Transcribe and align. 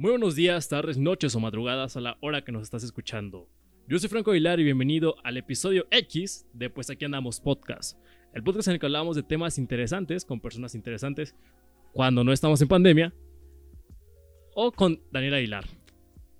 Muy 0.00 0.12
buenos 0.12 0.34
días, 0.34 0.66
tardes, 0.66 0.96
noches 0.96 1.34
o 1.34 1.40
madrugadas 1.40 1.94
a 1.94 2.00
la 2.00 2.16
hora 2.22 2.42
que 2.42 2.52
nos 2.52 2.62
estás 2.62 2.82
escuchando. 2.84 3.50
Yo 3.86 3.98
soy 3.98 4.08
Franco 4.08 4.30
Aguilar 4.30 4.58
y 4.58 4.64
bienvenido 4.64 5.16
al 5.24 5.36
episodio 5.36 5.86
X 5.90 6.46
de 6.54 6.70
Pues 6.70 6.88
aquí 6.88 7.04
andamos 7.04 7.38
podcast. 7.38 7.98
El 8.32 8.42
podcast 8.42 8.68
en 8.68 8.72
el 8.72 8.80
que 8.80 8.86
hablamos 8.86 9.14
de 9.14 9.22
temas 9.22 9.58
interesantes 9.58 10.24
con 10.24 10.40
personas 10.40 10.74
interesantes 10.74 11.36
cuando 11.92 12.24
no 12.24 12.32
estamos 12.32 12.62
en 12.62 12.68
pandemia 12.68 13.12
o 14.54 14.72
con 14.72 15.02
Daniel 15.12 15.34
Aguilar, 15.34 15.66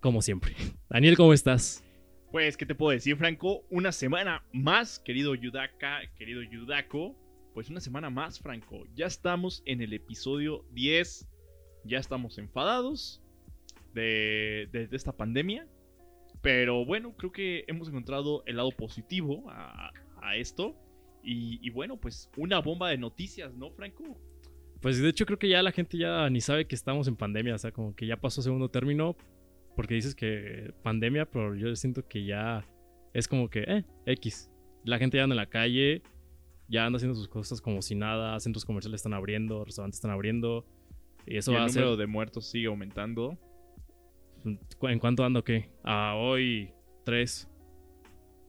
como 0.00 0.22
siempre. 0.22 0.54
Daniel, 0.88 1.18
¿cómo 1.18 1.34
estás? 1.34 1.84
Pues, 2.32 2.56
¿qué 2.56 2.64
te 2.64 2.74
puedo 2.74 2.92
decir, 2.92 3.18
Franco? 3.18 3.66
Una 3.68 3.92
semana 3.92 4.42
más, 4.54 4.98
querido 5.00 5.34
Yudaka, 5.34 6.00
querido 6.16 6.40
Yudako. 6.42 7.14
Pues 7.52 7.68
una 7.68 7.80
semana 7.80 8.08
más, 8.08 8.40
Franco. 8.40 8.86
Ya 8.94 9.04
estamos 9.04 9.62
en 9.66 9.82
el 9.82 9.92
episodio 9.92 10.64
10. 10.72 11.28
Ya 11.84 11.98
estamos 11.98 12.38
enfadados 12.38 13.22
de, 13.94 14.68
de- 14.72 14.86
de 14.88 14.96
esta 14.96 15.12
pandemia. 15.12 15.66
Pero 16.42 16.84
bueno, 16.84 17.14
creo 17.16 17.32
que 17.32 17.64
hemos 17.66 17.88
encontrado 17.88 18.42
el 18.46 18.56
lado 18.56 18.70
positivo 18.70 19.44
a, 19.50 19.90
a 20.22 20.36
esto. 20.36 20.74
Y, 21.22 21.58
y 21.62 21.70
bueno, 21.70 21.98
pues 21.98 22.30
una 22.36 22.60
bomba 22.60 22.88
de 22.88 22.96
noticias, 22.98 23.52
¿no, 23.54 23.70
Franco? 23.72 24.18
Pues 24.80 25.00
de 25.02 25.08
hecho 25.10 25.26
creo 25.26 25.38
que 25.38 25.50
ya 25.50 25.62
la 25.62 25.72
gente 25.72 25.98
ya 25.98 26.30
ni 26.30 26.40
sabe 26.40 26.66
que 26.66 26.74
estamos 26.74 27.06
en 27.08 27.16
pandemia, 27.16 27.54
o 27.54 27.58
sea, 27.58 27.70
como 27.72 27.94
que 27.94 28.06
ya 28.06 28.16
pasó 28.16 28.40
segundo 28.40 28.70
término 28.70 29.14
porque 29.76 29.94
dices 29.94 30.14
que 30.14 30.72
pandemia, 30.82 31.26
pero 31.26 31.54
yo 31.54 31.76
siento 31.76 32.08
que 32.08 32.24
ya 32.24 32.66
es 33.12 33.28
como 33.28 33.50
que, 33.50 33.60
eh, 33.66 33.84
X. 34.06 34.50
La 34.84 34.98
gente 34.98 35.18
ya 35.18 35.24
anda 35.24 35.34
en 35.34 35.38
la 35.38 35.46
calle, 35.50 36.02
ya 36.68 36.86
anda 36.86 36.96
haciendo 36.96 37.14
sus 37.14 37.28
cosas 37.28 37.60
como 37.60 37.82
si 37.82 37.94
nada, 37.94 38.40
centros 38.40 38.64
comerciales 38.64 39.00
están 39.00 39.12
abriendo, 39.12 39.62
restaurantes 39.64 39.98
están 39.98 40.10
abriendo. 40.10 40.64
Y 41.26 41.36
eso 41.36 41.52
Y 41.52 41.54
va 41.56 41.60
el 41.60 41.66
a 41.66 41.68
ser... 41.68 41.82
número 41.82 41.96
de 41.98 42.06
muertos 42.06 42.50
sigue 42.50 42.68
aumentando. 42.68 43.36
¿En 44.44 44.98
cuánto 44.98 45.24
ando 45.24 45.44
qué? 45.44 45.70
A 45.84 46.14
hoy 46.16 46.72
3, 47.04 47.48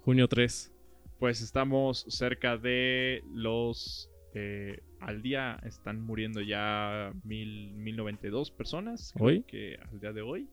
junio 0.04 0.28
3. 0.28 0.72
Pues 1.20 1.42
estamos 1.42 2.06
cerca 2.10 2.58
de 2.58 3.24
los... 3.32 4.10
eh, 4.34 4.80
al 5.00 5.22
día 5.22 5.60
están 5.66 6.02
muriendo 6.02 6.42
ya 6.42 7.12
mil, 7.24 7.74
1092 7.74 8.52
personas. 8.52 9.14
¿Hoy? 9.20 9.44
Que 9.44 9.78
al 9.92 10.00
día 10.00 10.14
de 10.14 10.22
hoy. 10.22 10.50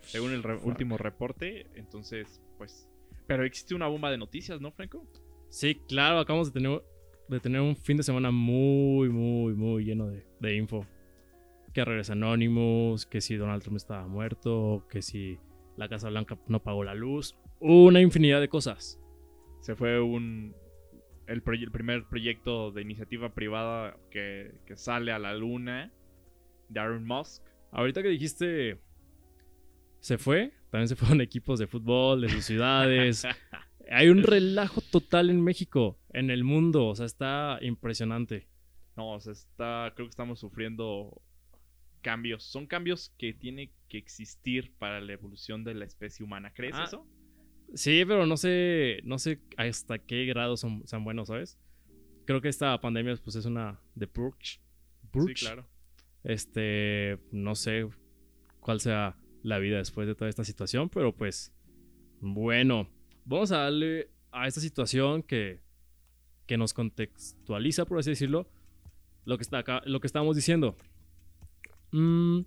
Según 0.00 0.32
el 0.32 0.42
re- 0.42 0.56
Fuck. 0.58 0.66
último 0.66 0.96
reporte. 0.98 1.66
Entonces, 1.74 2.40
pues... 2.56 2.88
Pero 3.26 3.44
existe 3.44 3.74
una 3.74 3.86
bomba 3.88 4.10
de 4.10 4.16
noticias, 4.18 4.60
¿no, 4.60 4.72
Franco? 4.72 5.06
Sí, 5.50 5.74
claro, 5.86 6.18
acabamos 6.20 6.52
de 6.52 6.60
tener, 6.60 6.82
de 7.28 7.40
tener 7.40 7.60
un 7.60 7.76
fin 7.76 7.96
de 7.98 8.02
semana 8.02 8.30
muy, 8.30 9.08
muy, 9.10 9.54
muy 9.54 9.84
lleno 9.84 10.06
de, 10.08 10.26
de 10.40 10.56
info. 10.56 10.86
Que 11.72 11.84
regresa 11.84 12.14
Anonymous, 12.14 13.06
que 13.06 13.20
si 13.20 13.36
Donald 13.36 13.62
Trump 13.62 13.76
estaba 13.76 14.06
muerto, 14.06 14.86
que 14.90 15.02
si 15.02 15.38
la 15.76 15.88
Casa 15.88 16.08
Blanca 16.08 16.38
no 16.48 16.62
pagó 16.62 16.82
la 16.84 16.94
luz. 16.94 17.36
Una 17.60 18.00
infinidad 18.00 18.40
de 18.40 18.48
cosas. 18.48 19.00
Se 19.60 19.74
fue 19.76 20.00
un... 20.00 20.54
El, 21.26 21.44
proye- 21.44 21.64
el 21.64 21.70
primer 21.70 22.04
proyecto 22.06 22.70
de 22.72 22.82
iniciativa 22.82 23.34
privada 23.34 23.96
que, 24.10 24.54
que 24.66 24.76
sale 24.76 25.12
a 25.12 25.18
la 25.18 25.34
luna. 25.34 25.92
De 26.68 26.80
Aaron 26.80 27.04
Musk. 27.06 27.42
Ahorita 27.70 28.02
que 28.02 28.08
dijiste 28.08 28.78
se 30.00 30.16
fue, 30.16 30.52
también 30.70 30.88
se 30.88 30.96
fueron 30.96 31.20
equipos 31.22 31.58
de 31.58 31.66
fútbol 31.66 32.20
de 32.22 32.28
sus 32.28 32.44
ciudades. 32.44 33.26
Hay 33.90 34.08
un 34.10 34.22
relajo 34.22 34.80
total 34.82 35.30
en 35.30 35.40
México, 35.42 35.98
en 36.12 36.30
el 36.30 36.44
mundo, 36.44 36.86
o 36.88 36.94
sea, 36.94 37.06
está 37.06 37.58
impresionante. 37.62 38.46
No, 38.96 39.14
o 39.14 39.20
sea, 39.20 39.32
está, 39.32 39.92
creo 39.94 40.06
que 40.06 40.10
estamos 40.10 40.38
sufriendo 40.40 41.20
cambios. 41.98 42.44
Son 42.44 42.66
cambios 42.66 43.12
que 43.18 43.32
tiene 43.32 43.70
que 43.88 43.98
existir 43.98 44.72
para 44.78 45.00
la 45.00 45.12
evolución 45.12 45.64
de 45.64 45.74
la 45.74 45.84
especie 45.84 46.24
humana. 46.24 46.52
¿Crees 46.52 46.74
Ah, 46.76 46.84
eso? 46.84 47.06
Sí, 47.74 48.02
pero 48.06 48.26
no 48.26 48.36
sé, 48.36 49.00
no 49.04 49.18
sé 49.18 49.40
hasta 49.56 49.98
qué 49.98 50.24
grado 50.24 50.56
son, 50.56 50.86
sean 50.86 51.04
buenos, 51.04 51.28
¿sabes? 51.28 51.58
Creo 52.24 52.40
que 52.40 52.48
esta 52.48 52.78
pandemia 52.80 53.16
pues 53.22 53.36
es 53.36 53.44
una 53.44 53.80
de 53.94 54.06
purge. 54.06 54.60
Purge. 55.10 55.34
Sí, 55.36 55.44
claro. 55.44 55.68
Este, 56.24 57.18
no 57.30 57.54
sé 57.54 57.88
cuál 58.60 58.80
sea 58.80 59.16
la 59.42 59.58
vida 59.58 59.78
después 59.78 60.06
de 60.06 60.14
toda 60.14 60.28
esta 60.28 60.44
situación, 60.44 60.88
pero 60.88 61.14
pues 61.14 61.52
bueno, 62.20 62.88
vamos 63.24 63.52
a 63.52 63.58
darle 63.58 64.10
a 64.32 64.46
esta 64.46 64.60
situación 64.60 65.22
que, 65.22 65.60
que 66.46 66.56
nos 66.56 66.74
contextualiza, 66.74 67.84
por 67.84 67.98
así 67.98 68.10
decirlo, 68.10 68.50
lo 69.24 69.36
que, 69.38 69.42
está 69.42 69.58
acá, 69.58 69.82
lo 69.84 70.00
que 70.00 70.06
estábamos 70.06 70.36
diciendo. 70.36 70.76
Mm, 71.92 72.40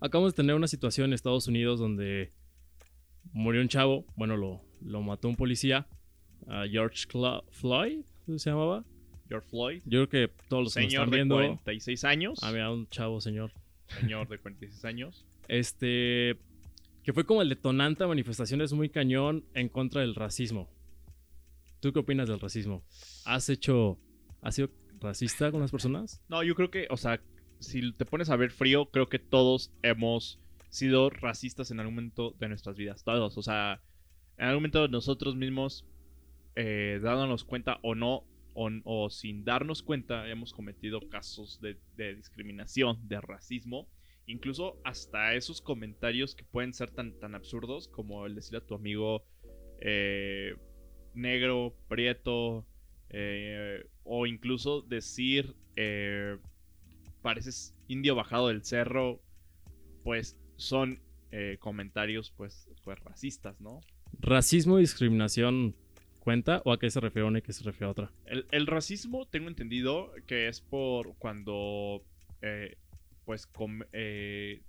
acabamos 0.00 0.32
de 0.32 0.36
tener 0.36 0.54
una 0.56 0.68
situación 0.68 1.06
en 1.06 1.12
Estados 1.14 1.46
Unidos 1.48 1.78
donde 1.78 2.32
murió 3.32 3.60
un 3.60 3.68
chavo, 3.68 4.04
bueno, 4.16 4.36
lo, 4.36 4.60
lo 4.80 5.02
mató 5.02 5.28
un 5.28 5.36
policía, 5.36 5.86
a 6.46 6.66
George 6.68 7.06
Cla- 7.08 7.42
Floyd, 7.50 8.04
¿se 8.36 8.50
llamaba? 8.50 8.84
George 9.28 9.48
Floyd, 9.48 9.82
Yo 9.86 10.06
creo 10.06 10.28
que 10.28 10.34
todos 10.48 10.64
los 10.64 10.74
que 10.74 10.82
nos 10.82 10.90
señor 10.90 11.04
están 11.04 11.10
de 11.10 11.16
viendo... 11.16 11.36
46 11.36 12.04
años. 12.04 12.38
Ah, 12.42 12.52
mira, 12.52 12.70
un 12.70 12.86
chavo, 12.90 13.20
señor. 13.20 13.52
Señor 14.00 14.28
de 14.28 14.38
46 14.38 14.84
años. 14.84 15.24
Este. 15.48 16.38
Que 17.02 17.12
fue 17.12 17.24
como 17.24 17.42
el 17.42 17.48
detonante 17.48 18.04
a 18.04 18.06
manifestaciones 18.06 18.72
muy 18.74 18.88
cañón 18.90 19.44
en 19.54 19.68
contra 19.68 20.00
del 20.02 20.14
racismo. 20.14 20.68
¿Tú 21.80 21.92
qué 21.92 21.98
opinas 22.00 22.28
del 22.28 22.40
racismo? 22.40 22.82
¿Has 23.24 23.48
hecho. 23.48 23.98
¿Has 24.42 24.54
sido 24.56 24.70
racista 25.00 25.50
con 25.50 25.60
las 25.60 25.70
personas? 25.70 26.20
No, 26.28 26.42
yo 26.42 26.54
creo 26.54 26.70
que, 26.70 26.86
o 26.90 26.96
sea, 26.96 27.20
si 27.60 27.92
te 27.92 28.04
pones 28.04 28.30
a 28.30 28.36
ver 28.36 28.50
frío, 28.50 28.86
creo 28.86 29.08
que 29.08 29.18
todos 29.18 29.72
hemos 29.82 30.40
sido 30.68 31.10
racistas 31.10 31.70
en 31.70 31.80
algún 31.80 31.94
momento 31.94 32.34
de 32.38 32.48
nuestras 32.48 32.76
vidas. 32.76 33.04
Todos. 33.04 33.38
O 33.38 33.42
sea, 33.42 33.80
en 34.38 34.46
algún 34.46 34.62
momento 34.62 34.88
nosotros 34.88 35.36
mismos, 35.36 35.86
eh, 36.56 37.00
dándonos 37.02 37.44
cuenta 37.44 37.78
o 37.82 37.94
no, 37.94 38.24
o, 38.54 39.10
sin 39.10 39.44
darnos 39.44 39.82
cuenta, 39.82 40.28
hemos 40.28 40.52
cometido 40.52 41.00
casos 41.08 41.60
de, 41.60 42.14
discriminación, 42.14 42.98
de 43.08 43.20
racismo. 43.20 43.88
Incluso 44.26 44.80
hasta 44.84 45.34
esos 45.34 45.60
comentarios 45.60 46.34
que 46.34 46.44
pueden 46.44 46.72
ser 46.72 46.90
tan, 46.90 47.18
tan 47.18 47.34
absurdos 47.34 47.88
como 47.88 48.26
el 48.26 48.34
decirle 48.34 48.58
a 48.58 48.66
tu 48.66 48.74
amigo 48.74 49.24
eh, 49.80 50.54
negro, 51.14 51.74
prieto, 51.88 52.64
eh, 53.10 53.86
o 54.02 54.26
incluso 54.26 54.82
decir 54.82 55.54
eh, 55.76 56.36
pareces 57.24 57.74
indio 57.88 58.14
bajado 58.14 58.48
del 58.48 58.62
cerro, 58.62 59.22
pues 60.04 60.36
son 60.56 61.00
eh, 61.32 61.56
comentarios 61.58 62.30
pues, 62.30 62.68
pues 62.84 63.00
racistas, 63.00 63.58
¿no? 63.62 63.80
¿Racismo 64.20 64.78
y 64.78 64.82
discriminación 64.82 65.74
cuenta? 66.20 66.60
¿O 66.66 66.72
a 66.72 66.78
qué 66.78 66.90
se 66.90 67.00
refiere 67.00 67.26
una 67.26 67.38
y 67.38 67.40
a 67.40 67.42
qué 67.42 67.54
se 67.54 67.64
refiere 67.64 67.86
a 67.86 67.90
otra? 67.90 68.12
El, 68.26 68.46
el 68.50 68.66
racismo 68.66 69.26
tengo 69.26 69.48
entendido 69.48 70.12
que 70.26 70.48
es 70.48 70.60
por 70.60 71.16
cuando 71.16 72.04
eh, 72.42 72.76
pues 73.24 73.48
eh, 73.92 74.60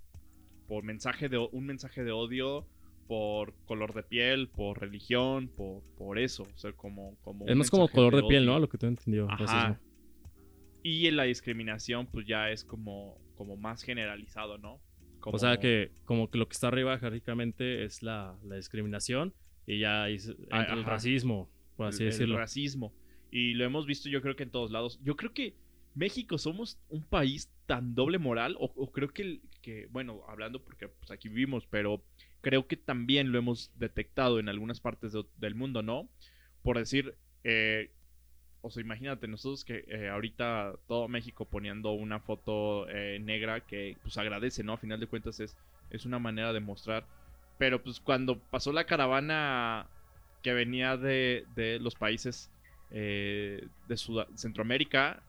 por 0.66 0.82
mensaje 0.82 1.28
de 1.28 1.36
un 1.36 1.66
mensaje 1.66 2.04
de 2.04 2.12
odio 2.12 2.66
por 3.06 3.52
color 3.66 3.92
de 3.92 4.02
piel, 4.02 4.48
por 4.48 4.80
religión, 4.80 5.48
por, 5.48 5.82
por 5.96 6.18
eso, 6.18 6.42
o 6.42 6.58
sea, 6.58 6.72
como, 6.72 7.16
como 7.20 7.46
Es 7.46 7.54
más 7.54 7.70
como 7.70 7.86
color 7.88 8.16
de 8.16 8.22
piel. 8.24 8.46
¿no? 8.46 8.58
Lo 8.58 8.68
que 8.68 8.78
tú 8.78 8.86
entendió. 8.86 9.30
Ajá. 9.30 9.44
Racismo. 9.44 9.85
Y 10.86 11.06
en 11.08 11.16
la 11.16 11.24
discriminación, 11.24 12.06
pues 12.06 12.26
ya 12.26 12.50
es 12.50 12.64
como, 12.64 13.18
como 13.34 13.56
más 13.56 13.82
generalizado, 13.82 14.56
¿no? 14.58 14.80
Como- 15.18 15.34
O 15.34 15.38
sea 15.38 15.58
que, 15.58 15.90
como 16.04 16.30
que 16.30 16.38
lo 16.38 16.46
que 16.46 16.52
está 16.52 16.68
arriba 16.68 16.96
jerárquicamente 16.98 17.84
es 17.84 18.02
la, 18.02 18.38
la 18.44 18.54
discriminación 18.56 19.34
y 19.66 19.80
ya 19.80 20.08
entra 20.08 20.74
el 20.74 20.84
racismo, 20.84 21.50
por 21.76 21.86
así 21.88 22.02
el- 22.04 22.08
el 22.08 22.12
decirlo. 22.12 22.36
racismo. 22.38 22.94
Y 23.32 23.54
lo 23.54 23.64
hemos 23.64 23.84
visto 23.86 24.08
yo 24.08 24.22
creo 24.22 24.36
que 24.36 24.44
en 24.44 24.50
todos 24.50 24.70
lados. 24.70 25.00
Yo 25.02 25.16
creo 25.16 25.32
que 25.32 25.56
México 25.96 26.38
somos 26.38 26.78
un 26.88 27.02
país 27.02 27.50
tan 27.66 27.96
doble 27.96 28.18
moral, 28.18 28.54
o, 28.60 28.66
o 28.76 28.92
creo 28.92 29.08
que, 29.08 29.22
el- 29.22 29.40
que, 29.62 29.86
bueno, 29.90 30.22
hablando 30.28 30.62
porque 30.62 30.86
pues, 30.86 31.10
aquí 31.10 31.28
vivimos, 31.28 31.66
pero 31.66 32.04
creo 32.42 32.68
que 32.68 32.76
también 32.76 33.32
lo 33.32 33.38
hemos 33.38 33.72
detectado 33.76 34.38
en 34.38 34.48
algunas 34.48 34.80
partes 34.80 35.12
de- 35.12 35.24
del 35.38 35.56
mundo, 35.56 35.82
¿no? 35.82 36.08
Por 36.62 36.78
decir, 36.78 37.16
eh, 37.42 37.90
o 38.66 38.70
sea, 38.70 38.80
imagínate, 38.82 39.28
nosotros 39.28 39.64
que 39.64 39.84
eh, 39.88 40.08
ahorita 40.08 40.74
todo 40.88 41.08
México 41.08 41.48
poniendo 41.48 41.92
una 41.92 42.20
foto 42.20 42.88
eh, 42.88 43.18
negra 43.20 43.60
que 43.60 43.98
pues 44.02 44.16
agradece, 44.18 44.64
¿no? 44.64 44.72
A 44.74 44.78
final 44.78 45.00
de 45.00 45.06
cuentas 45.06 45.40
es, 45.40 45.56
es 45.90 46.04
una 46.04 46.18
manera 46.18 46.52
de 46.52 46.60
mostrar. 46.60 47.06
Pero 47.58 47.82
pues 47.82 48.00
cuando 48.00 48.38
pasó 48.50 48.72
la 48.72 48.84
caravana 48.84 49.88
que 50.42 50.52
venía 50.52 50.96
de, 50.96 51.46
de 51.54 51.78
los 51.78 51.94
países 51.94 52.50
eh, 52.90 53.68
de 53.86 53.96
Sud- 53.96 54.26
Centroamérica, 54.34 55.22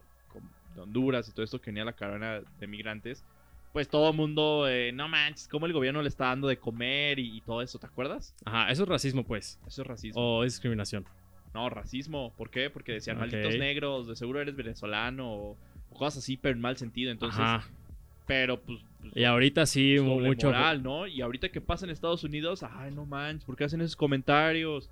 de 0.73 0.81
Honduras 0.81 1.29
y 1.29 1.31
todo 1.33 1.43
esto, 1.43 1.61
que 1.61 1.71
venía 1.71 1.85
la 1.85 1.93
caravana 1.93 2.41
de 2.59 2.67
migrantes, 2.67 3.23
pues 3.71 3.87
todo 3.87 4.09
el 4.09 4.15
mundo, 4.17 4.65
no 4.93 5.07
manches, 5.07 5.47
cómo 5.47 5.65
el 5.67 5.73
gobierno 5.73 6.01
le 6.01 6.09
está 6.09 6.25
dando 6.25 6.47
de 6.47 6.57
comer 6.59 7.19
y, 7.19 7.37
y 7.37 7.41
todo 7.41 7.61
eso, 7.61 7.77
¿te 7.79 7.85
acuerdas? 7.85 8.35
Ajá, 8.45 8.71
eso 8.71 8.83
es 8.83 8.89
racismo, 8.89 9.23
pues. 9.23 9.59
Eso 9.67 9.81
es 9.83 9.87
racismo. 9.87 10.39
O 10.39 10.43
es 10.43 10.53
discriminación. 10.53 11.05
No, 11.57 11.69
racismo. 11.69 12.33
¿Por 12.37 12.51
qué? 12.51 12.69
Porque 12.69 12.91
decían 12.91 13.17
malditos 13.17 13.57
negros, 13.57 14.07
de 14.07 14.15
seguro 14.15 14.39
eres 14.41 14.55
venezolano 14.55 15.27
o, 15.33 15.57
o 15.89 15.97
cosas 15.97 16.19
así, 16.23 16.37
pero 16.37 16.53
en 16.53 16.61
mal 16.61 16.77
sentido. 16.77 17.11
Entonces, 17.11 17.39
Ajá. 17.41 17.67
pero 18.27 18.59
pues, 18.61 18.79
pues, 19.01 19.13
Y 19.15 19.23
ahorita 19.23 19.65
sí, 19.65 19.95
es 19.95 20.01
mu- 20.03 20.15
doble 20.15 20.27
mucho. 20.27 20.47
moral, 20.47 20.83
¿no? 20.83 21.07
Y 21.07 21.21
ahorita 21.21 21.49
que 21.49 21.59
pasa 21.59 21.85
en 21.85 21.91
Estados 21.91 22.23
Unidos, 22.23 22.61
ay, 22.63 22.91
no 22.93 23.05
manches, 23.07 23.43
¿por 23.45 23.55
qué 23.55 23.63
hacen 23.63 23.81
esos 23.81 23.95
comentarios? 23.95 24.89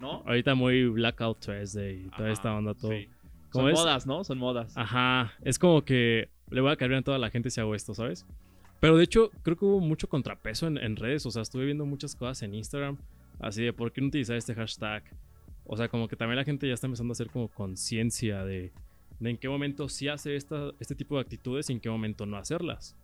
¿No? 0.00 0.22
Ahorita 0.26 0.54
muy 0.54 0.86
Blackout 0.88 1.40
Tuesday 1.44 2.06
y 2.06 2.08
toda 2.16 2.30
esta 2.30 2.54
onda, 2.54 2.72
todo. 2.74 2.92
sí. 2.92 3.08
¿Cómo 3.50 3.66
Son 3.68 3.74
modas, 3.84 4.06
¿no? 4.06 4.24
Son 4.24 4.38
modas. 4.38 4.76
Ajá, 4.76 5.32
es 5.42 5.58
como 5.58 5.82
que 5.84 6.28
le 6.50 6.60
voy 6.62 6.70
a 6.72 6.76
caer 6.76 6.90
bien 6.90 7.00
a 7.00 7.02
toda 7.04 7.18
la 7.18 7.30
gente 7.30 7.50
si 7.50 7.60
hago 7.60 7.74
esto, 7.74 7.94
¿sabes? 7.94 8.24
Pero 8.80 8.96
de 8.96 9.04
hecho, 9.04 9.30
creo 9.42 9.56
que 9.56 9.64
hubo 9.64 9.80
mucho 9.80 10.08
contrapeso 10.08 10.66
en, 10.68 10.78
en 10.78 10.96
redes. 10.96 11.26
O 11.26 11.30
sea, 11.30 11.42
estuve 11.42 11.64
viendo 11.66 11.84
muchas 11.84 12.14
cosas 12.14 12.42
en 12.42 12.54
Instagram. 12.54 12.96
Así 13.40 13.62
de, 13.64 13.72
¿por 13.72 13.90
qué 13.92 14.00
no 14.00 14.06
utilizar 14.08 14.36
este 14.36 14.54
hashtag? 14.54 15.02
O 15.68 15.76
sea, 15.76 15.88
como 15.88 16.08
que 16.08 16.16
también 16.16 16.36
la 16.36 16.44
gente 16.44 16.66
ya 16.66 16.74
está 16.74 16.86
empezando 16.86 17.12
a 17.12 17.14
hacer 17.14 17.28
como 17.28 17.46
conciencia 17.48 18.44
de, 18.44 18.72
de 19.20 19.30
en 19.30 19.36
qué 19.36 19.48
momento 19.48 19.88
sí 19.88 20.08
hace 20.08 20.34
esta, 20.34 20.72
este 20.80 20.94
tipo 20.94 21.14
de 21.16 21.20
actitudes 21.20 21.68
y 21.70 21.74
en 21.74 21.80
qué 21.80 21.90
momento 21.90 22.26
no 22.26 22.36
hacerlas. 22.38 22.96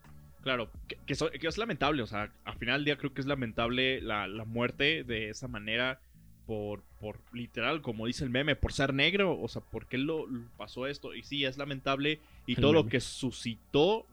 Claro, 0.42 0.70
que, 0.88 0.96
que 1.06 1.14
so- 1.14 1.30
que 1.30 1.46
es 1.46 1.58
lamentable, 1.58 2.02
o 2.02 2.06
sea, 2.06 2.32
al 2.44 2.56
final 2.56 2.78
del 2.80 2.84
día 2.86 2.96
creo 2.96 3.14
que 3.14 3.20
es 3.20 3.26
lamentable 3.26 4.00
la, 4.00 4.26
la 4.26 4.44
muerte 4.44 5.04
de 5.04 5.28
esa 5.30 5.46
manera 5.46 6.00
por, 6.46 6.82
por 7.00 7.18
literal, 7.32 7.80
como 7.82 8.06
dice 8.06 8.24
el 8.24 8.30
meme, 8.30 8.56
por 8.56 8.72
ser 8.72 8.92
negro, 8.92 9.38
o 9.40 9.48
sea, 9.48 9.62
¿por 9.62 9.86
qué 9.86 9.96
lo, 9.98 10.26
lo 10.26 10.46
pasó 10.58 10.86
esto? 10.86 11.14
Y 11.14 11.22
sí, 11.22 11.44
es 11.44 11.56
lamentable 11.58 12.18
y 12.46 12.54
El 12.54 12.60
todo 12.60 12.72
lo 12.74 12.86
que 12.86 13.00
suscitó 13.00 14.06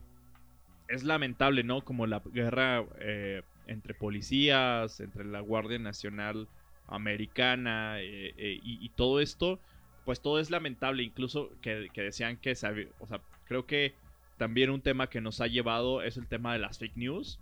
es 0.88 1.03
lamentable, 1.03 1.63
¿no? 1.63 1.81
Como 1.83 2.06
la 2.07 2.21
guerra 2.33 2.83
eh, 3.00 3.44
entre 3.68 3.94
policías, 3.94 5.00
entre 5.00 5.25
la 5.25 5.39
Guardia 5.42 5.80
Nacional 5.80 6.48
Americana 6.91 7.99
eh, 8.01 8.33
eh, 8.38 8.59
y, 8.63 8.89
todo 8.89 9.19
esto, 9.19 9.59
pues 10.05 10.21
todo 10.21 10.39
es 10.39 10.51
lamentable, 10.51 11.03
incluso 11.03 11.49
que, 11.61 11.89
decían 11.95 12.38
que, 12.38 12.53
se 12.53 12.89
o 12.99 13.07
sea, 13.07 13.21
creo 13.45 13.65
que 13.65 13.95
también 14.38 14.69
un 14.69 14.81
tema 14.81 15.07
que 15.07 15.21
nos 15.21 15.41
ha 15.41 15.47
llevado 15.47 16.03
es 16.03 16.17
el 16.17 16.27
tema 16.27 16.53
de 16.53 16.59
las 16.59 16.77
fake 16.77 16.97
news. 16.97 17.39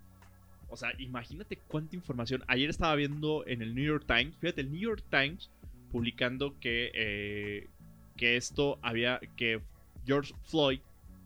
O 0.68 0.76
sea, 0.76 0.92
imagínate 0.98 1.56
cuánta 1.66 1.96
información. 1.96 2.44
Ayer 2.46 2.70
estaba 2.70 2.94
viendo 2.94 3.44
en 3.46 3.60
el 3.60 3.74
New 3.74 3.84
York 3.84 4.04
Times, 4.06 4.36
fíjate, 4.38 4.60
el 4.60 4.70
New 4.70 4.80
York 4.80 5.04
Times 5.10 5.50
publicando 5.90 6.56
que, 6.60 6.92
eh, 6.94 7.68
que 8.16 8.36
esto 8.36 8.78
había, 8.82 9.18
que 9.36 9.60
George 10.06 10.32
Floyd 10.44 10.80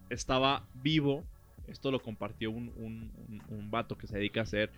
estaba 0.08 0.66
vivo. 0.82 1.24
Esto 1.68 1.90
lo 1.90 2.00
compartió 2.00 2.50
un, 2.50 2.72
un, 3.48 3.70
vato 3.70 3.98
que 3.98 4.06
se 4.06 4.16
dedica 4.16 4.40
a 4.40 4.42
hacer 4.44 4.70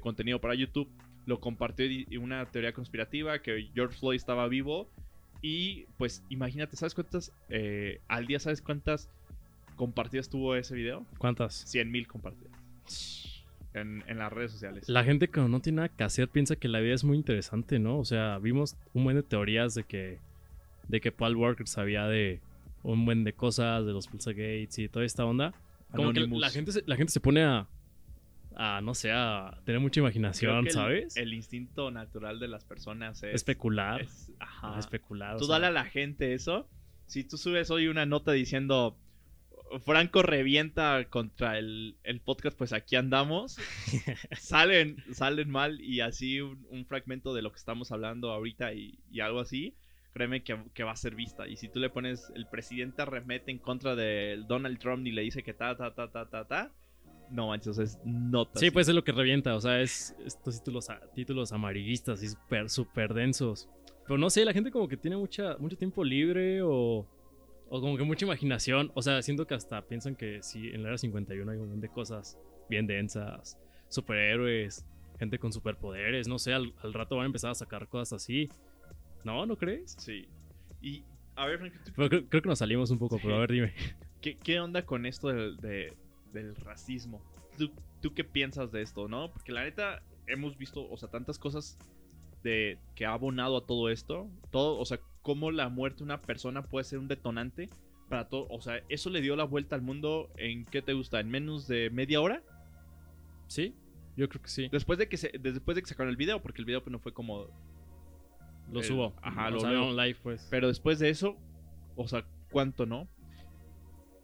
contenido 0.00 0.40
para 0.40 0.54
YouTube. 0.54 0.88
Lo 1.28 1.40
compartió 1.40 1.86
una 2.18 2.46
teoría 2.46 2.72
conspirativa 2.72 3.40
que 3.40 3.68
George 3.74 3.98
Floyd 3.98 4.16
estaba 4.16 4.48
vivo. 4.48 4.88
Y 5.42 5.84
pues 5.98 6.22
imagínate, 6.30 6.74
¿sabes 6.76 6.94
cuántas 6.94 7.32
eh, 7.50 8.00
al 8.08 8.26
día, 8.26 8.40
sabes 8.40 8.62
cuántas 8.62 9.10
compartidas 9.76 10.30
tuvo 10.30 10.56
ese 10.56 10.74
video? 10.74 11.04
¿Cuántas? 11.18 11.54
100 11.66 11.90
mil 11.90 12.06
compartidas 12.06 12.50
en, 13.74 14.02
en 14.08 14.16
las 14.16 14.32
redes 14.32 14.52
sociales. 14.52 14.88
La 14.88 15.04
gente 15.04 15.28
que 15.28 15.42
no 15.42 15.60
tiene 15.60 15.76
nada 15.76 15.90
que 15.90 16.02
hacer 16.02 16.28
piensa 16.30 16.56
que 16.56 16.66
la 16.66 16.80
vida 16.80 16.94
es 16.94 17.04
muy 17.04 17.18
interesante, 17.18 17.78
¿no? 17.78 17.98
O 17.98 18.06
sea, 18.06 18.38
vimos 18.38 18.78
un 18.94 19.04
buen 19.04 19.14
de 19.14 19.22
teorías 19.22 19.74
de 19.74 19.84
que, 19.84 20.18
de 20.88 21.00
que 21.02 21.12
Paul 21.12 21.36
Walker 21.36 21.68
sabía 21.68 22.06
de 22.06 22.40
un 22.82 23.04
buen 23.04 23.22
de 23.22 23.34
cosas, 23.34 23.84
de 23.84 23.92
los 23.92 24.06
Pulsa 24.08 24.30
Gates 24.30 24.78
y 24.78 24.88
toda 24.88 25.04
esta 25.04 25.26
onda. 25.26 25.52
Como 25.94 26.14
que 26.14 26.20
la 26.20 26.48
gente, 26.48 26.72
se, 26.72 26.82
la 26.86 26.96
gente 26.96 27.12
se 27.12 27.20
pone 27.20 27.44
a, 27.44 27.68
a, 28.58 28.80
no 28.82 28.94
sé, 28.94 29.12
a 29.12 29.60
tener 29.64 29.80
mucha 29.80 30.00
imaginación, 30.00 30.66
el- 30.66 30.72
¿sabes? 30.72 31.16
El, 31.16 31.32
instinto 31.32 31.90
natural 31.90 32.40
de 32.40 32.48
las 32.48 32.64
personas 32.64 33.22
es... 33.22 33.34
especular. 33.36 34.02
es- 34.02 34.32
ajá. 34.40 34.76
a 34.76 34.78
especular. 34.80 35.36
o 35.36 35.38
Tú 35.38 35.44
sea, 35.46 35.54
dale 35.54 35.66
a 35.68 35.70
la 35.70 35.84
gente 35.84 36.34
eso. 36.34 36.68
Si 37.06 37.24
tú 37.24 37.38
subes 37.38 37.70
hoy 37.70 37.88
una 37.88 38.04
nota 38.04 38.32
diciendo... 38.32 38.98
Franco 39.84 40.22
revienta 40.22 41.04
contra 41.10 41.58
el, 41.58 41.98
el 42.02 42.20
podcast, 42.22 42.56
pues 42.56 42.72
aquí 42.72 42.96
andamos. 42.96 43.58
salen, 44.38 44.96
salen 45.12 45.50
mal 45.50 45.78
y 45.82 46.00
así 46.00 46.40
un, 46.40 46.66
un 46.70 46.86
fragmento 46.86 47.34
de 47.34 47.42
lo 47.42 47.50
que 47.52 47.58
estamos 47.58 47.92
hablando 47.92 48.32
ahorita 48.32 48.72
y, 48.72 48.98
y 49.10 49.20
algo 49.20 49.40
así, 49.40 49.76
créeme 50.14 50.42
que, 50.42 50.56
que 50.72 50.84
va 50.84 50.92
a 50.92 50.96
ser 50.96 51.14
vista. 51.14 51.46
Y 51.46 51.56
si 51.58 51.68
tú 51.68 51.80
le 51.80 51.90
pones 51.90 52.32
el 52.34 52.46
presidente 52.46 53.02
arremete 53.02 53.50
en 53.50 53.58
contra 53.58 53.94
del 53.94 54.46
Donald 54.46 54.78
Trump 54.78 55.06
y 55.06 55.12
le 55.12 55.20
dice 55.20 55.42
que 55.42 55.52
ta, 55.52 55.76
ta, 55.76 55.94
ta, 55.94 56.10
ta, 56.10 56.30
ta, 56.30 56.46
ta, 56.46 56.72
no 57.30 57.48
manches, 57.48 57.68
o 57.68 57.74
sea, 57.74 57.84
es 57.84 57.98
nota. 58.04 58.58
Sí, 58.58 58.70
pues 58.70 58.88
es 58.88 58.94
lo 58.94 59.04
que 59.04 59.12
revienta, 59.12 59.54
o 59.54 59.60
sea, 59.60 59.80
es 59.80 60.14
estos 60.24 60.58
títulos, 60.58 60.88
títulos 61.14 61.52
amarillistas 61.52 62.22
y 62.22 62.28
súper, 62.28 62.68
súper 62.70 63.14
densos. 63.14 63.68
Pero 64.06 64.16
no 64.18 64.30
sé, 64.30 64.44
la 64.44 64.52
gente 64.52 64.70
como 64.70 64.88
que 64.88 64.96
tiene 64.96 65.16
mucha, 65.16 65.56
mucho 65.58 65.76
tiempo 65.76 66.02
libre 66.02 66.62
o, 66.62 67.06
o 67.68 67.80
como 67.80 67.96
que 67.98 68.04
mucha 68.04 68.24
imaginación. 68.24 68.90
O 68.94 69.02
sea, 69.02 69.20
siento 69.22 69.46
que 69.46 69.54
hasta 69.54 69.82
piensan 69.82 70.14
que 70.16 70.42
sí, 70.42 70.68
en 70.68 70.82
la 70.82 70.88
era 70.90 70.98
51 70.98 71.50
hay 71.52 71.58
un 71.58 71.64
montón 71.64 71.80
de 71.80 71.88
cosas 71.90 72.38
bien 72.70 72.86
densas, 72.86 73.58
superhéroes, 73.88 74.86
gente 75.18 75.38
con 75.38 75.52
superpoderes, 75.52 76.28
no 76.28 76.38
sé, 76.38 76.52
al, 76.54 76.72
al 76.82 76.94
rato 76.94 77.16
van 77.16 77.24
a 77.24 77.26
empezar 77.26 77.50
a 77.50 77.54
sacar 77.54 77.88
cosas 77.88 78.22
así. 78.22 78.48
¿No? 79.24 79.44
¿No 79.44 79.56
crees? 79.56 79.96
Sí. 79.98 80.28
Y, 80.80 81.02
a 81.34 81.46
ver, 81.46 81.58
Frank, 81.58 81.72
¿tú 81.84 81.92
Pero 81.96 82.08
creo, 82.08 82.28
creo 82.28 82.42
que 82.42 82.48
nos 82.48 82.60
salimos 82.60 82.90
un 82.90 82.98
poco, 82.98 83.16
Sí. 83.16 83.22
pero 83.24 83.36
a 83.36 83.40
ver, 83.40 83.52
dime. 83.52 83.74
¿Qué, 84.22 84.36
qué 84.36 84.58
onda 84.60 84.86
con 84.86 85.04
esto 85.06 85.28
del, 85.28 85.56
de- 85.58 85.92
del 86.32 86.54
racismo? 86.56 87.22
¿Tú, 87.56 87.70
tú 88.00 88.14
qué 88.14 88.24
piensas 88.24 88.72
de 88.72 88.82
esto, 88.82 89.08
no? 89.08 89.32
Porque 89.32 89.52
la 89.52 89.62
neta, 89.64 90.02
hemos 90.26 90.56
visto, 90.56 90.88
o 90.88 90.96
sea, 90.96 91.10
tantas 91.10 91.38
cosas 91.38 91.78
de 92.42 92.78
que 92.94 93.06
ha 93.06 93.12
abonado 93.12 93.56
a 93.56 93.66
todo 93.66 93.90
esto. 93.90 94.28
Todo, 94.50 94.78
o 94.78 94.84
sea, 94.84 95.00
cómo 95.22 95.50
la 95.50 95.68
muerte 95.68 95.98
de 95.98 96.04
una 96.04 96.22
persona 96.22 96.62
puede 96.62 96.84
ser 96.84 96.98
un 96.98 97.08
detonante 97.08 97.68
para 98.08 98.28
todo. 98.28 98.46
O 98.50 98.60
sea, 98.60 98.82
eso 98.88 99.10
le 99.10 99.20
dio 99.20 99.36
la 99.36 99.44
vuelta 99.44 99.76
al 99.76 99.82
mundo 99.82 100.30
en, 100.36 100.64
¿qué 100.64 100.82
te 100.82 100.92
gusta? 100.92 101.20
¿En 101.20 101.30
menos 101.30 101.68
de 101.68 101.90
media 101.90 102.20
hora? 102.20 102.42
¿Sí? 103.46 103.74
Yo 104.16 104.28
creo 104.28 104.42
que 104.42 104.48
sí. 104.48 104.68
Después 104.70 104.98
de 104.98 105.08
que, 105.08 105.16
se, 105.16 105.32
después 105.38 105.74
de 105.74 105.82
que 105.82 105.88
sacaron 105.88 106.10
el 106.10 106.16
video, 106.16 106.42
porque 106.42 106.60
el 106.60 106.64
video 106.64 106.82
pues, 106.82 106.92
no 106.92 106.98
fue 106.98 107.12
como... 107.12 107.46
Lo 108.70 108.82
subo. 108.82 109.14
ajá, 109.22 109.48
o 109.48 109.50
lo 109.50 109.90
en 109.90 109.96
live, 109.96 110.18
pues. 110.22 110.46
Pero 110.50 110.68
después 110.68 110.98
de 110.98 111.08
eso, 111.08 111.36
o 111.96 112.06
sea, 112.06 112.26
¿cuánto 112.50 112.84
no? 112.84 113.08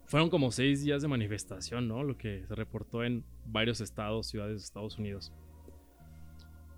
Fueron 0.05 0.29
como 0.29 0.51
seis 0.51 0.83
días 0.83 1.01
de 1.01 1.07
manifestación, 1.07 1.87
¿no? 1.87 2.03
Lo 2.03 2.17
que 2.17 2.45
se 2.47 2.55
reportó 2.55 3.03
en 3.03 3.23
varios 3.45 3.81
estados, 3.81 4.27
ciudades 4.27 4.61
de 4.61 4.65
Estados 4.65 4.99
Unidos. 4.99 5.31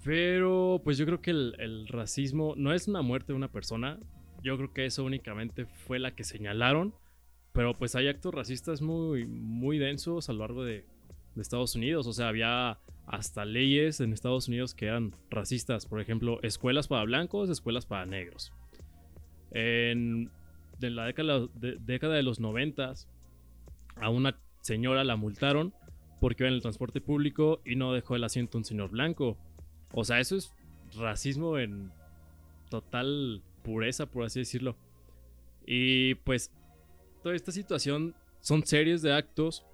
Pero, 0.03 0.79
pues 0.83 0.97
yo 0.97 1.05
creo 1.05 1.21
que 1.21 1.31
el, 1.31 1.87
racismo 1.89 2.53
no 2.55 2.73
es 2.73 2.87
una 2.87 3.01
muerte 3.01 3.33
de 3.33 3.37
una 3.37 3.51
persona. 3.51 3.99
Yo 4.41 4.55
creo 4.55 4.73
que 4.73 4.85
eso 4.85 5.03
únicamente 5.03 5.65
fue 5.65 5.99
la 5.99 6.15
que 6.15 6.23
señalaron. 6.23 6.93
Pero 7.51 7.73
pues 7.73 7.95
hay 7.95 8.07
actos 8.07 8.33
racistas 8.33 8.81
muy, 8.81 9.25
muy 9.25 9.79
densos 9.79 10.29
a 10.29 10.33
lo 10.33 10.39
largo 10.39 10.63
de, 10.63 10.85
de 11.35 11.41
Estados 11.41 11.75
Unidos. 11.75 12.07
O 12.07 12.13
sea, 12.13 12.29
había 12.29 12.79
hasta 13.07 13.43
leyes 13.43 13.99
en 13.99 14.13
Estados 14.13 14.47
Unidos 14.47 14.73
que 14.73 14.85
eran 14.85 15.13
racistas. 15.29 15.85
Por 15.85 15.99
ejemplo, 15.99 16.39
escuelas 16.43 16.87
para 16.87 17.03
blancos, 17.03 17.49
escuelas 17.49 17.85
para 17.85 18.05
negros. 18.05 18.53
En 19.51 20.29
de 20.79 20.89
la 20.89 21.05
década 21.05 21.47
de, 21.53 21.77
década 21.79 22.15
de 22.15 22.23
los 22.23 22.39
noventas, 22.39 23.07
a 23.95 24.09
una 24.09 24.39
señora 24.61 25.03
la 25.03 25.15
multaron 25.15 25.73
porque 26.19 26.43
iba 26.43 26.49
en 26.49 26.55
el 26.55 26.61
transporte 26.61 27.01
público 27.01 27.61
y 27.65 27.75
no 27.75 27.93
dejó 27.93 28.15
el 28.15 28.23
asiento 28.23 28.57
un 28.57 28.65
señor 28.65 28.89
blanco. 28.89 29.37
O 29.93 30.03
sea, 30.03 30.19
eso 30.19 30.35
es 30.35 30.53
racismo 30.97 31.57
en 31.57 31.91
total 32.69 33.41
pureza, 33.63 34.07
por 34.07 34.23
así 34.23 34.39
decirlo. 34.39 34.75
Y 35.65 36.15
pues 36.15 36.51
toda 37.21 37.35
esta 37.35 37.51
situación 37.51 38.15
son 38.39 38.65
series 38.65 39.01
de 39.01 39.13
actos 39.13 39.65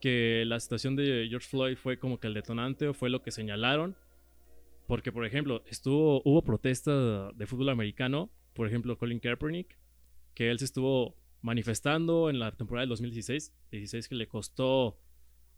que 0.00 0.44
la 0.46 0.60
situación 0.60 0.96
de 0.96 1.26
George 1.28 1.48
Floyd 1.48 1.76
fue 1.76 1.98
como 1.98 2.18
que 2.20 2.26
el 2.26 2.34
detonante 2.34 2.88
o 2.88 2.94
fue 2.94 3.10
lo 3.10 3.22
que 3.22 3.30
señalaron. 3.30 3.96
Porque, 4.86 5.10
por 5.10 5.26
ejemplo, 5.26 5.64
estuvo, 5.66 6.22
hubo 6.24 6.42
protesta 6.42 7.32
de 7.32 7.46
fútbol 7.46 7.70
americano. 7.70 8.30
Por 8.54 8.68
ejemplo, 8.68 8.96
Colin 8.96 9.18
Kaepernick, 9.18 9.76
que 10.36 10.50
él 10.50 10.60
se 10.60 10.66
estuvo 10.66 11.16
manifestando 11.40 12.30
en 12.30 12.38
la 12.38 12.52
temporada 12.52 12.82
del 12.82 12.90
2016. 12.90 13.52
16 13.72 14.08
que 14.08 14.14
le 14.14 14.28
costó 14.28 14.98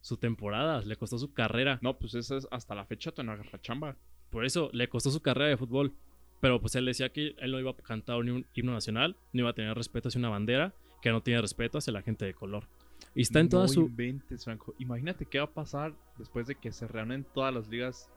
su 0.01 0.17
temporada, 0.17 0.81
le 0.81 0.97
costó 0.97 1.19
su 1.19 1.35
carrera. 1.35 1.81
No, 1.83 1.99
pues 1.99 2.15
eso 2.15 2.37
es 2.37 2.47
hasta 2.51 2.75
la 2.75 2.87
fecha 2.87 3.11
te 3.11 3.25
no 3.25 3.33
agarra 3.33 3.61
chamba. 3.61 3.97
Por 4.31 4.45
eso 4.45 4.71
le 4.73 4.89
costó 4.89 5.11
su 5.11 5.21
carrera 5.21 5.51
de 5.51 5.57
fútbol. 5.57 5.95
Pero 6.41 6.61
pues 6.61 6.77
él 6.77 6.85
decía 6.85 7.09
que 7.09 7.35
él 7.39 7.51
no 7.51 7.59
iba 7.59 7.73
a 7.73 7.77
cantar 7.77 8.25
ni 8.25 8.31
un 8.31 8.47
himno 8.55 8.73
nacional, 8.73 9.17
no 9.33 9.41
iba 9.41 9.51
a 9.51 9.55
tener 9.55 9.77
respeto 9.77 10.07
hacia 10.07 10.21
una 10.21 10.29
bandera, 10.29 10.73
que 11.03 11.11
no 11.11 11.21
tiene 11.21 11.41
respeto 11.41 11.79
hacia 11.79 11.93
la 11.93 12.03
gente 12.03 12.25
de 12.25 12.35
color. 12.35 12.69
Y 13.17 13.23
está 13.23 13.41
en 13.41 13.49
toda 13.49 13.65
no 13.65 13.69
su... 13.69 13.81
inventes, 13.81 14.45
Franco. 14.45 14.77
Imagínate 14.79 15.27
qué 15.27 15.39
va 15.39 15.47
a 15.47 15.53
pasar 15.53 15.95
después 16.17 16.47
de 16.47 16.55
que 16.55 16.71
se 16.71 16.87
reúnen 16.87 17.27
todas 17.35 17.53
las 17.53 17.69
ligas 17.69 18.09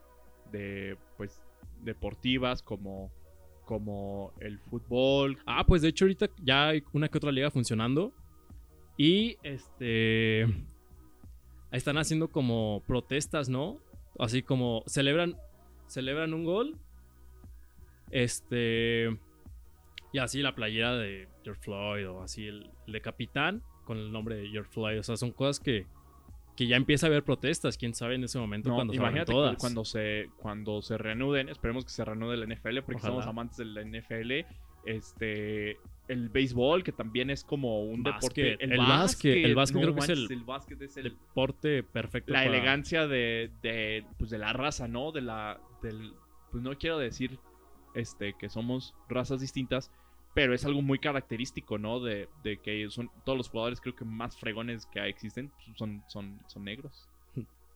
de 0.52 0.96
pues 1.18 1.42
deportivas 1.84 2.62
como 2.62 3.12
como 3.66 4.34
el 4.40 4.60
fútbol. 4.60 5.38
Ah, 5.46 5.66
pues 5.66 5.82
de 5.82 5.90
hecho 5.90 6.06
ahorita 6.06 6.30
ya 6.44 6.70
hay 6.70 6.84
una 6.94 7.08
que 7.08 7.18
otra 7.18 7.32
liga 7.32 7.52
funcionando. 7.52 8.14
Y 8.98 9.38
este... 9.44 10.44
Están 11.72 11.98
haciendo 11.98 12.28
como 12.28 12.84
protestas, 12.86 13.48
¿no? 13.48 13.80
Así 14.20 14.44
como 14.44 14.84
celebran, 14.88 15.38
celebran 15.88 16.34
un 16.34 16.44
gol. 16.44 16.78
Este... 18.10 19.18
Y 20.14 20.20
así 20.20 20.42
la 20.42 20.54
playera 20.54 20.96
de 20.96 21.30
George 21.44 21.62
Floyd 21.62 22.10
o 22.10 22.22
así 22.22 22.46
el, 22.46 22.70
el 22.86 22.94
de 22.94 23.02
capitán 23.02 23.64
con 23.86 23.98
el 23.98 24.12
nombre 24.12 24.36
de 24.36 24.50
George 24.50 24.70
Floyd. 24.72 25.00
O 25.00 25.04
sea, 25.04 25.16
son 25.16 25.32
cosas 25.32 25.60
que, 25.60 25.86
que 26.62 26.68
ya 26.68 26.76
empieza 26.76 27.08
a 27.08 27.10
haber 27.10 27.24
protestas, 27.24 27.76
quién 27.76 27.96
sabe 27.96 28.14
en 28.14 28.24
ese 28.24 28.38
momento 28.38 28.70
No, 28.70 28.76
cuando 28.76 28.94
imagínate 28.94 29.32
todas. 29.32 29.56
cu- 29.56 29.62
cuando 29.62 29.84
se, 29.84 30.30
cuando 30.38 30.84
se 30.84 30.96
reanuden, 30.96 31.50
esperemos 31.50 31.84
que 31.86 31.90
se 31.90 32.06
reanude 32.06 32.38
la 32.38 32.46
NFL, 32.46 32.84
porque 32.84 32.98
Ojalá. 32.98 33.14
somos 33.14 33.26
amantes 33.26 33.58
de 33.58 33.66
la 33.66 33.82
NFL. 33.82 34.46
Este, 34.86 35.80
el 36.08 36.30
béisbol, 36.30 36.84
que 36.84 36.92
también 36.92 37.32
es 37.32 37.44
como 37.44 37.82
un 37.84 38.04
Básquet, 38.04 38.60
deporte. 38.60 38.64
el 38.76 38.78
básquet, 38.80 39.46
el 39.46 39.56
básquet 39.56 39.76
no 39.76 39.82
creo 39.82 39.96
que 39.96 40.02
es 40.02 40.10
el- 40.10 40.32
el 40.32 40.44
básquet 40.44 40.82
es 40.84 40.98
el, 40.98 41.04
Deporte 41.06 41.82
perfecto. 41.84 42.32
la 42.32 42.40
para- 42.44 42.50
elegancia 42.50 43.08
de, 43.08 43.50
de, 43.64 44.06
pues 44.20 44.30
de 44.30 44.38
la 44.38 44.54
raza, 44.54 44.88
¿no? 44.88 45.12
De 45.12 45.22
la, 45.22 45.60
del, 45.82 46.14
pues 46.52 46.64
no 46.64 46.78
quiero 46.78 47.00
decir, 47.00 47.40
este, 47.96 48.36
que 48.38 48.50
somos 48.50 48.94
razas 49.10 49.42
distintas, 49.42 49.92
pero 50.34 50.54
es 50.54 50.66
algo 50.66 50.82
muy 50.82 51.00
característico, 51.00 51.78
¿no? 51.78 52.00
De, 52.00 52.28
de 52.44 52.58
que 52.62 52.90
son 52.90 53.10
todos 53.26 53.38
los 53.38 53.50
jugadores, 53.50 53.80
creo 53.82 53.96
que 53.96 54.06
más 54.06 54.38
fregones 54.38 54.86
que 54.86 55.00
existen, 55.08 55.52
son, 55.76 56.04
son, 56.08 56.40
son 56.48 56.64
negros. 56.64 57.08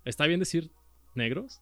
¿Está 0.06 0.28
bien 0.28 0.40
decir 0.40 0.72
negros? 1.16 1.62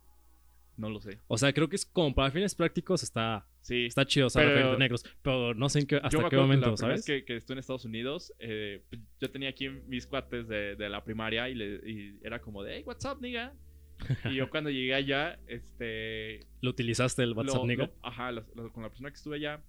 No 0.76 0.90
lo 0.90 1.00
sé. 1.00 1.20
O 1.28 1.38
sea, 1.38 1.54
creo 1.54 1.70
que 1.70 1.76
es 1.76 1.86
como 1.86 2.14
para 2.16 2.32
fines 2.32 2.56
prácticos 2.56 3.04
está, 3.04 3.46
Sí, 3.62 3.86
está 3.86 4.06
chido, 4.06 4.28
a 4.34 4.76
negros. 4.78 5.06
Pero 5.22 5.54
no 5.54 5.70
sé 5.70 5.80
en 5.82 5.86
qué, 5.88 5.96
Yo 5.96 6.02
me 6.02 6.08
hasta 6.08 6.10
qué 6.10 6.18
acuerdo 6.18 6.30
que 6.30 6.42
momento, 6.42 6.72
la 6.72 6.78
¿sabes? 6.78 6.96
vez 6.96 7.06
que, 7.06 7.26
que 7.26 7.36
estuve 7.38 7.54
en 7.56 7.60
Estados 7.60 7.86
Unidos, 7.86 8.34
eh, 8.40 8.84
pues, 8.90 9.02
yo 9.22 9.30
tenía 9.32 9.50
aquí 9.50 9.70
mis 9.70 10.08
cuates 10.08 10.48
de, 10.48 10.76
de 10.76 10.90
la 10.90 11.04
primaria 11.04 11.48
y, 11.48 11.56
le- 11.56 11.90
y 11.90 12.20
era 12.24 12.42
como 12.42 12.64
de, 12.64 12.76
hey, 12.78 12.84
what's 12.86 13.06
up, 13.06 13.20
nigga? 13.22 13.54
Y 14.32 14.36
yo 14.36 14.50
cuando 14.50 14.70
llegué 14.72 14.96
allá, 14.96 15.40
este... 15.48 16.40
Lo 16.62 16.72
utilizaste 16.72 17.22
el 17.24 17.34
WhatsApp, 17.34 17.56
lo- 17.62 17.68
nigga. 17.68 17.86
lo- 17.86 17.94
ajá, 18.02 18.32
con 18.74 18.84
la 18.84 18.90
persona 18.90 19.10
que 19.12 19.16
estuve 19.16 19.36
allá, 19.38 19.64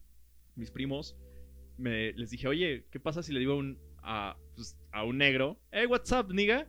mis 0.56 0.70
primos, 0.70 1.16
me, 1.78 2.12
les 2.12 2.30
dije, 2.30 2.46
oye, 2.49 2.87
¿qué 2.90 3.00
pasa 3.00 3.23
si 3.23 3.32
le 3.32 3.40
digo 3.40 3.52
a 3.52 3.56
un, 3.56 3.78
pues, 4.54 4.76
a 4.92 5.04
un 5.04 5.18
negro, 5.18 5.58
hey, 5.73 5.87
what's 5.87 6.12
up, 6.12 6.32
nigga? 6.32 6.68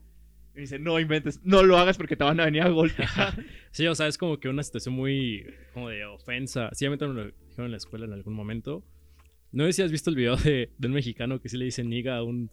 Y 0.54 0.56
me 0.56 0.62
dice, 0.62 0.80
no 0.80 1.00
inventes, 1.00 1.42
no 1.44 1.63
lo 1.63 1.77
hagas 1.77 1.98
porque 1.98 2.15
te 2.15 2.24
van 2.24 2.39
a 2.39 2.46
venir 2.46 2.62
a 2.63 2.70
golpear. 2.70 3.10
Sí, 3.72 3.86
o 3.88 3.94
sea, 3.94 4.08
es 4.08 4.18
como 4.18 4.39
que 4.39 4.48
una 4.48 4.63
situación 4.63 4.96
muy 4.96 5.46
como 5.74 5.89
de 5.89 6.06
ofensa. 6.06 6.70
Sí, 6.72 6.86
a 6.86 6.89
mí 6.89 6.98
también 6.98 7.25
me 7.27 7.34
dijeron 7.50 7.65
en 7.65 7.72
la 7.72 7.77
escuela 7.77 8.06
en 8.06 8.13
algún 8.13 8.34
momento. 8.34 8.86
No 9.51 9.65
sé 9.65 9.74
si 9.74 9.82
has 9.82 9.92
visto 9.92 10.10
el 10.10 10.15
video 10.15 10.38
de, 10.38 10.72
de 10.77 10.88
un 10.88 10.94
mexicano 10.94 11.42
que 11.42 11.50
sí 11.50 11.58
le 11.58 11.65
dice 11.65 11.84
niga 11.84 12.15
a 12.15 12.24
un, 12.24 12.50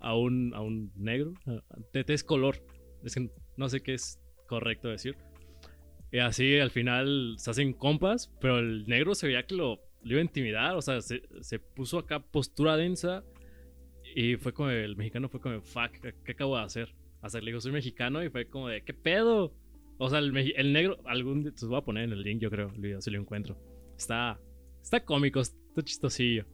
a 0.00 0.16
un, 0.16 0.52
a 0.54 0.60
un 0.60 0.90
negro. 0.96 1.32
a- 1.46 1.62
De 1.92 2.02
tez 2.02 2.24
color. 2.24 2.56
Es 3.04 3.14
que 3.14 3.30
no 3.56 3.68
sé 3.68 3.82
qué 3.84 3.94
es 3.94 4.18
correcto 4.48 4.88
decir. 4.88 5.14
Y 6.10 6.18
así 6.18 6.58
al 6.58 6.70
final 6.72 7.36
se 7.38 7.50
hacen 7.52 7.72
compas, 7.72 8.32
pero 8.40 8.58
el 8.58 8.84
negro 8.88 9.14
se 9.14 9.28
veía 9.28 9.46
que 9.46 9.54
lo, 9.54 9.78
lo 10.08 10.14
iba 10.14 10.20
a 10.20 10.24
intimidar. 10.24 10.74
O 10.76 10.82
sea, 10.82 11.00
se, 11.00 11.22
se 11.40 11.58
puso 11.60 11.98
acá 11.98 12.20
postura 12.20 12.76
densa. 12.76 13.22
Y 14.14 14.36
fue 14.36 14.52
como 14.52 14.70
el 14.70 14.96
mexicano 14.96 15.28
fue 15.28 15.40
como, 15.40 15.60
fuck, 15.60 15.92
¿qué, 16.02 16.14
qué 16.24 16.32
acabo 16.32 16.56
de 16.56 16.64
hacer? 16.64 16.94
Hasta 17.20 17.38
que 17.38 17.44
le 17.44 17.50
dijo, 17.52 17.60
soy 17.60 17.72
mexicano. 17.72 18.24
Y 18.24 18.30
fue 18.30 18.46
como 18.48 18.68
de, 18.68 18.82
¿qué 18.82 18.94
pedo? 18.94 19.54
O 19.98 20.08
sea, 20.08 20.18
el, 20.20 20.36
el 20.36 20.72
negro, 20.72 20.98
algún 21.06 21.42
día, 21.42 21.52
los 21.52 21.68
voy 21.68 21.78
a 21.78 21.84
poner 21.84 22.04
en 22.04 22.12
el 22.12 22.22
link, 22.22 22.40
yo 22.40 22.50
creo, 22.50 22.70
el 22.74 22.80
video, 22.80 23.00
si 23.00 23.10
lo 23.10 23.20
encuentro. 23.20 23.56
Está, 23.96 24.40
está 24.82 25.04
cómico, 25.04 25.40
está 25.40 25.82
chistosillo. 25.82 26.46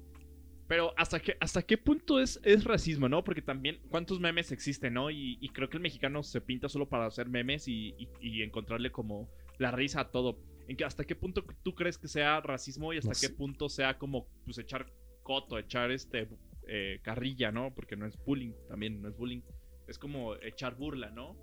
Pero 0.67 0.95
hasta 0.97 1.21
qué, 1.21 1.37
hasta 1.41 1.61
qué 1.63 1.77
punto 1.77 2.19
es, 2.21 2.41
es 2.43 2.65
racismo, 2.65 3.07
¿no? 3.07 3.23
Porque 3.23 3.43
también, 3.43 3.81
¿cuántos 3.91 4.19
memes 4.19 4.51
existen, 4.51 4.95
no? 4.95 5.11
Y, 5.11 5.37
y 5.43 5.51
creo 5.51 5.69
que 5.69 5.77
el 5.77 5.83
mexicano 5.83 6.23
se 6.23 6.41
pinta 6.41 6.71
solo 6.71 6.89
para 6.89 7.05
hacer 7.05 7.29
memes 7.29 7.69
y, 7.69 7.95
y- 7.99 8.09
y 8.21 8.43
encontrarle 8.43 8.91
como 8.91 9.29
la 9.59 9.71
risa 9.73 10.01
a 10.01 10.11
todo. 10.11 10.41
¿En 10.69 10.77
que, 10.77 10.85
¿Hasta 10.85 11.05
qué 11.05 11.15
punto 11.15 11.45
tú 11.63 11.75
crees 11.75 11.99
que 11.99 12.09
sea 12.09 12.41
racismo 12.41 12.93
y 12.93 12.99
hasta 12.99 13.11
No 13.11 13.19
qué 13.21 13.29
punto 13.29 13.69
sea 13.69 13.99
como 13.99 14.27
pues 14.45 14.59
echar 14.59 14.87
coto, 15.23 15.59
echar 15.59 15.91
este 15.91 16.29
eh, 16.67 17.01
carrilla, 17.03 17.53
¿no? 17.53 17.75
Porque 17.75 17.97
no 17.97 18.07
es 18.07 18.17
bullying, 18.25 18.53
también 18.69 19.03
no 19.03 19.09
es 19.09 19.17
bullying. 19.17 19.43
Es 19.87 19.99
como 19.99 20.35
echar 20.37 20.77
burla, 20.77 21.11
¿no? 21.11 21.37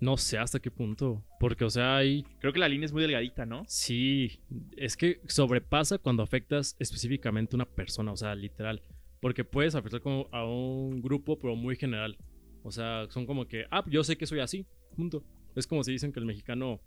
No 0.00 0.16
sé 0.16 0.38
hasta 0.38 0.60
qué 0.60 0.70
punto. 0.70 1.24
Porque, 1.38 1.64
o 1.64 1.70
sea, 1.70 1.96
hay. 1.96 2.24
Creo 2.40 2.52
que 2.52 2.58
la 2.58 2.68
línea 2.68 2.86
es 2.86 2.92
muy 2.92 3.02
delgadita, 3.02 3.46
¿no? 3.46 3.64
Sí. 3.68 4.40
Es 4.76 4.96
que 4.96 5.20
sobrepasa 5.26 5.98
cuando 5.98 6.22
afectas 6.22 6.76
específicamente 6.78 7.54
a 7.54 7.58
una 7.58 7.70
persona, 7.70 8.12
o 8.12 8.16
sea, 8.16 8.34
literal. 8.34 8.82
Porque 9.20 9.44
puedes 9.44 9.74
afectar 9.74 10.00
como 10.00 10.28
a 10.32 10.44
un 10.44 11.00
grupo, 11.00 11.38
pero 11.38 11.54
muy 11.54 11.76
general. 11.76 12.18
O 12.62 12.70
sea, 12.70 13.06
son 13.10 13.26
como 13.26 13.46
que, 13.46 13.66
ah, 13.70 13.84
yo 13.88 14.02
sé 14.02 14.16
que 14.16 14.26
soy 14.26 14.40
así. 14.40 14.66
Punto. 14.96 15.22
Es 15.54 15.66
como 15.66 15.84
si 15.84 15.92
dicen 15.92 16.12
que 16.12 16.20
el 16.20 16.26
mexicano 16.26 16.80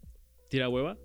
tira 0.50 0.70
hueva. 0.70 0.98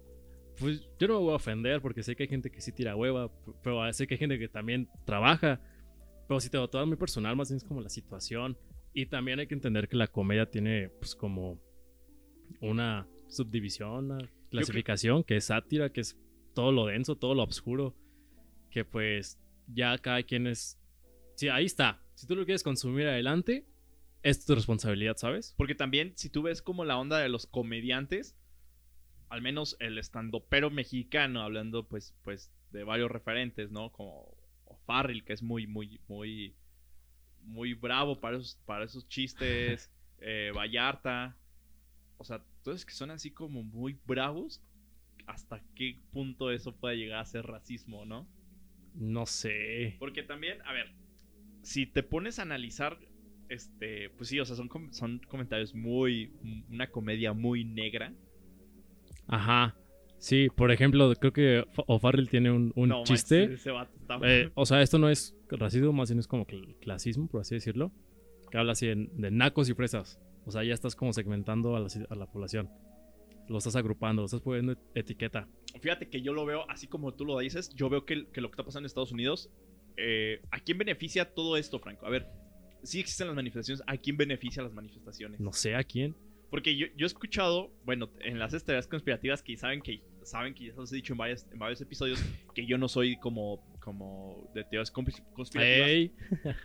Pues 0.59 0.89
yo 0.99 1.09
no 1.09 1.15
me 1.15 1.21
voy 1.21 1.33
a 1.33 1.37
ofender 1.37 1.81
porque 1.81 2.03
sé 2.03 2.15
que 2.15 2.25
hay 2.25 2.29
gente 2.29 2.51
que 2.51 2.61
sí 2.61 2.73
tira 2.73 2.95
hueva, 2.95 3.31
pero 3.63 3.93
sé 3.93 4.07
que 4.07 4.15
hay 4.15 4.19
gente 4.19 4.39
que 4.39 4.49
también 4.49 4.89
trabaja. 5.05 5.61
Pero 6.29 6.41
si 6.41 6.51
te 6.51 6.57
lo 6.57 6.69
tomas 6.69 6.87
muy 6.87 6.97
personal, 6.97 7.37
más 7.37 7.49
bien 7.49 7.57
es 7.57 7.65
como 7.65 7.81
la 7.81 7.89
situación. 7.89 8.57
Y 8.95 9.07
también 9.07 9.39
hay 9.39 9.47
que 9.47 9.55
entender 9.55 9.89
que 9.89 9.97
la 9.97 10.07
comedia 10.07 10.47
tiene, 10.51 10.91
pues, 10.91 11.15
como 11.15 11.59
una 12.61 13.09
subdivisión, 13.29 14.11
una 14.11 14.31
clasificación, 14.51 15.25
que 15.25 15.37
es 15.37 15.47
sátira, 15.47 15.91
que 15.91 16.03
es 16.03 16.19
todo 16.55 16.73
lo 16.73 16.87
denso, 16.87 17.17
todo 17.17 17.35
lo 17.35 17.43
oscuro. 17.43 17.97
Que 18.71 18.85
pues 18.85 19.39
ya 19.67 19.97
cada 19.99 20.23
quien 20.23 20.47
es. 20.47 20.79
Sí, 21.35 21.49
ahí 21.49 21.65
está. 21.65 22.03
Si 22.15 22.27
tú 22.27 22.37
lo 22.37 22.45
quieres 22.45 22.63
consumir 22.63 23.07
adelante, 23.07 23.67
es 24.23 24.45
tu 24.45 24.55
responsabilidad, 24.55 25.17
¿sabes? 25.17 25.55
Porque 25.57 25.75
también, 25.75 26.13
si 26.17 26.29
tú 26.29 26.43
ves 26.43 26.63
como 26.63 26.85
la 26.85 26.99
onda 26.99 27.19
de 27.19 27.29
los 27.29 27.47
comediantes, 27.47 28.37
al 29.33 29.41
menos 29.41 29.77
el 29.81 29.97
estandopero 29.97 30.71
mexicano, 30.71 31.41
hablando 31.41 31.89
pues, 31.89 32.15
pues 32.23 32.53
de 32.71 32.85
varios 32.85 33.11
referentes, 33.11 33.71
¿no? 33.71 33.91
Como 33.91 34.37
Farrell, 34.87 35.25
que 35.25 35.33
es 35.33 35.43
muy, 35.43 35.67
muy, 35.67 35.99
muy, 36.07 36.55
muy 37.41 37.73
bravo 37.73 38.21
para 38.21 38.37
esos, 38.37 38.57
para 38.67 38.85
esos 38.85 39.09
chistes, 39.09 39.91
eh, 40.19 40.53
Vallarta, 40.55 41.39
o 42.19 42.25
sea, 42.25 42.45
todos 42.63 42.85
que 42.85 42.93
son 42.93 43.11
así 43.11 43.31
como 43.31 43.63
muy 43.63 43.99
bravos, 44.05 44.63
¿hasta 45.27 45.63
qué 45.75 45.99
punto 46.13 46.51
eso 46.51 46.77
puede 46.77 46.99
llegar 46.99 47.21
a 47.21 47.25
ser 47.25 47.47
racismo, 47.47 48.05
no? 48.05 48.29
No 48.95 49.25
sé. 49.25 49.97
Porque 49.99 50.23
también, 50.23 50.59
a 50.67 50.75
ver, 50.75 50.93
si 51.63 51.87
te 51.87 52.03
pones 52.03 52.39
a 52.39 52.43
analizar, 52.43 52.99
este, 53.49 54.11
pues 54.11 54.29
sí, 54.29 54.39
o 54.41 54.45
sea, 54.45 54.57
son, 54.57 54.69
com- 54.69 54.93
son 54.93 55.21
comentarios 55.21 55.75
muy, 55.75 56.33
una 56.69 56.91
comedia 56.91 57.33
muy 57.33 57.65
negra. 57.65 58.13
Ajá. 59.27 59.77
Sí, 60.19 60.49
por 60.55 60.71
ejemplo, 60.71 61.13
creo 61.19 61.33
que 61.33 61.65
Fa- 61.73 61.83
O'Farrell 61.89 62.29
tiene 62.29 62.51
un, 62.53 62.73
un 62.77 62.89
No, 62.91 63.03
chiste. 63.05 63.55
ese 63.55 63.71
vato 63.73 63.93
está- 64.01 64.19
Eh, 64.23 64.51
o 64.55 64.65
sea, 64.67 64.81
esto 64.83 64.99
no 64.99 65.09
es 65.09 65.35
racismo, 65.51 65.93
más 65.93 66.11
bien 66.11 66.21
es 66.21 66.29
como 66.29 66.47
cl- 66.47 66.77
clasismo, 66.81 67.27
por 67.29 67.41
así 67.41 67.55
decirlo. 67.57 67.91
Que 68.51 68.59
habla 68.59 68.73
así 68.73 68.87
de, 68.87 69.09
de 69.13 69.31
nacos 69.31 69.69
y 69.69 69.75
fresas. 69.75 70.21
O 70.45 70.51
sea, 70.53 70.63
ya 70.63 70.75
estás 70.75 70.95
como 70.95 71.13
segmentando 71.13 71.75
a 71.75 71.81
la, 71.81 71.87
ci- 71.87 72.07
a 72.09 72.15
la 72.15 72.27
población. 72.27 72.69
Lo 73.49 73.59
estás 73.59 73.75
agrupando, 73.75 74.23
lo 74.23 74.27
estás 74.27 74.41
poniendo 74.43 74.77
etiqueta. 74.95 75.49
Fíjate 75.81 76.09
que 76.09 76.23
yo 76.23 76.33
lo 76.33 76.47
veo, 76.47 76.71
así 76.71 76.87
como 76.87 77.13
tú 77.15 77.25
lo 77.25 77.39
dices, 77.41 77.71
yo 77.75 77.89
veo 77.89 78.05
que, 78.05 78.29
que 78.31 78.41
lo 78.41 78.49
que 78.49 78.53
está 78.53 78.63
pasando 78.65 78.85
en 78.85 78.87
Estados 78.87 79.11
Unidos, 79.11 79.51
eh, 79.97 80.41
¿a 80.53 80.61
quién 80.61 80.79
beneficia 80.79 81.35
todo 81.35 81.57
esto, 81.57 81.79
Franco? 81.81 82.07
A 82.07 82.11
ver, 82.11 82.29
sí 82.85 83.01
existen 83.01 83.27
las 83.27 83.35
manifestaciones, 83.37 83.83
¿a 83.89 83.97
quién 83.97 84.17
beneficia 84.17 84.63
las 84.63 84.73
manifestaciones? 84.73 85.41
No 85.41 85.53
sé 85.53 85.75
a 85.75 85.83
quién. 85.83 86.15
Porque 86.53 86.77
yo, 86.77 86.87
yo 86.97 87.05
he 87.05 87.09
escuchado, 87.09 87.73
bueno, 87.85 88.11
en 88.21 88.39
las 88.39 88.53
teorías 88.65 88.87
conspirativas 88.87 89.43
que 89.43 89.57
saben 89.57 89.81
que 89.81 90.03
saben 90.23 90.53
que 90.55 90.67
ya 90.67 90.75
os 90.77 90.93
he 90.93 90.97
dicho 90.97 91.15
en 91.15 91.19
varios, 91.19 91.47
en 91.51 91.59
varios 91.59 91.81
episodios 91.81 92.23
que 92.55 92.65
yo 92.67 92.77
no 92.79 92.87
soy 92.89 93.17
como, 93.17 93.65
como 93.81 94.49
de 94.55 94.63
teorías 94.65 94.93
consp- 94.93 95.25
conspirativas. 95.33 95.89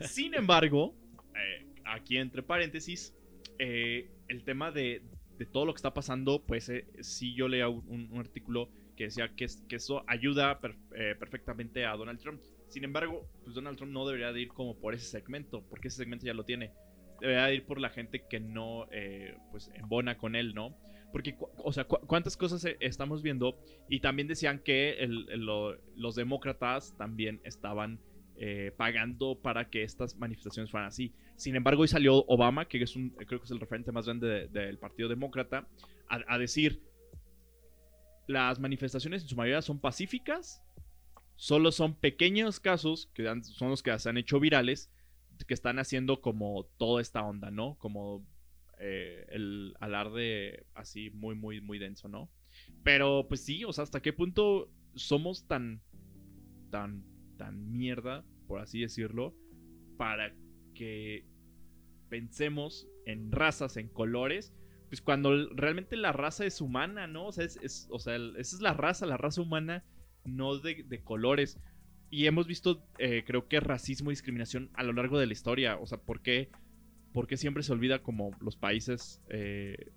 Sin 0.08 0.34
embargo, 0.34 0.94
eh, 1.34 1.66
aquí 1.86 2.18
entre 2.18 2.42
paréntesis, 2.42 3.14
eh, 3.58 4.10
el 4.28 4.44
tema 4.44 4.70
de, 4.70 5.02
de 5.38 5.46
todo 5.46 5.64
lo 5.64 5.72
que 5.72 5.78
está 5.78 5.94
pasando, 5.94 6.44
pues 6.46 6.68
eh, 6.68 6.86
sí 7.00 7.34
yo 7.34 7.48
leía 7.48 7.68
un, 7.68 8.08
un 8.12 8.18
artículo 8.20 8.68
que 8.94 9.04
decía 9.04 9.32
que, 9.34 9.44
es- 9.46 9.64
que 9.68 9.76
eso 9.76 10.04
ayuda 10.06 10.60
per- 10.60 10.76
eh, 10.94 11.14
perfectamente 11.18 11.86
a 11.86 11.96
Donald 11.96 12.20
Trump. 12.20 12.42
Sin 12.68 12.84
embargo, 12.84 13.26
pues 13.42 13.54
Donald 13.54 13.78
Trump 13.78 13.92
no 13.92 14.06
debería 14.06 14.32
de 14.32 14.42
ir 14.42 14.48
como 14.48 14.76
por 14.78 14.92
ese 14.94 15.06
segmento, 15.06 15.64
porque 15.70 15.88
ese 15.88 15.96
segmento 15.96 16.26
ya 16.26 16.34
lo 16.34 16.44
tiene. 16.44 16.72
Debería 17.20 17.46
de 17.46 17.54
ir 17.56 17.66
por 17.66 17.80
la 17.80 17.90
gente 17.90 18.22
que 18.28 18.38
no, 18.40 18.86
eh, 18.92 19.36
pues, 19.50 19.70
embona 19.74 20.16
con 20.16 20.36
él, 20.36 20.54
¿no? 20.54 20.76
Porque, 21.10 21.36
o 21.56 21.72
sea, 21.72 21.84
cu- 21.84 22.00
¿cuántas 22.06 22.36
cosas 22.36 22.64
eh, 22.64 22.76
estamos 22.80 23.22
viendo? 23.22 23.58
Y 23.88 24.00
también 24.00 24.28
decían 24.28 24.60
que 24.60 24.96
los 25.08 26.14
demócratas 26.14 26.94
también 26.96 27.40
estaban 27.44 27.98
eh, 28.36 28.72
pagando 28.76 29.36
para 29.40 29.68
que 29.68 29.82
estas 29.82 30.16
manifestaciones 30.16 30.70
fueran 30.70 30.86
así. 30.88 31.12
Sin 31.34 31.56
embargo, 31.56 31.82
hoy 31.82 31.88
salió 31.88 32.24
Obama, 32.28 32.68
que 32.68 32.80
es 32.80 32.94
un, 32.94 33.10
creo 33.10 33.40
que 33.40 33.46
es 33.46 33.50
el 33.50 33.58
referente 33.58 33.90
más 33.90 34.04
grande 34.06 34.28
de- 34.28 34.48
del 34.48 34.78
Partido 34.78 35.08
Demócrata, 35.08 35.66
a, 36.08 36.38
decir, 36.38 36.80
las 38.26 38.58
manifestaciones 38.60 39.22
en 39.22 39.28
su 39.28 39.36
mayoría 39.36 39.62
son 39.62 39.80
pacíficas, 39.80 40.62
solo 41.36 41.72
son 41.72 41.94
pequeños 41.94 42.60
casos, 42.60 43.10
que 43.14 43.24
son 43.42 43.70
los 43.70 43.82
que 43.82 43.98
se 43.98 44.08
han 44.08 44.18
hecho 44.18 44.38
virales, 44.40 44.90
que 45.46 45.54
están 45.54 45.78
haciendo 45.78 46.20
como 46.20 46.64
toda 46.76 47.00
esta 47.00 47.22
onda, 47.22 47.50
¿no? 47.50 47.76
Como 47.78 48.26
eh, 48.80 49.26
el 49.30 49.74
alarde 49.80 50.66
así 50.74 51.10
muy, 51.10 51.34
muy, 51.34 51.60
muy 51.60 51.78
denso, 51.78 52.08
¿no? 52.08 52.30
Pero 52.82 53.26
pues 53.28 53.44
sí, 53.44 53.64
o 53.64 53.72
sea, 53.72 53.84
¿hasta 53.84 54.00
qué 54.00 54.12
punto 54.12 54.70
somos 54.94 55.46
tan, 55.46 55.82
tan, 56.70 57.04
tan 57.36 57.70
mierda, 57.70 58.24
por 58.46 58.60
así 58.60 58.80
decirlo, 58.80 59.34
para 59.96 60.34
que 60.74 61.26
pensemos 62.08 62.88
en 63.04 63.32
razas, 63.32 63.76
en 63.76 63.88
colores, 63.88 64.54
pues 64.88 65.02
cuando 65.02 65.48
realmente 65.50 65.96
la 65.96 66.12
raza 66.12 66.46
es 66.46 66.60
humana, 66.60 67.06
¿no? 67.06 67.26
O 67.26 67.32
sea, 67.32 67.44
es, 67.44 67.88
o 67.90 67.98
sea, 67.98 68.16
esa 68.16 68.56
es 68.56 68.62
la 68.62 68.72
raza, 68.74 69.06
la 69.06 69.16
raza 69.16 69.42
humana, 69.42 69.84
no 70.24 70.58
de 70.58 71.02
colores. 71.04 71.58
Y 72.10 72.26
hemos 72.26 72.46
visto, 72.46 72.82
eh, 72.98 73.22
creo 73.26 73.48
que 73.48 73.60
racismo 73.60 74.10
y 74.10 74.12
discriminación 74.12 74.70
a 74.74 74.82
lo 74.82 74.92
largo 74.92 75.18
de 75.18 75.26
la 75.26 75.32
historia. 75.32 75.76
O 75.76 75.86
sea, 75.86 75.98
¿por 75.98 76.22
qué, 76.22 76.48
siempre 77.34 77.62
se 77.62 77.72
olvida 77.72 78.02
como 78.02 78.30
los 78.40 78.56
países 78.56 79.20
eh, 79.28 79.90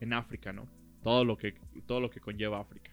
en 0.00 0.12
África, 0.12 0.52
¿no? 0.52 0.68
Todo 1.02 1.24
lo 1.24 1.36
que, 1.36 1.54
todo 1.86 2.00
lo 2.00 2.10
que 2.10 2.20
conlleva 2.20 2.60
África. 2.60 2.90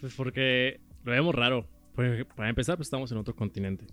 Pues 0.00 0.14
porque 0.14 0.80
lo 1.04 1.12
vemos 1.12 1.34
raro. 1.34 1.68
Pues, 1.94 2.24
para 2.36 2.48
empezar, 2.48 2.76
pues 2.76 2.86
estamos 2.86 3.10
en 3.10 3.18
otro 3.18 3.34
continente. 3.34 3.86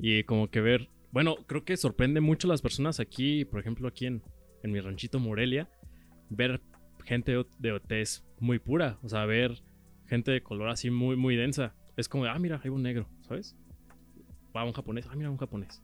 Y 0.00 0.24
como 0.24 0.50
que 0.50 0.60
ver, 0.60 0.88
bueno, 1.12 1.36
creo 1.46 1.64
que 1.64 1.76
sorprende 1.76 2.20
mucho 2.20 2.48
a 2.48 2.50
las 2.50 2.62
personas 2.62 2.98
aquí, 2.98 3.44
por 3.44 3.60
ejemplo, 3.60 3.86
aquí 3.86 4.06
en, 4.06 4.22
en 4.62 4.72
mi 4.72 4.80
ranchito 4.80 5.20
Morelia, 5.20 5.70
ver 6.28 6.60
gente 7.04 7.32
de, 7.32 7.80
de 7.88 8.04
muy 8.40 8.58
pura. 8.58 8.98
O 9.02 9.08
sea, 9.08 9.24
ver 9.24 9.62
gente 10.06 10.30
de 10.30 10.42
color 10.42 10.68
así 10.68 10.90
muy, 10.90 11.16
muy 11.16 11.36
densa. 11.36 11.74
Es 11.98 12.08
como, 12.08 12.24
ah, 12.26 12.38
mira, 12.38 12.60
hay 12.62 12.70
un 12.70 12.80
negro, 12.80 13.08
¿sabes? 13.22 13.56
Va 14.56 14.62
un 14.62 14.72
japonés, 14.72 15.04
ah, 15.10 15.16
mira, 15.16 15.30
un 15.30 15.36
japonés. 15.36 15.82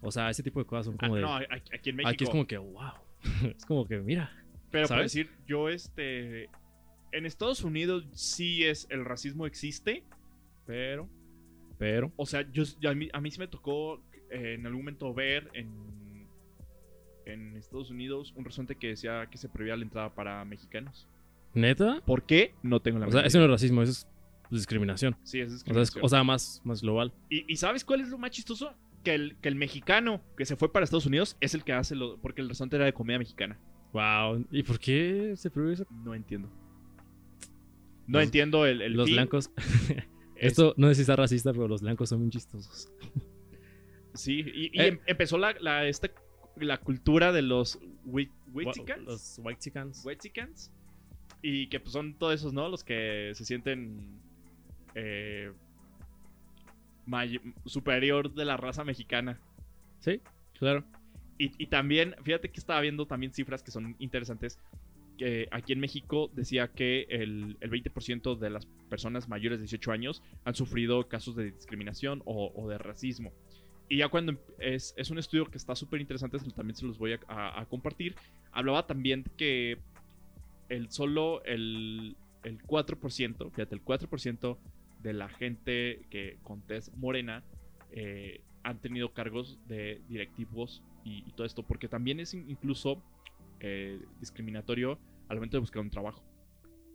O 0.00 0.12
sea, 0.12 0.30
ese 0.30 0.44
tipo 0.44 0.60
de 0.60 0.64
cosas 0.64 0.86
son 0.86 0.94
Ah, 0.94 1.08
como 1.08 1.16
de... 1.16 1.22
no, 1.22 1.34
aquí 1.34 1.90
en 1.90 1.96
México. 1.96 2.08
aquí 2.08 2.24
es 2.24 2.30
como 2.30 2.46
que, 2.46 2.56
wow. 2.56 2.92
es 3.56 3.64
como 3.66 3.84
que, 3.84 3.98
mira. 3.98 4.30
Pero 4.70 4.84
por 4.84 4.96
¿sabes? 4.96 5.12
decir, 5.12 5.28
yo 5.44 5.68
este. 5.68 6.48
En 7.10 7.26
Estados 7.26 7.64
Unidos 7.64 8.06
sí 8.12 8.62
es. 8.62 8.86
El 8.90 9.04
racismo 9.04 9.44
existe. 9.44 10.04
Pero, 10.66 11.08
pero... 11.78 12.12
O 12.16 12.26
sea, 12.26 12.48
yo, 12.52 12.62
a, 12.88 12.94
mí, 12.94 13.08
a 13.12 13.20
mí 13.20 13.30
sí 13.32 13.40
me 13.40 13.48
tocó 13.48 14.04
eh, 14.30 14.54
en 14.54 14.66
algún 14.66 14.82
momento 14.82 15.12
ver 15.14 15.50
en. 15.52 16.28
En 17.24 17.56
Estados 17.56 17.90
Unidos 17.90 18.32
un 18.36 18.44
restaurante 18.44 18.76
que 18.76 18.86
decía 18.86 19.26
que 19.28 19.36
se 19.36 19.48
prohibía 19.48 19.76
la 19.76 19.82
entrada 19.82 20.14
para 20.14 20.44
mexicanos. 20.44 21.08
¿Neta? 21.54 22.00
¿Por 22.06 22.22
qué? 22.22 22.54
No 22.62 22.78
tengo 22.78 23.00
la 23.00 23.08
O 23.08 23.10
sea, 23.10 23.22
eso 23.22 23.38
no 23.38 23.46
es 23.46 23.50
racismo, 23.50 23.82
eso 23.82 23.90
es 23.90 24.06
discriminación. 24.50 25.16
Sí, 25.22 25.40
es 25.40 25.46
O 25.46 25.48
sea, 25.48 25.48
es- 25.48 25.52
discriminación. 25.64 26.04
o 26.04 26.08
sea, 26.08 26.24
más, 26.24 26.60
más 26.64 26.82
global. 26.82 27.12
¿Y, 27.30 27.50
y 27.52 27.56
sabes 27.56 27.84
cuál 27.84 28.00
es 28.00 28.08
lo 28.08 28.18
más 28.18 28.30
chistoso? 28.30 28.72
Que 29.04 29.14
el, 29.14 29.36
que 29.40 29.48
el 29.48 29.54
mexicano 29.54 30.20
que 30.36 30.44
se 30.44 30.56
fue 30.56 30.72
para 30.72 30.84
Estados 30.84 31.06
Unidos 31.06 31.36
es 31.40 31.54
el 31.54 31.62
que 31.64 31.72
hace 31.72 31.94
lo. 31.94 32.18
Porque 32.18 32.40
el 32.40 32.48
restaurante 32.48 32.76
era 32.76 32.84
de 32.86 32.92
comida 32.92 33.18
mexicana. 33.18 33.58
Wow. 33.92 34.46
¿Y 34.50 34.62
por 34.64 34.78
qué 34.80 35.34
se 35.36 35.48
prohíbe 35.50 35.74
eso? 35.74 35.86
No 36.04 36.14
entiendo. 36.14 36.48
No 38.06 38.18
Los- 38.18 38.24
entiendo 38.24 38.66
el, 38.66 38.82
el 38.82 38.92
los 38.94 39.06
fin. 39.06 39.14
blancos. 39.16 39.50
Es- 40.36 40.52
Esto 40.52 40.74
no 40.76 40.88
sé 40.88 40.96
si 40.96 41.00
está 41.02 41.16
racista, 41.16 41.52
pero 41.52 41.66
los 41.66 41.80
blancos 41.82 42.10
son 42.10 42.20
muy 42.20 42.28
chistosos. 42.30 42.92
Sí, 44.14 44.40
y, 44.54 44.66
y 44.76 44.80
Eh. 44.80 44.86
em- 44.88 45.00
empezó 45.06 45.38
la, 45.38 45.54
la, 45.60 45.86
esta, 45.86 46.10
la 46.56 46.78
cultura 46.78 47.32
de 47.32 47.42
los 47.42 47.78
Witzicans. 48.04 49.04
Los 49.04 49.40
white 49.42 49.60
chickens. 49.60 50.04
Wexicans. 50.04 50.72
Y 51.42 51.68
que 51.68 51.80
pues 51.80 51.92
son 51.92 52.14
todos 52.18 52.34
esos, 52.34 52.52
¿no? 52.52 52.68
Los 52.68 52.82
que 52.84 53.30
se 53.34 53.44
sienten 53.44 54.20
eh, 54.96 55.52
superior 57.64 58.32
de 58.34 58.44
la 58.44 58.56
raza 58.56 58.84
mexicana. 58.84 59.38
Sí, 60.00 60.20
claro. 60.58 60.84
Y, 61.38 61.52
y 61.62 61.66
también, 61.66 62.14
fíjate 62.22 62.50
que 62.50 62.58
estaba 62.58 62.80
viendo 62.80 63.06
también 63.06 63.32
cifras 63.32 63.62
que 63.62 63.70
son 63.70 63.94
interesantes. 63.98 64.58
Que 65.18 65.48
aquí 65.50 65.72
en 65.72 65.80
México 65.80 66.30
decía 66.34 66.68
que 66.68 67.06
el, 67.08 67.56
el 67.60 67.70
20% 67.70 68.38
de 68.38 68.50
las 68.50 68.66
personas 68.90 69.28
mayores 69.28 69.58
de 69.58 69.62
18 69.64 69.92
años 69.92 70.22
han 70.44 70.54
sufrido 70.54 71.08
casos 71.08 71.36
de 71.36 71.50
discriminación 71.52 72.22
o, 72.26 72.52
o 72.54 72.68
de 72.68 72.76
racismo. 72.78 73.32
Y 73.88 73.98
ya 73.98 74.08
cuando 74.08 74.34
es, 74.58 74.94
es 74.96 75.10
un 75.10 75.18
estudio 75.18 75.46
que 75.46 75.56
está 75.58 75.74
súper 75.76 76.00
interesante, 76.00 76.38
también 76.54 76.74
se 76.76 76.84
los 76.84 76.98
voy 76.98 77.12
a, 77.14 77.20
a- 77.28 77.60
a 77.60 77.66
compartir. 77.66 78.14
Hablaba 78.52 78.86
también 78.86 79.24
que 79.38 79.78
el 80.68 80.90
solo 80.90 81.42
el, 81.44 82.16
el 82.42 82.58
4%, 82.62 83.50
fíjate, 83.52 83.74
el 83.74 83.84
4% 83.84 84.58
de 85.06 85.12
la 85.12 85.28
gente 85.28 86.04
que 86.10 86.38
con 86.42 86.62
tez 86.66 86.92
morena 86.96 87.44
eh, 87.92 88.40
han 88.64 88.80
tenido 88.80 89.12
cargos 89.12 89.58
de 89.68 90.02
directivos 90.08 90.82
y, 91.04 91.22
todo 91.32 91.46
esto, 91.46 91.62
porque 91.62 91.86
también 91.88 92.18
es 92.18 92.34
in- 92.34 92.50
incluso 92.50 93.00
eh, 93.60 94.00
discriminatorio 94.18 94.98
al 95.28 95.36
momento 95.36 95.56
de 95.56 95.60
buscar 95.60 95.80
un 95.80 95.90
trabajo. 95.90 96.24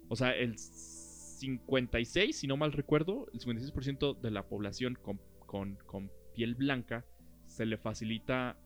O 0.10 0.16
sea, 0.18 0.36
el 0.36 0.58
56, 0.58 2.38
si 2.38 2.48
no 2.48 2.58
mal 2.58 2.74
recuerdo, 2.74 3.28
el 3.34 3.40
56% 3.40 4.20
de 4.20 4.32
la 4.32 4.44
población 4.48 4.98
con, 5.02 5.20
con- 5.48 5.78
con 5.86 6.12
piel 6.36 6.56
blanca 6.56 7.06
se 7.48 7.66
le 7.66 7.78
facilita 7.78 8.58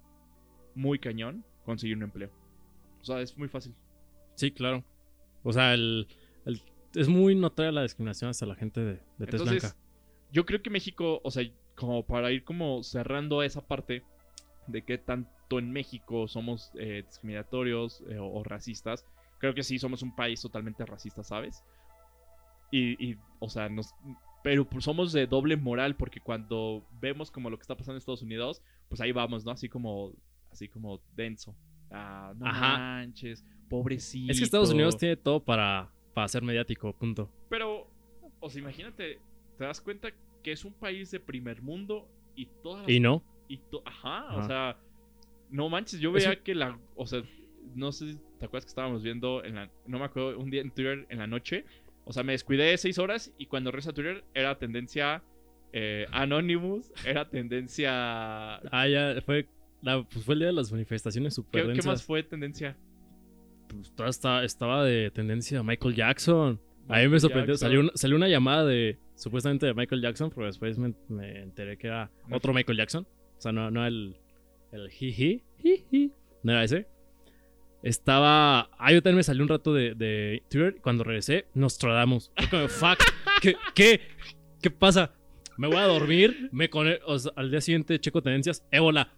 muy 0.73 0.97
cañón 0.99 1.45
conseguir 1.63 1.97
un 1.97 2.03
empleo. 2.03 2.31
O 3.01 3.05
sea, 3.05 3.21
es 3.21 3.37
muy 3.37 3.47
fácil. 3.47 3.75
Sí, 4.35 4.51
claro. 4.51 4.83
O 5.43 5.53
sea, 5.53 5.75
el- 5.75 6.07
es 6.95 7.07
muy 7.07 7.35
notoria 7.35 7.71
la 7.71 7.83
discriminación 7.83 8.29
hacia 8.31 8.47
la 8.47 8.55
gente 8.55 8.81
de, 8.81 8.99
de 9.17 9.27
tez 9.27 9.41
blanca. 9.41 9.75
yo 10.31 10.45
creo 10.45 10.61
que 10.61 10.69
México, 10.69 11.21
o 11.23 11.31
sea, 11.31 11.43
como 11.75 12.05
para 12.05 12.31
ir 12.31 12.43
como 12.43 12.83
cerrando 12.83 13.43
esa 13.43 13.65
parte 13.65 14.03
de 14.67 14.81
que 14.83 14.97
tanto 14.97 15.59
en 15.59 15.71
México 15.71 16.27
somos 16.27 16.71
eh, 16.79 17.03
discriminatorios 17.05 18.01
eh, 18.09 18.17
o, 18.17 18.27
o 18.27 18.43
racistas, 18.43 19.05
creo 19.39 19.53
que 19.53 19.63
sí 19.63 19.77
somos 19.77 20.01
un 20.01 20.15
país 20.15 20.41
totalmente 20.41 20.85
racista, 20.85 21.23
¿sabes? 21.23 21.63
Y, 22.71 23.11
y, 23.11 23.17
o 23.39 23.49
sea, 23.49 23.69
nos... 23.69 23.93
Pero 24.43 24.65
pues 24.65 24.83
somos 24.83 25.11
de 25.11 25.25
doble 25.25 25.57
moral 25.57 25.95
porque 25.95 26.19
cuando 26.19 26.85
vemos 27.01 27.31
como 27.31 27.49
lo 27.49 27.57
que 27.57 27.61
está 27.61 27.75
pasando 27.75 27.93
en 27.93 27.97
Estados 27.97 28.21
Unidos, 28.21 28.61
pues 28.89 29.01
ahí 29.01 29.11
vamos, 29.11 29.43
¿no? 29.43 29.51
Así 29.51 29.69
como, 29.69 30.13
así 30.51 30.67
como 30.67 31.01
denso. 31.15 31.55
Ah, 31.89 32.33
no 32.35 32.45
Ajá. 32.45 32.77
manches, 32.77 33.43
pobrecito. 33.69 34.31
Es 34.31 34.37
que 34.37 34.43
Estados 34.43 34.71
Unidos 34.71 34.97
tiene 34.97 35.15
todo 35.15 35.43
para, 35.43 35.91
para 36.15 36.27
ser 36.27 36.41
mediático, 36.41 36.91
punto. 36.93 37.29
Pero, 37.49 37.87
o 38.39 38.49
sea, 38.49 38.59
imagínate, 38.61 39.19
te 39.59 39.63
das 39.63 39.79
cuenta 39.81 40.09
que 40.41 40.51
es 40.51 40.65
un 40.65 40.73
país 40.73 41.11
de 41.11 41.19
primer 41.19 41.61
mundo 41.61 42.07
y 42.35 42.47
todas 42.63 42.81
las 42.81 42.89
Y 42.91 42.99
no. 42.99 43.23
y 43.47 43.57
to- 43.57 43.83
ajá, 43.85 44.29
Ajá. 44.29 44.37
o 44.37 44.47
sea, 44.47 44.77
no 45.51 45.69
manches, 45.69 45.99
yo 45.99 46.11
veía 46.11 46.41
que 46.41 46.55
la, 46.55 46.79
o 46.95 47.05
sea, 47.05 47.21
no 47.75 47.91
sé, 47.91 48.13
si 48.13 48.19
¿te 48.39 48.45
acuerdas 48.45 48.65
que 48.65 48.69
estábamos 48.69 49.03
viendo 49.03 49.43
en 49.43 49.55
la, 49.55 49.69
no 49.85 49.99
me 49.99 50.05
acuerdo, 50.05 50.39
un 50.39 50.49
día 50.49 50.61
en 50.61 50.71
Twitter 50.71 51.05
en 51.09 51.19
la 51.19 51.27
noche? 51.27 51.65
O 52.05 52.13
sea, 52.13 52.23
me 52.23 52.31
descuidé 52.33 52.77
seis 52.77 52.97
horas 52.99 53.33
y 53.37 53.45
cuando 53.47 53.69
regresé 53.71 53.89
a 53.89 53.93
Twitter 53.93 54.23
era 54.33 54.57
tendencia 54.57 55.23
eh, 55.73 56.05
Anonymous, 56.11 56.91
era 57.05 57.29
tendencia... 57.29 58.55
Ah, 58.71 58.87
ya 58.87 59.19
fue, 59.25 59.47
la- 59.81 60.03
pues 60.03 60.23
fue 60.23 60.35
el 60.35 60.39
día 60.39 60.47
de 60.47 60.53
las 60.53 60.71
manifestaciones 60.71 61.33
¿Qué, 61.33 61.35
super 61.35 61.61
qué 61.63 61.67
densas. 61.69 61.85
más 61.85 62.03
fue 62.03 62.23
tendencia? 62.23 62.77
Pues 63.75 63.91
toda 63.95 64.09
esta- 64.09 64.43
estaba 64.43 64.83
de 64.83 65.11
tendencia 65.11 65.61
Michael 65.63 65.95
Jackson. 65.95 66.59
A 66.87 66.97
mí 66.97 67.01
me 67.01 67.03
Michael 67.03 67.19
sorprendió. 67.21 67.53
Jackson. 67.53 67.67
Salió 67.67 67.79
una, 67.81 67.91
salió 67.95 68.15
una 68.17 68.27
llamada 68.27 68.65
de 68.65 68.99
supuestamente 69.15 69.65
de 69.65 69.73
Michael 69.73 70.01
Jackson, 70.01 70.29
pero 70.33 70.45
después 70.47 70.77
me, 70.77 70.93
me 71.09 71.41
enteré 71.41 71.77
que 71.77 71.87
era 71.87 72.11
otro 72.31 72.53
Michael 72.53 72.77
Jackson. 72.77 73.07
O 73.37 73.41
sea, 73.41 73.51
no, 73.51 73.71
no 73.71 73.85
el, 73.85 74.15
el 74.71 74.89
jiji, 74.89 75.41
jiji. 75.61 76.11
No 76.43 76.51
era 76.51 76.63
ese. 76.63 76.87
Estaba. 77.83 78.69
Ah, 78.79 78.91
yo 78.91 79.01
también 79.01 79.17
me 79.17 79.23
salió 79.23 79.43
un 79.43 79.49
rato 79.49 79.73
de, 79.73 79.93
de 79.93 80.41
Twitter. 80.49 80.77
Cuando 80.81 81.03
regresé, 81.03 81.45
nos 81.53 81.77
tradamos. 81.77 82.31
Fue 82.35 82.49
como, 82.49 82.67
fuck. 82.67 82.99
¿Qué, 83.41 83.55
qué? 83.75 84.01
¿Qué 84.61 84.71
pasa? 84.71 85.13
Me 85.57 85.67
voy 85.67 85.77
a 85.77 85.83
dormir. 85.87 86.49
Me 86.51 86.69
cone- 86.69 86.99
o 87.05 87.17
sea, 87.19 87.31
al 87.35 87.51
día 87.51 87.61
siguiente 87.61 87.99
checo 87.99 88.21
tendencias. 88.21 88.65
Ébola. 88.71 89.13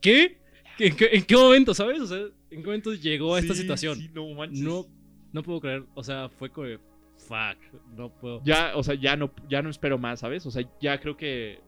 ¿Qué? 0.00 0.38
¿En 0.78 0.94
qué, 0.94 1.08
en 1.12 1.24
qué 1.24 1.36
momento, 1.36 1.74
sabes? 1.74 2.00
O 2.00 2.06
sea, 2.06 2.20
¿en 2.56 2.62
qué 2.62 2.66
momento 2.66 2.94
llegó 2.94 3.34
a 3.34 3.38
esta 3.38 3.54
Sí, 3.54 3.62
situación? 3.62 3.96
sí, 3.98 4.10
no 4.12 4.28
manches. 4.34 4.60
No, 4.60 4.86
no 5.32 5.42
puedo 5.42 5.60
creer. 5.60 5.84
O 5.94 6.02
sea, 6.02 6.28
fue 6.28 6.50
como. 6.50 6.68
Fuck. 7.16 7.58
No 7.96 8.10
puedo. 8.10 8.42
Ya, 8.44 8.72
o 8.76 8.82
sea, 8.82 8.94
ya 8.94 9.16
no, 9.16 9.32
ya 9.48 9.62
no 9.62 9.70
espero 9.70 9.98
más, 9.98 10.20
¿sabes? 10.20 10.44
O 10.46 10.50
sea, 10.50 10.68
ya 10.80 11.00
creo 11.00 11.16
que 11.16 11.60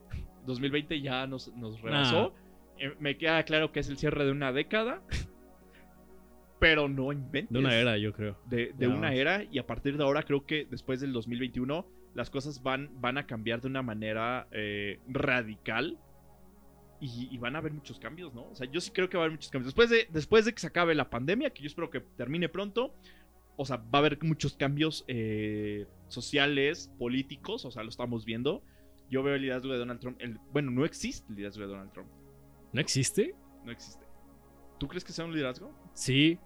2020 0.45 1.01
ya 1.01 1.25
nos, 1.27 1.53
nos 1.55 1.81
rebasó. 1.81 2.33
Eh, 2.77 2.93
me 2.99 3.17
queda 3.17 3.43
claro 3.43 3.71
que 3.71 3.79
es 3.81 3.89
el 3.89 3.97
cierre 3.97 4.25
de 4.25 4.31
una 4.31 4.51
década. 4.51 5.01
Pero 6.59 6.89
no 6.89 7.11
inventes. 7.13 7.53
De 7.53 7.59
una 7.59 7.75
era, 7.75 7.97
yo 7.97 8.13
creo. 8.13 8.37
De, 8.47 8.73
una 8.87 9.13
era. 9.13 9.43
Y 9.43 9.59
a 9.59 9.65
partir 9.65 9.97
de 9.97 10.03
ahora 10.03 10.23
creo 10.23 10.45
que 10.45 10.67
después 10.69 10.99
del 10.99 11.13
2021 11.13 11.85
las 12.15 12.29
cosas 12.29 12.61
van, 12.61 12.89
van 12.99 13.17
a 13.17 13.25
cambiar 13.25 13.61
de 13.61 13.67
una 13.67 13.81
manera 13.81 14.47
eh, 14.51 14.99
radical. 15.07 15.97
Y, 17.01 17.29
y 17.31 17.37
van 17.37 17.55
a 17.55 17.59
haber 17.59 17.71
muchos 17.71 17.97
cambios, 17.99 18.33
¿no? 18.33 18.43
O 18.49 18.55
sea, 18.55 18.69
yo 18.69 18.81
sí 18.81 18.91
creo 18.91 19.09
que 19.09 19.15
va 19.17 19.23
a 19.23 19.25
haber 19.25 19.37
muchos 19.37 19.49
cambios. 19.51 19.67
Después 19.73 19.89
de, 19.89 20.07
después 20.11 20.43
de 20.45 20.53
que 20.53 20.59
se 20.59 20.67
acabe 20.67 20.93
la 20.95 21.09
pandemia, 21.09 21.49
que 21.51 21.61
yo 21.63 21.67
espero 21.67 21.89
que 21.89 22.01
termine 22.01 22.49
pronto, 22.49 22.93
o 23.55 23.65
sea, 23.65 23.77
va 23.77 23.85
a 23.93 23.97
haber 23.99 24.17
muchos 24.23 24.55
cambios 24.57 25.05
eh, 25.07 25.85
sociales, 26.09 26.91
políticos, 26.99 27.63
o 27.65 27.71
sea, 27.71 27.83
lo 27.83 27.89
estamos 27.89 28.25
viendo. 28.25 28.61
Yo 29.09 29.23
veo 29.23 29.35
el 29.35 29.41
liderazgo 29.41 29.71
de 29.71 29.77
Donald 29.79 29.99
Trump. 30.01 30.17
el- 30.19 30.39
bueno, 30.51 30.71
no 30.71 30.83
existe 30.85 31.25
el 31.29 31.35
liderazgo 31.37 31.61
de 31.63 31.67
Donald 31.69 31.91
Trump. 31.93 32.09
¿No 32.73 32.81
existe? 32.81 33.33
No 33.65 33.71
existe. 33.71 34.05
¿Tú 34.77 34.87
crees 34.87 35.03
que 35.03 35.11
sea 35.13 35.25
un 35.25 35.31
liderazgo? 35.33 35.73
Sí. 35.93 36.37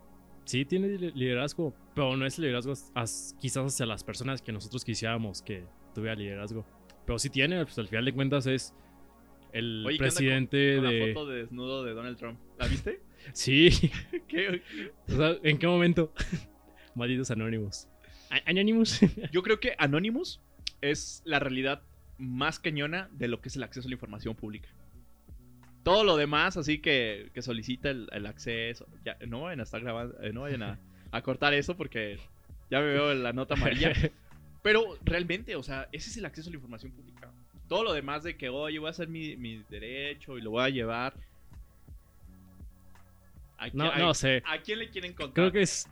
Sí, 0.46 0.66
tiene 0.66 0.88
li- 0.90 1.12
liderazgo. 1.14 1.74
Pero 1.96 2.16
no 2.16 2.26
es 2.26 2.38
liderazgo 2.40 2.74
as- 2.94 3.36
quizás 3.40 3.66
hacia 3.74 3.86
las 3.86 4.04
personas 4.04 4.42
que 4.42 4.52
nosotros 4.52 4.84
quisiéramos 4.86 5.42
que 5.42 5.66
tuviera 5.96 6.16
liderazgo. 6.16 6.66
Pero 7.06 7.18
sí 7.20 7.30
tiene, 7.30 7.64
pues 7.64 7.78
al 7.80 7.88
final 7.88 8.06
de 8.06 8.14
cuentas 8.14 8.46
es. 8.48 8.74
El 9.54 9.84
Oye, 9.86 9.98
¿qué 9.98 10.04
onda 10.04 10.10
con- 10.14 10.18
presidente 10.18 10.76
Con 10.76 10.90
de... 10.90 11.00
la 11.00 11.14
foto 11.14 11.28
de 11.30 11.38
desnudo 11.38 11.84
de 11.86 11.94
Donald 11.94 12.18
Trump. 12.18 12.40
¿La 12.60 12.68
viste? 12.68 13.02
Sí, 13.32 13.70
¿Qué? 14.28 14.62
o 15.08 15.16
sea, 15.16 15.38
¿en 15.44 15.58
qué 15.58 15.66
momento? 15.66 16.14
Malditos 16.96 17.32
anónimos. 17.32 17.88
A- 18.30 18.42
Anonymous. 18.50 19.00
Yo 19.32 19.42
creo 19.44 19.60
que 19.62 19.76
Anonymous 19.78 20.42
es 20.82 21.22
la 21.26 21.40
realidad 21.40 21.82
más 22.18 22.60
cañona 22.60 23.10
de 23.14 23.28
lo 23.30 23.40
que 23.42 23.48
es 23.50 23.56
el 23.56 23.64
acceso 23.64 23.88
a 23.88 23.90
la 23.90 23.94
información 23.94 24.36
pública. 24.36 24.68
Todo 25.84 26.04
lo 26.04 26.16
demás, 26.18 26.56
así 26.58 26.80
que, 26.80 27.30
que 27.34 27.42
solicita 27.42 27.90
el, 27.90 28.08
el 28.14 28.26
acceso. 28.26 28.88
Ya, 29.04 29.18
no 29.28 29.42
vayan 29.42 29.60
a 29.60 29.64
estar 29.64 29.82
grabando, 29.82 30.22
eh, 30.22 30.32
no 30.32 30.42
vayan 30.42 30.64
a, 30.64 30.80
a 31.12 31.22
cortar 31.22 31.54
eso 31.54 31.76
porque 31.76 32.18
ya 32.72 32.80
me 32.80 32.86
veo 32.88 33.14
la 33.14 33.34
nota 33.34 33.56
amarilla. 33.56 33.92
Pero 34.62 34.98
realmente, 35.04 35.56
o 35.58 35.64
sea, 35.64 35.90
ese 35.92 36.10
es 36.10 36.18
el 36.18 36.26
acceso 36.26 36.50
a 36.50 36.52
la 36.52 36.56
información 36.56 36.92
pública. 36.94 37.33
Todo 37.74 37.84
lo 37.86 37.94
demás 37.94 38.24
de 38.24 38.36
que, 38.38 38.50
oye, 38.50 38.78
voy 38.80 38.88
a 38.88 38.92
hacer 38.92 39.08
mi, 39.08 39.36
mi 39.38 39.64
derecho 39.70 40.38
y 40.38 40.42
lo 40.42 40.52
voy 40.52 40.64
a 40.64 40.70
llevar. 40.70 41.14
¿A, 43.58 43.68
No, 43.74 43.92
a- 43.92 43.98
no 43.98 44.14
sé. 44.14 44.44
¿A 44.46 44.60
quién 44.60 44.80
le 44.80 44.90
quieren 44.90 45.14
contar? 45.14 45.34
Creo 45.34 45.52
que 45.52 45.62
es... 45.62 45.88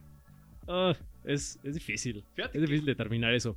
ah, 0.67 0.93
es, 1.23 1.59
es 1.63 1.73
difícil. 1.75 2.23
Fíjate 2.35 2.57
Es 2.57 2.61
difícil 2.63 2.85
determinar 2.85 3.33
eso. 3.33 3.55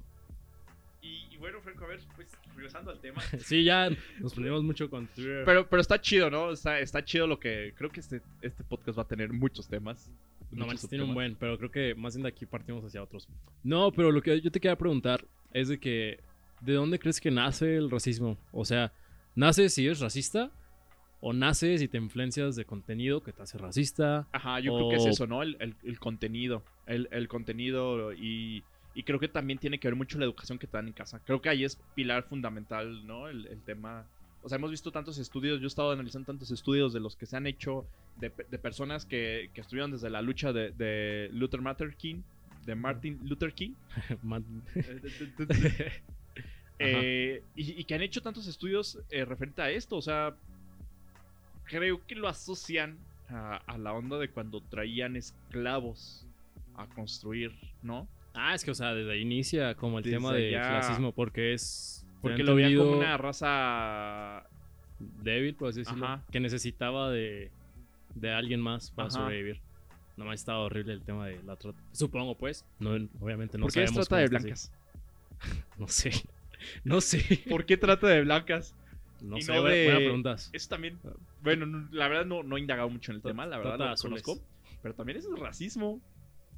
y, 1.02 1.26
y 1.30 1.36
bueno, 1.36 1.60
Franco, 1.60 1.84
a 1.84 1.88
ver, 1.88 2.00
pues 2.14 2.28
regresando 2.54 2.90
al 2.90 3.00
tema. 3.00 3.20
Sí, 3.40 3.64
ya 3.64 3.90
nos 4.20 4.34
ponemos 4.34 4.62
mucho 4.62 4.88
con 4.88 5.06
Twitter. 5.08 5.42
Pero, 5.44 5.68
pero 5.68 5.80
está 5.82 6.00
chido, 6.00 6.30
¿no? 6.30 6.52
Está, 6.52 6.78
está 6.78 7.04
chido 7.04 7.26
lo 7.26 7.38
que. 7.38 7.74
Creo 7.76 7.90
que 7.90 8.00
este, 8.00 8.22
este 8.42 8.62
podcast 8.64 8.98
va 8.98 9.02
a 9.02 9.08
tener 9.08 9.32
muchos 9.32 9.66
temas. 9.68 10.10
No 10.50 10.66
manches, 10.66 10.88
tiene 10.88 11.02
un 11.04 11.14
buen, 11.14 11.34
pero 11.34 11.58
creo 11.58 11.70
que 11.70 11.94
más 11.96 12.14
bien 12.14 12.22
de 12.22 12.28
aquí 12.28 12.46
partimos 12.46 12.84
hacia 12.84 13.02
otros. 13.02 13.28
No, 13.64 13.90
pero 13.90 14.12
lo 14.12 14.22
que 14.22 14.40
yo 14.40 14.52
te 14.52 14.60
quería 14.60 14.76
preguntar 14.78 15.24
es 15.52 15.66
de 15.68 15.80
que, 15.80 16.20
¿de 16.64 16.74
dónde 16.74 16.98
crees 16.98 17.20
que 17.20 17.30
nace 17.30 17.76
el 17.76 17.90
racismo? 17.90 18.38
O 18.52 18.64
sea, 18.64 18.92
¿nace 19.34 19.68
si 19.68 19.84
eres 19.86 20.00
racista? 20.00 20.50
¿O 21.20 21.32
nace 21.32 21.78
si 21.78 21.88
te 21.88 21.96
influencias 21.96 22.54
de 22.56 22.64
contenido 22.66 23.22
que 23.22 23.32
te 23.32 23.42
hace 23.42 23.56
racista? 23.56 24.26
Ajá, 24.32 24.60
yo 24.60 24.74
creo 24.74 24.88
que 24.90 24.96
es 24.96 25.06
eso, 25.06 25.26
¿no? 25.26 25.42
El, 25.42 25.56
el- 25.60 25.74
el 25.82 25.98
contenido. 25.98 26.62
El, 26.86 27.08
el 27.12 27.28
contenido 27.28 28.12
y, 28.12 28.62
y 28.94 29.02
creo 29.04 29.18
que 29.18 29.28
también 29.28 29.58
tiene 29.58 29.78
que 29.80 29.88
ver 29.88 29.96
mucho 29.96 30.18
la 30.18 30.26
educación 30.26 30.58
que 30.58 30.66
te 30.66 30.76
dan 30.76 30.86
en 30.88 30.92
casa. 30.92 31.20
Creo 31.24 31.40
que 31.40 31.48
ahí 31.48 31.64
es 31.64 31.80
pilar 31.94 32.24
fundamental, 32.24 33.06
¿no? 33.06 33.28
El, 33.28 33.46
tema. 33.64 34.06
O 34.42 34.50
sea, 34.50 34.56
hemos 34.56 34.70
visto 34.70 34.92
tantos 34.92 35.16
estudios, 35.16 35.60
yo 35.60 35.64
he 35.64 35.68
estado 35.68 35.92
analizando 35.92 36.26
tantos 36.26 36.50
estudios 36.50 36.92
de 36.92 37.00
los 37.00 37.16
que 37.16 37.24
se 37.24 37.38
han 37.38 37.46
hecho 37.46 37.86
de, 38.20 38.28
pe- 38.28 38.44
de 38.50 38.58
personas 38.58 39.06
que, 39.06 39.48
que 39.54 39.62
estuvieron 39.62 39.90
desde 39.92 40.10
la 40.10 40.20
lucha 40.20 40.52
de, 40.52 40.72
de 40.72 41.30
Luther 41.32 41.62
Martin 41.62 41.94
King, 41.96 42.16
de 42.66 42.74
Martin 42.74 43.18
Luther 43.24 43.54
King. 43.54 43.72
Eh, 46.78 47.42
y, 47.54 47.80
y 47.80 47.84
que 47.84 47.94
han 47.94 48.02
hecho 48.02 48.20
tantos 48.20 48.46
estudios 48.46 48.98
eh, 49.10 49.24
referente 49.24 49.62
a 49.62 49.70
esto. 49.70 49.96
O 49.96 50.02
sea, 50.02 50.34
creo 51.64 52.04
que 52.06 52.14
lo 52.14 52.28
asocian 52.28 52.98
a, 53.28 53.56
a 53.56 53.78
la 53.78 53.92
onda 53.92 54.18
de 54.18 54.28
cuando 54.28 54.60
traían 54.60 55.16
esclavos 55.16 56.26
a 56.76 56.86
construir, 56.88 57.52
¿no? 57.82 58.08
ah, 58.34 58.52
es 58.54 58.64
que, 58.64 58.72
o 58.72 58.74
sea, 58.74 58.92
desde 58.94 59.12
ahí 59.12 59.20
inicia 59.20 59.76
como 59.76 59.98
el 59.98 60.04
Desde 60.04 60.16
tema 60.16 60.32
del 60.32 60.52
clasismo, 60.54 61.12
porque 61.12 61.54
es... 61.54 62.04
Porque 62.20 62.42
lo 62.42 62.54
veían 62.56 62.76
como 62.76 62.98
una 62.98 63.16
raza. 63.16 64.44
débil, 64.98 65.54
por 65.54 65.68
así 65.68 65.80
decirlo, 65.80 66.04
Ajá. 66.06 66.22
que 66.32 66.40
necesitaba 66.40 67.10
de, 67.10 67.50
de 68.14 68.32
alguien 68.32 68.60
más 68.60 68.90
para 68.90 69.08
Ajá. 69.08 69.18
sobrevivir. 69.18 69.60
Nomás 70.16 70.40
estaba 70.40 70.60
horrible 70.60 70.94
el 70.94 71.02
tema 71.02 71.26
de 71.26 71.42
la 71.44 71.56
trata. 71.56 71.78
Supongo, 71.92 72.34
pues. 72.36 72.64
No, 72.80 72.90
obviamente 73.20 73.58
no 73.58 73.66
¿Por 73.66 73.72
qué 73.74 73.84
es 73.84 73.90
sabemos 73.90 74.08
trata 74.08 74.22
de 74.22 74.28
blancas? 74.28 74.72
así. 75.40 75.60
No 75.78 75.86
sé. 75.88 76.10
No 76.84 77.00
sé. 77.00 77.40
¿Por 77.48 77.66
qué 77.66 77.76
trata 77.76 78.06
de 78.08 78.22
blancas? 78.22 78.74
No 79.22 79.38
Y 79.38 79.42
sé. 79.42 79.52
no 79.54 79.60
buena- 79.62 79.74
de- 79.76 79.84
buenas 79.84 80.02
preguntas. 80.02 80.50
Eso 80.52 80.68
también. 80.68 80.98
Bueno, 81.42 81.66
no- 81.66 81.88
la 81.92 82.08
verdad 82.08 82.26
no, 82.26 82.42
no 82.42 82.56
he 82.56 82.60
indagado 82.60 82.88
mucho 82.90 83.12
en 83.12 83.16
el 83.16 83.22
tema, 83.22 83.46
la 83.46 83.58
verdad 83.58 83.78
lo 83.90 83.96
conozco. 83.96 84.38
Pero 84.82 84.94
también 84.94 85.18
eso 85.18 85.32
es 85.34 85.40
racismo, 85.40 86.02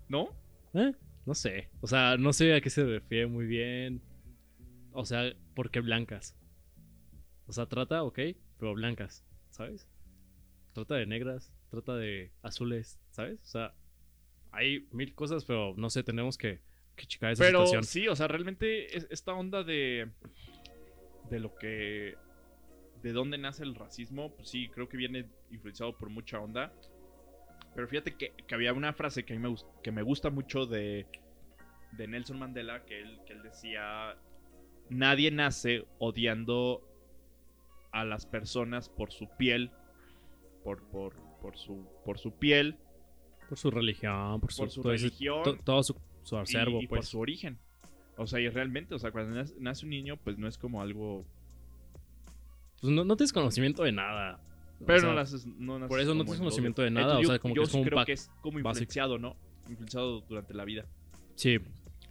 ¿no? 0.08 0.28
¿Eh? 0.74 0.92
No 1.26 1.34
sé. 1.34 1.70
O 1.80 1.86
sea, 1.86 2.16
no 2.16 2.32
sé 2.32 2.54
a 2.54 2.60
qué 2.60 2.70
se 2.70 2.84
refiere 2.84 3.26
muy 3.26 3.46
bien. 3.46 4.02
O 4.92 5.04
sea, 5.04 5.32
¿por 5.54 5.70
qué 5.70 5.80
blancas? 5.80 6.36
O 7.46 7.52
sea, 7.52 7.66
trata, 7.66 8.02
ok, 8.02 8.18
pero 8.58 8.74
blancas, 8.74 9.24
¿sabes? 9.50 9.88
Trata 10.72 10.96
de 10.96 11.06
negras, 11.06 11.52
trata 11.70 11.94
de 11.96 12.32
azules, 12.42 12.98
¿sabes? 13.10 13.40
O 13.42 13.46
sea, 13.46 13.74
hay 14.50 14.88
mil 14.90 15.14
cosas, 15.14 15.44
pero 15.44 15.74
no 15.76 15.88
sé, 15.90 16.02
tenemos 16.02 16.36
que, 16.38 16.60
que 16.96 17.06
checar 17.06 17.32
esa 17.32 17.44
Pero 17.44 17.60
situación. 17.66 17.84
sí, 17.84 18.08
o 18.08 18.16
sea, 18.16 18.26
realmente 18.28 18.96
es- 18.96 19.06
esta 19.10 19.32
onda 19.34 19.62
de. 19.62 20.10
de 21.30 21.40
lo 21.40 21.54
que. 21.56 22.14
de 23.02 23.12
dónde 23.12 23.38
nace 23.38 23.62
el 23.62 23.74
racismo, 23.74 24.34
pues 24.34 24.48
sí, 24.48 24.68
creo 24.68 24.88
que 24.88 24.96
viene 24.96 25.28
influenciado 25.50 25.96
por 25.96 26.08
mucha 26.10 26.40
onda. 26.40 26.72
Pero 27.74 27.86
fíjate 27.88 28.16
que, 28.16 28.32
que 28.46 28.54
había 28.54 28.72
una 28.72 28.92
frase 28.94 29.24
que 29.24 29.34
a 29.34 29.38
mí 29.38 29.48
me, 29.48 29.54
que 29.82 29.92
me 29.92 30.02
gusta 30.02 30.30
mucho 30.30 30.66
de. 30.66 31.06
de 31.92 32.08
Nelson 32.08 32.38
Mandela, 32.38 32.84
que 32.84 33.00
él, 33.02 33.20
que 33.26 33.34
él 33.34 33.42
decía. 33.42 34.16
Nadie 34.88 35.30
nace 35.32 35.84
odiando 35.98 36.80
a 37.92 38.04
las 38.04 38.24
personas 38.26 38.88
por 38.88 39.12
su 39.12 39.28
piel. 39.36 39.70
Por, 40.64 40.82
por, 40.88 41.14
por, 41.40 41.56
su, 41.56 41.86
por 42.04 42.18
su 42.18 42.32
piel, 42.38 42.76
Por 43.48 43.56
su 43.58 43.70
religión, 43.70 44.40
por 44.40 44.52
su, 44.52 44.62
por 44.62 44.70
su 44.70 44.82
religión. 44.82 45.42
to- 45.44 45.56
todo 45.58 45.82
su, 45.84 45.96
su 46.26 46.36
acervo, 46.36 46.80
y, 46.80 46.84
y 46.84 46.86
por 46.88 46.98
pues. 46.98 47.08
su 47.08 47.20
origen. 47.20 47.58
O 48.16 48.26
sea, 48.26 48.40
y 48.40 48.48
realmente, 48.48 48.94
o 48.94 48.98
sea, 48.98 49.12
cuando 49.12 49.44
nace, 49.60 49.84
un 49.84 49.90
niño, 49.90 50.16
pues 50.16 50.38
no 50.38 50.48
es 50.48 50.58
como 50.58 50.82
algo. 50.82 51.24
Pues 52.80 52.92
no, 52.92 53.04
no 53.04 53.16
tienes 53.16 53.32
conocimiento 53.32 53.84
de 53.84 53.92
nada. 53.92 54.40
O 54.80 54.86
Pero 54.86 55.00
sea, 55.00 55.08
no 55.08 55.14
naces, 55.14 55.46
no 55.46 55.78
naces 55.78 55.88
por 55.88 56.00
eso 56.00 56.14
no 56.14 56.24
tienes 56.24 56.34
en 56.34 56.38
conocimiento 56.40 56.82
de 56.82 56.90
nada, 56.90 57.06
Entonces, 57.06 57.28
o 57.28 57.32
sea, 57.32 57.38
como 57.38 57.54
yo 57.54 57.62
que 57.62 57.64
es 57.66 57.70
como 57.70 57.82
un 57.82 57.88
creo 57.88 58.04
que 58.04 58.12
es 58.12 58.30
como 58.40 58.54
básico. 58.56 58.68
influenciado, 58.70 59.18
¿no? 59.18 59.36
Influenciado 59.68 60.20
durante 60.22 60.54
la 60.54 60.64
vida. 60.64 60.86
Sí. 61.36 61.58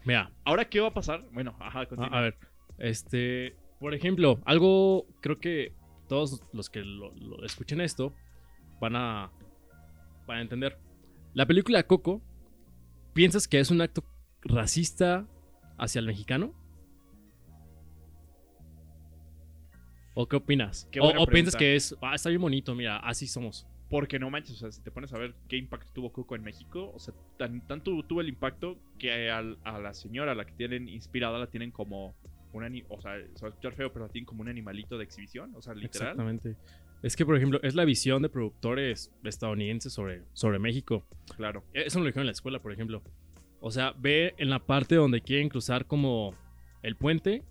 Mira, 0.06 0.32
Ahora, 0.45 0.65
¿qué 0.69 0.80
va 0.80 0.88
a 0.88 0.93
pasar? 0.93 1.25
Bueno, 1.34 1.56
ajá, 1.60 1.82
a, 1.82 1.86
continúa. 1.86 2.17
a 2.17 2.21
ver. 2.21 2.38
Este. 2.78 3.56
Por 3.80 3.93
ejemplo, 3.93 4.39
algo. 4.45 5.06
Creo 5.21 5.39
que 5.39 5.73
todos 6.08 6.41
los 6.54 6.69
que 6.69 6.80
lo, 6.84 7.13
lo 7.15 7.43
escuchen 7.43 7.82
esto 7.82 8.13
van 8.80 8.95
a. 8.95 9.32
van 10.25 10.38
a 10.38 10.41
entender. 10.41 10.78
La 11.34 11.45
película 11.45 11.84
Coco. 11.84 12.21
¿Piensas 13.15 13.47
que 13.47 13.62
es 13.62 13.71
un 13.71 13.80
acto 13.80 14.04
racista 14.41 15.25
hacia 15.78 15.99
el 15.99 16.06
mexicano? 16.06 16.54
¿O 20.13 20.28
qué 20.28 20.36
opinas? 20.36 20.89
Qué 20.91 20.99
o, 21.01 21.25
piensas 21.25 21.56
que 21.56 21.78
es. 21.78 21.95
Ah, 22.01 22.15
está 22.15 22.28
bien 22.28 22.41
bonito, 22.41 22.75
mira, 22.75 22.97
así 22.97 23.25
somos. 23.25 23.65
Porque 23.89 24.19
no 24.19 24.30
manches, 24.30 24.58
o 24.58 24.60
sea, 24.60 24.71
si 24.73 24.82
te 24.82 24.91
pones 24.91 25.13
a 25.13 25.17
ver 25.17 25.34
qué 25.47 25.56
impacto 25.56 25.89
tuvo 25.93 26.12
Coco 26.12 26.36
en 26.36 26.43
México, 26.43 26.91
o 26.93 26.99
sea, 26.99 27.13
tan, 27.38 27.65
tanto 27.65 28.04
tuvo 28.04 28.19
el 28.19 28.28
impacto 28.28 28.78
que 28.99 29.32
a 29.32 29.41
la 29.41 29.93
señora, 29.93 30.34
a 30.34 30.36
la 30.36 30.43
que 30.43 30.51
tienen 30.51 30.89
inspirada, 30.89 31.39
la 31.39 31.47
tienen 31.47 31.71
como 31.71 32.15
un 32.51 32.84
o 32.89 33.01
sea, 33.01 33.13
se 33.34 33.41
va 33.41 33.47
a 33.47 33.49
escuchar 33.49 33.75
feo, 33.75 33.93
pero 33.93 34.08
la 34.08 34.12
tienen 34.12 34.25
como 34.25 34.41
un 34.41 34.49
animalito 34.49 34.97
de 34.97 35.06
exhibición, 35.06 35.56
o 35.56 35.62
sea, 35.62 35.73
literal. 35.73 36.10
Exactamente. 36.10 36.58
Es 37.06 37.15
que, 37.15 37.24
por 37.24 37.38
ejemplo, 37.38 37.60
es 37.62 37.76
la 37.76 37.86
visión 37.86 38.24
de 38.24 38.30
productores 38.30 39.12
estadounidenses 39.24 39.94
sobre, 39.94 40.24
sobre 40.34 40.58
México. 40.58 41.06
Claro. 41.36 41.63
Eso 41.72 42.00
me 42.00 42.06
lo 42.06 42.08
dijeron 42.08 42.24
en 42.24 42.28
la 42.28 42.32
escuela, 42.32 42.60
por 42.60 42.72
ejemplo. 42.72 43.04
O 43.60 43.70
sea, 43.70 43.94
ve 43.96 44.34
en 44.39 44.50
la 44.50 44.58
parte 44.58 44.96
donde 44.96 45.22
quieren 45.22 45.48
cruzar 45.50 45.86
como 45.86 46.34
el 46.82 46.96
puente. 46.96 47.44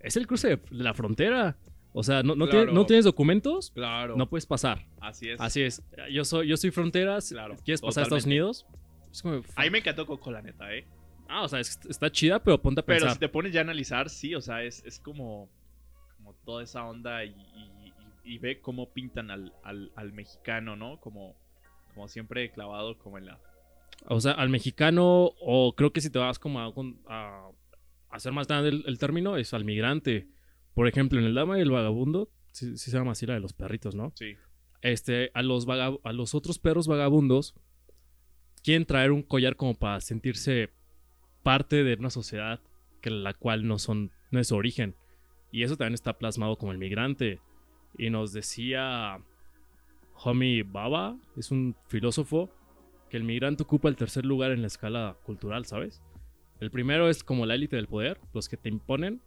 Es 0.00 0.16
el 0.16 0.26
cruce 0.26 0.48
de 0.56 0.60
la 0.70 0.94
frontera. 0.94 1.58
O 1.92 2.02
sea, 2.02 2.22
no, 2.22 2.34
no, 2.34 2.46
Claro. 2.46 2.50
tienes, 2.60 2.74
no 2.74 2.86
tienes 2.86 3.04
documentos, 3.04 3.70
Claro. 3.72 4.16
no 4.16 4.26
puedes 4.30 4.46
pasar. 4.46 4.86
así 5.00 5.28
es. 5.28 5.38
Así 5.38 5.60
es. 5.60 5.82
Yo 6.10 6.24
soy, 6.24 6.48
yo 6.48 6.56
soy 6.56 6.70
fronteras. 6.70 7.28
Claro, 7.28 7.56
¿Quieres 7.62 7.82
pasar 7.82 8.04
a 8.04 8.04
Estados 8.04 8.22
totalmente. 8.24 8.28
Unidos? 8.42 8.66
Es 9.12 9.20
como, 9.20 9.42
A 9.54 9.62
mí 9.64 9.70
me 9.70 9.78
encantó 9.80 10.06
Coco, 10.06 10.30
la 10.32 10.40
neta, 10.40 10.74
¿eh? 10.74 10.86
Ah, 11.28 11.42
o 11.42 11.48
sea, 11.48 11.60
es- 11.60 11.78
está 11.90 12.10
chida, 12.10 12.42
pero 12.42 12.60
ponte 12.62 12.80
a 12.80 12.84
Pero 12.86 13.00
pensar. 13.00 13.12
si 13.12 13.18
te 13.20 13.28
pones 13.28 13.52
ya 13.52 13.60
a 13.60 13.64
analizar, 13.64 14.08
sí, 14.08 14.34
o 14.34 14.40
sea, 14.40 14.62
es, 14.62 14.82
es 14.86 14.98
como, 14.98 15.50
como 16.16 16.32
toda 16.46 16.62
esa 16.62 16.84
onda 16.86 17.22
y, 17.24 17.28
y- 17.30 17.71
y- 18.24 18.38
ve 18.38 18.60
cómo 18.60 18.92
pintan 18.92 19.30
al, 19.30 19.52
al- 19.62 19.92
al 19.96 20.12
mexicano, 20.12 20.76
¿no? 20.76 21.00
Como, 21.00 21.36
como 21.94 22.08
siempre 22.08 22.50
clavado 22.52 22.98
como 22.98 23.18
en 23.18 23.26
la... 23.26 23.38
O 24.06 24.20
sea, 24.20 24.32
al 24.32 24.48
mexicano, 24.48 25.32
o 25.40 25.74
creo 25.76 25.92
que 25.92 26.00
si 26.00 26.10
te 26.10 26.18
vas 26.18 26.38
como 26.38 26.60
a, 26.60 26.72
a 27.08 27.50
hacer 28.10 28.32
más 28.32 28.48
grande 28.48 28.70
el, 28.70 28.84
el 28.86 28.98
término, 28.98 29.36
es 29.36 29.54
al 29.54 29.64
migrante. 29.64 30.28
Por 30.74 30.88
ejemplo, 30.88 31.18
en 31.20 31.26
el 31.26 31.34
Dama 31.34 31.58
y 31.58 31.62
el 31.62 31.70
Vagabundo, 31.70 32.30
sí, 32.50 32.76
sí 32.78 32.90
se 32.90 32.96
llama 32.96 33.12
así 33.12 33.26
la 33.26 33.34
de 33.34 33.40
los 33.40 33.52
perritos, 33.52 33.94
¿no? 33.94 34.12
Sí. 34.16 34.34
Este, 34.80 35.30
a 35.34 35.42
los, 35.42 35.66
vaga- 35.66 35.98
a 36.02 36.12
los 36.12 36.34
otros 36.34 36.58
perros 36.58 36.88
vagabundos 36.88 37.54
quieren 38.64 38.86
traer 38.86 39.12
un 39.12 39.22
collar 39.22 39.54
como 39.56 39.74
para 39.74 40.00
sentirse 40.00 40.70
parte 41.42 41.84
de 41.84 41.94
una 41.94 42.10
sociedad 42.10 42.60
que 43.00 43.10
la 43.10 43.34
cual 43.34 43.66
no 43.66 43.78
son, 43.78 44.10
no 44.30 44.40
es 44.40 44.48
su 44.48 44.56
origen. 44.56 44.96
Y 45.52 45.62
eso 45.64 45.76
también 45.76 45.94
está 45.94 46.18
plasmado 46.18 46.56
como 46.56 46.72
el 46.72 46.78
migrante. 46.78 47.40
Y 47.96 48.10
nos 48.10 48.32
decía 48.32 49.18
Homi 50.14 50.62
Baba, 50.62 51.16
es 51.36 51.50
un 51.50 51.76
filósofo, 51.88 52.50
que 53.10 53.16
el 53.16 53.24
migrante 53.24 53.62
ocupa 53.62 53.88
el 53.88 53.96
tercer 53.96 54.24
lugar 54.24 54.52
en 54.52 54.62
la 54.62 54.68
escala 54.68 55.16
cultural, 55.24 55.66
¿sabes? 55.66 56.02
El 56.60 56.70
primero 56.70 57.08
es 57.08 57.24
como 57.24 57.44
la 57.44 57.56
élite 57.56 57.76
del 57.76 57.88
poder, 57.88 58.20
los 58.32 58.48
que 58.48 58.56
te 58.56 58.68
imponen. 58.68 59.20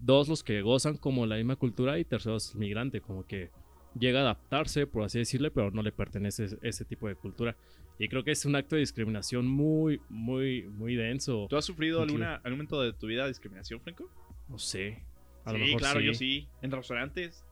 Dos, 0.00 0.28
los 0.28 0.42
que 0.42 0.60
gozan 0.60 0.96
como 0.96 1.24
la 1.24 1.36
misma 1.36 1.56
cultura. 1.56 1.98
Y 1.98 2.04
tercero, 2.04 2.36
es 2.36 2.54
migrante, 2.56 3.00
como 3.00 3.24
que 3.24 3.50
llega 3.98 4.18
a 4.18 4.22
adaptarse, 4.22 4.86
por 4.86 5.04
así 5.04 5.18
decirle, 5.18 5.50
pero 5.50 5.70
no 5.70 5.82
le 5.82 5.92
pertenece 5.92 6.48
ese, 6.62 6.84
tipo 6.84 7.06
de 7.08 7.14
cultura. 7.14 7.56
Y 7.98 8.08
creo 8.08 8.24
que 8.24 8.32
es 8.32 8.44
un 8.44 8.56
acto 8.56 8.74
de 8.74 8.80
discriminación 8.80 9.46
muy, 9.46 10.00
muy, 10.08 10.62
muy 10.64 10.96
denso. 10.96 11.46
¿Tú 11.48 11.56
has 11.56 11.64
sufrido 11.64 12.02
alguna, 12.02 12.36
algún 12.36 12.52
momento 12.52 12.82
de 12.82 12.92
tu 12.92 13.06
vida 13.06 13.26
discriminación, 13.26 13.80
Franco? 13.80 14.10
No 14.48 14.58
sé. 14.58 15.04
A 15.44 15.52
lo 15.52 15.58
sí, 15.58 15.64
mejor 15.64 15.80
claro, 15.80 16.00
sí. 16.00 16.06
yo 16.06 16.14
sí. 16.14 16.48
En 16.60 16.70
restaurantes. 16.72 17.44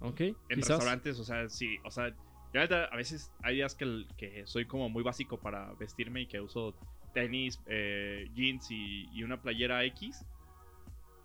Ok, 0.00 0.20
En 0.20 0.34
quizás. 0.48 0.68
restaurantes, 0.70 1.18
o 1.18 1.24
sea, 1.24 1.48
sí. 1.48 1.78
O 1.84 1.90
sea, 1.90 2.14
a 2.90 2.96
veces 2.96 3.32
hay 3.42 3.56
días 3.56 3.74
que, 3.74 4.42
soy 4.46 4.66
como 4.66 4.88
muy 4.88 5.02
básico 5.02 5.38
para 5.38 5.72
vestirme 5.74 6.22
y 6.22 6.26
que 6.26 6.40
uso 6.40 6.74
tenis, 7.12 7.60
eh, 7.66 8.28
jeans 8.34 8.70
y, 8.70 9.08
y 9.12 9.22
una 9.24 9.40
playera 9.40 9.84
X. 9.84 10.24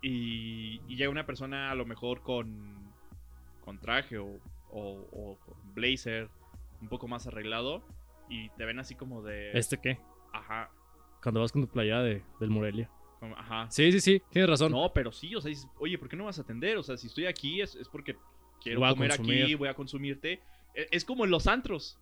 Y, 0.00 0.80
y 0.88 0.96
llega 0.96 1.10
una 1.10 1.26
persona 1.26 1.70
a 1.70 1.74
lo 1.74 1.84
mejor 1.86 2.22
con, 2.22 2.92
con 3.64 3.78
traje 3.78 4.18
o, 4.18 4.26
o- 4.70 5.08
o 5.12 5.38
con 5.44 5.74
blazer, 5.74 6.28
un 6.80 6.88
poco 6.88 7.06
más 7.08 7.26
arreglado. 7.26 7.82
Y 8.28 8.48
te 8.50 8.64
ven 8.64 8.78
así 8.78 8.94
como 8.94 9.22
de... 9.22 9.52
¿Este 9.56 9.78
qué? 9.78 9.98
Ajá. 10.32 10.70
Cuando 11.22 11.40
vas 11.40 11.52
con 11.52 11.62
tu 11.62 11.68
playera 11.68 12.02
de, 12.02 12.22
del 12.40 12.50
Morelia. 12.50 12.90
ajá. 13.36 13.70
Sí, 13.70 13.92
sí, 13.92 14.00
sí, 14.00 14.22
tienes 14.30 14.48
razón. 14.50 14.72
No, 14.72 14.92
pero 14.92 15.12
sí, 15.12 15.34
o 15.34 15.40
sea, 15.40 15.50
dices, 15.50 15.68
oye, 15.78 15.98
¿por 15.98 16.08
qué 16.08 16.16
no 16.16 16.24
vas 16.24 16.38
a 16.38 16.42
atender? 16.42 16.76
O 16.78 16.82
sea, 16.82 16.96
si 16.96 17.06
estoy 17.06 17.26
aquí 17.26 17.60
es, 17.60 17.74
es 17.76 17.88
porque 17.88 18.16
quiero 18.62 18.80
Voy 18.80 18.88
a 18.88 18.92
comer 18.92 19.12
aquí, 19.12 19.54
voy 19.54 19.68
a 19.68 19.74
consumirte. 19.74 20.40
E- 20.74 20.88
Es 20.90 21.04
como 21.04 21.24
en 21.24 21.30
los 21.30 21.46
antros. 21.46 21.98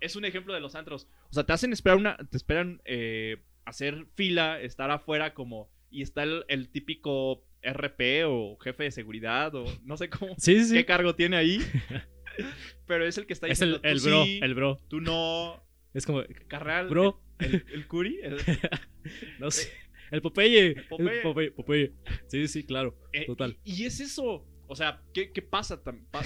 Es 0.00 0.16
un 0.16 0.24
ejemplo 0.24 0.54
de 0.54 0.60
los 0.60 0.74
antros. 0.74 1.06
O 1.30 1.34
sea, 1.34 1.44
te 1.44 1.52
hacen 1.52 1.72
esperar 1.72 1.98
una. 1.98 2.16
Te 2.16 2.36
esperan 2.36 2.80
eh, 2.84 3.38
hacer 3.64 4.06
fila, 4.14 4.60
estar 4.60 4.90
afuera 4.90 5.34
como. 5.34 5.68
Y 5.90 6.02
está 6.02 6.22
el, 6.22 6.44
el 6.48 6.68
típico 6.68 7.44
RP 7.62 8.24
o 8.26 8.56
jefe 8.58 8.84
de 8.84 8.90
seguridad 8.90 9.54
o 9.54 9.64
no 9.84 9.96
sé 9.96 10.08
cómo. 10.08 10.34
Sí, 10.38 10.64
sí. 10.64 10.74
¿Qué 10.74 10.84
cargo 10.86 11.14
tiene 11.14 11.36
ahí? 11.36 11.58
Pero 12.86 13.04
es 13.06 13.18
el 13.18 13.26
que 13.26 13.32
está 13.32 13.46
Es 13.48 13.58
diciendo. 13.60 13.80
el, 13.82 13.90
el 13.92 13.98
"Tú 14.02 14.08
bro, 14.08 14.24
sí, 14.24 14.40
el 14.42 14.54
bro. 14.54 14.76
Tú 14.88 15.00
no. 15.00 15.62
Es 15.94 16.04
como, 16.06 16.22
Carnal. 16.48 16.88
bro, 16.88 17.20
El, 17.38 17.54
el, 17.56 17.64
el 17.72 17.86
curi. 17.86 18.18
el- 18.22 18.36
no 19.38 19.50
sé. 19.50 19.70
El 20.10 20.22
Popeye. 20.22 20.66
El 20.68 20.84
Popeye. 20.86 21.20
Popeye. 21.22 21.50
Popeye. 21.50 21.92
Sí, 22.28 22.46
sí, 22.48 22.64
claro. 22.64 22.96
Eh, 23.12 23.26
Total. 23.26 23.56
Y, 23.64 23.82
y 23.82 23.86
es 23.86 24.00
eso. 24.00 24.46
O 24.68 24.76
sea, 24.76 25.00
¿qué, 25.14 25.32
qué 25.32 25.42
pasa? 25.42 25.80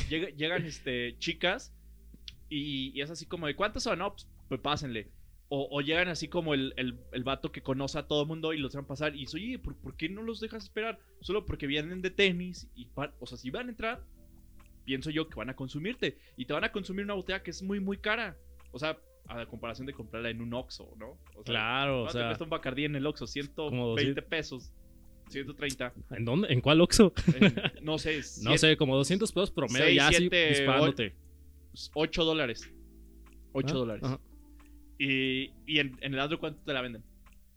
Llega- 0.09 0.31
llegan 0.31 0.65
este, 0.65 1.17
chicas 1.19 1.75
y, 2.49 2.91
y 2.95 3.01
es 3.01 3.11
así 3.11 3.27
como 3.27 3.47
de 3.47 3.55
¿cuántas 3.57 3.83
son? 3.83 3.99
No, 3.99 4.13
pues, 4.13 4.27
pues 4.49 4.61
pásenle. 4.61 5.11
O, 5.53 5.67
o 5.71 5.81
llegan 5.81 6.09
así 6.09 6.29
como 6.29 6.55
el, 6.55 6.73
el, 6.77 6.99
el 7.13 7.25
vato 7.25 7.51
que 7.51 7.61
conoce 7.63 7.99
a 7.99 8.07
todo 8.07 8.23
el 8.23 8.29
mundo 8.29 8.53
y 8.53 8.59
los 8.59 8.73
dejan 8.73 8.87
pasar. 8.87 9.15
Y 9.17 9.21
dice, 9.21 9.37
oye, 9.37 9.59
¿por, 9.59 9.77
por 9.77 9.97
qué 9.97 10.09
no 10.09 10.23
los 10.23 10.39
dejas 10.41 10.63
esperar? 10.65 10.99
Solo 11.21 11.45
porque 11.45 11.67
vienen 11.67 12.03
de 12.03 12.11
tenis. 12.11 12.69
Y 12.77 12.89
o 13.19 13.27
sea, 13.27 13.37
si 13.37 13.51
van 13.51 13.67
a 13.67 13.71
entrar, 13.71 14.01
pienso 14.85 15.11
yo 15.11 15.29
que 15.29 15.35
van 15.35 15.51
a 15.51 15.57
consumirte. 15.57 16.19
Y 16.37 16.45
te 16.47 16.53
van 16.53 16.63
a 16.65 16.71
consumir 16.73 17.05
una 17.05 17.15
botella 17.15 17.43
que 17.43 17.51
es 17.51 17.63
muy, 17.63 17.81
muy 17.81 17.99
cara. 17.99 18.37
O 18.71 18.79
sea, 18.79 18.97
a 19.27 19.37
la 19.39 19.47
comparación 19.47 19.87
de 19.87 19.93
comprarla 19.93 20.31
en 20.31 20.41
un 20.41 20.55
Oxxo, 20.55 20.95
¿no? 20.97 21.11
O 21.35 21.43
sea, 21.43 21.45
Claro, 21.45 22.03
o 22.03 22.05
¿cuánto 22.05 22.13
te 22.13 22.19
sea. 22.19 22.29
cuesta 22.29 22.45
un 22.45 22.51
Bacardí 22.51 22.85
en 22.85 22.95
el 22.97 23.07
Oxxo? 23.07 23.27
120 23.27 23.77
200. 23.91 24.25
pesos. 24.25 24.73
130. 25.31 25.93
¿En 26.11 26.25
dónde? 26.25 26.49
¿En 26.53 26.61
cuál 26.61 26.81
Oxxo? 26.81 27.13
No 27.83 27.99
sé, 27.99 28.21
No 28.43 28.57
sé, 28.59 28.77
como 28.77 28.97
200 28.97 29.31
pesos 29.33 29.51
promedio 29.51 29.85
seis, 29.87 29.97
ya 29.97 30.09
así 30.09 30.29
disparándote. 30.29 31.15
8 31.95 32.25
dólares. 32.25 32.71
8 33.53 33.67
Ajá, 33.67 33.75
dólares. 33.79 34.05
ajá. 34.05 34.21
Y, 34.99 35.53
y 35.67 35.79
en, 35.79 35.97
en 36.03 36.15
el 36.15 36.21
antro, 36.21 36.39
¿cuánto 36.39 36.61
te 36.65 36.73
la 36.73 36.83
venden? 36.83 37.03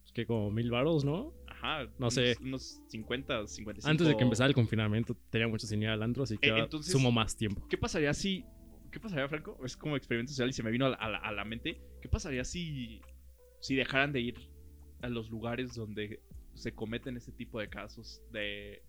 Es 0.05 0.11
que 0.11 0.25
como 0.25 0.49
mil 0.51 0.69
baros, 0.71 1.03
¿no? 1.03 1.33
Ajá. 1.47 1.83
No 1.85 1.91
unos- 2.07 2.13
sé. 2.13 2.37
Unos 2.41 2.81
50, 2.87 3.47
55. 3.47 3.89
Antes 3.89 4.07
de 4.07 4.15
que 4.17 4.23
empezara 4.23 4.47
el 4.47 4.53
confinamiento 4.55 5.15
tenía 5.29 5.47
mucho 5.47 5.67
sin 5.67 5.81
ir 5.83 5.89
al 5.89 6.01
antro, 6.03 6.23
así 6.23 6.37
que 6.37 6.49
Eh, 6.49 6.59
entonces- 6.59 6.91
sumo 6.91 7.11
más 7.11 7.35
tiempo. 7.35 7.67
¿Qué 7.67 7.77
pasaría 7.77 8.13
si. 8.13 8.45
¿Qué 8.91 8.99
pasaría, 8.99 9.27
Franco? 9.27 9.57
Es 9.65 9.75
como 9.75 9.97
experimento 9.97 10.31
social 10.31 10.49
y 10.49 10.53
se 10.53 10.61
me 10.63 10.69
vino 10.71 10.85
a 10.85 10.89
la, 10.89 10.95
a 10.97 11.09
la- 11.09 11.17
a 11.17 11.31
la 11.31 11.43
mente. 11.45 11.81
¿Qué 12.01 12.07
pasaría 12.09 12.43
si. 12.45 13.01
Si 13.59 13.75
dejaran 13.75 14.11
de 14.13 14.21
ir 14.21 14.35
a 15.01 15.09
los 15.09 15.29
lugares 15.29 15.73
donde 15.73 16.21
se 16.53 16.73
cometen 16.73 17.17
este 17.17 17.31
tipo 17.31 17.59
de 17.59 17.69
casos 17.69 18.21
de, 18.31 18.81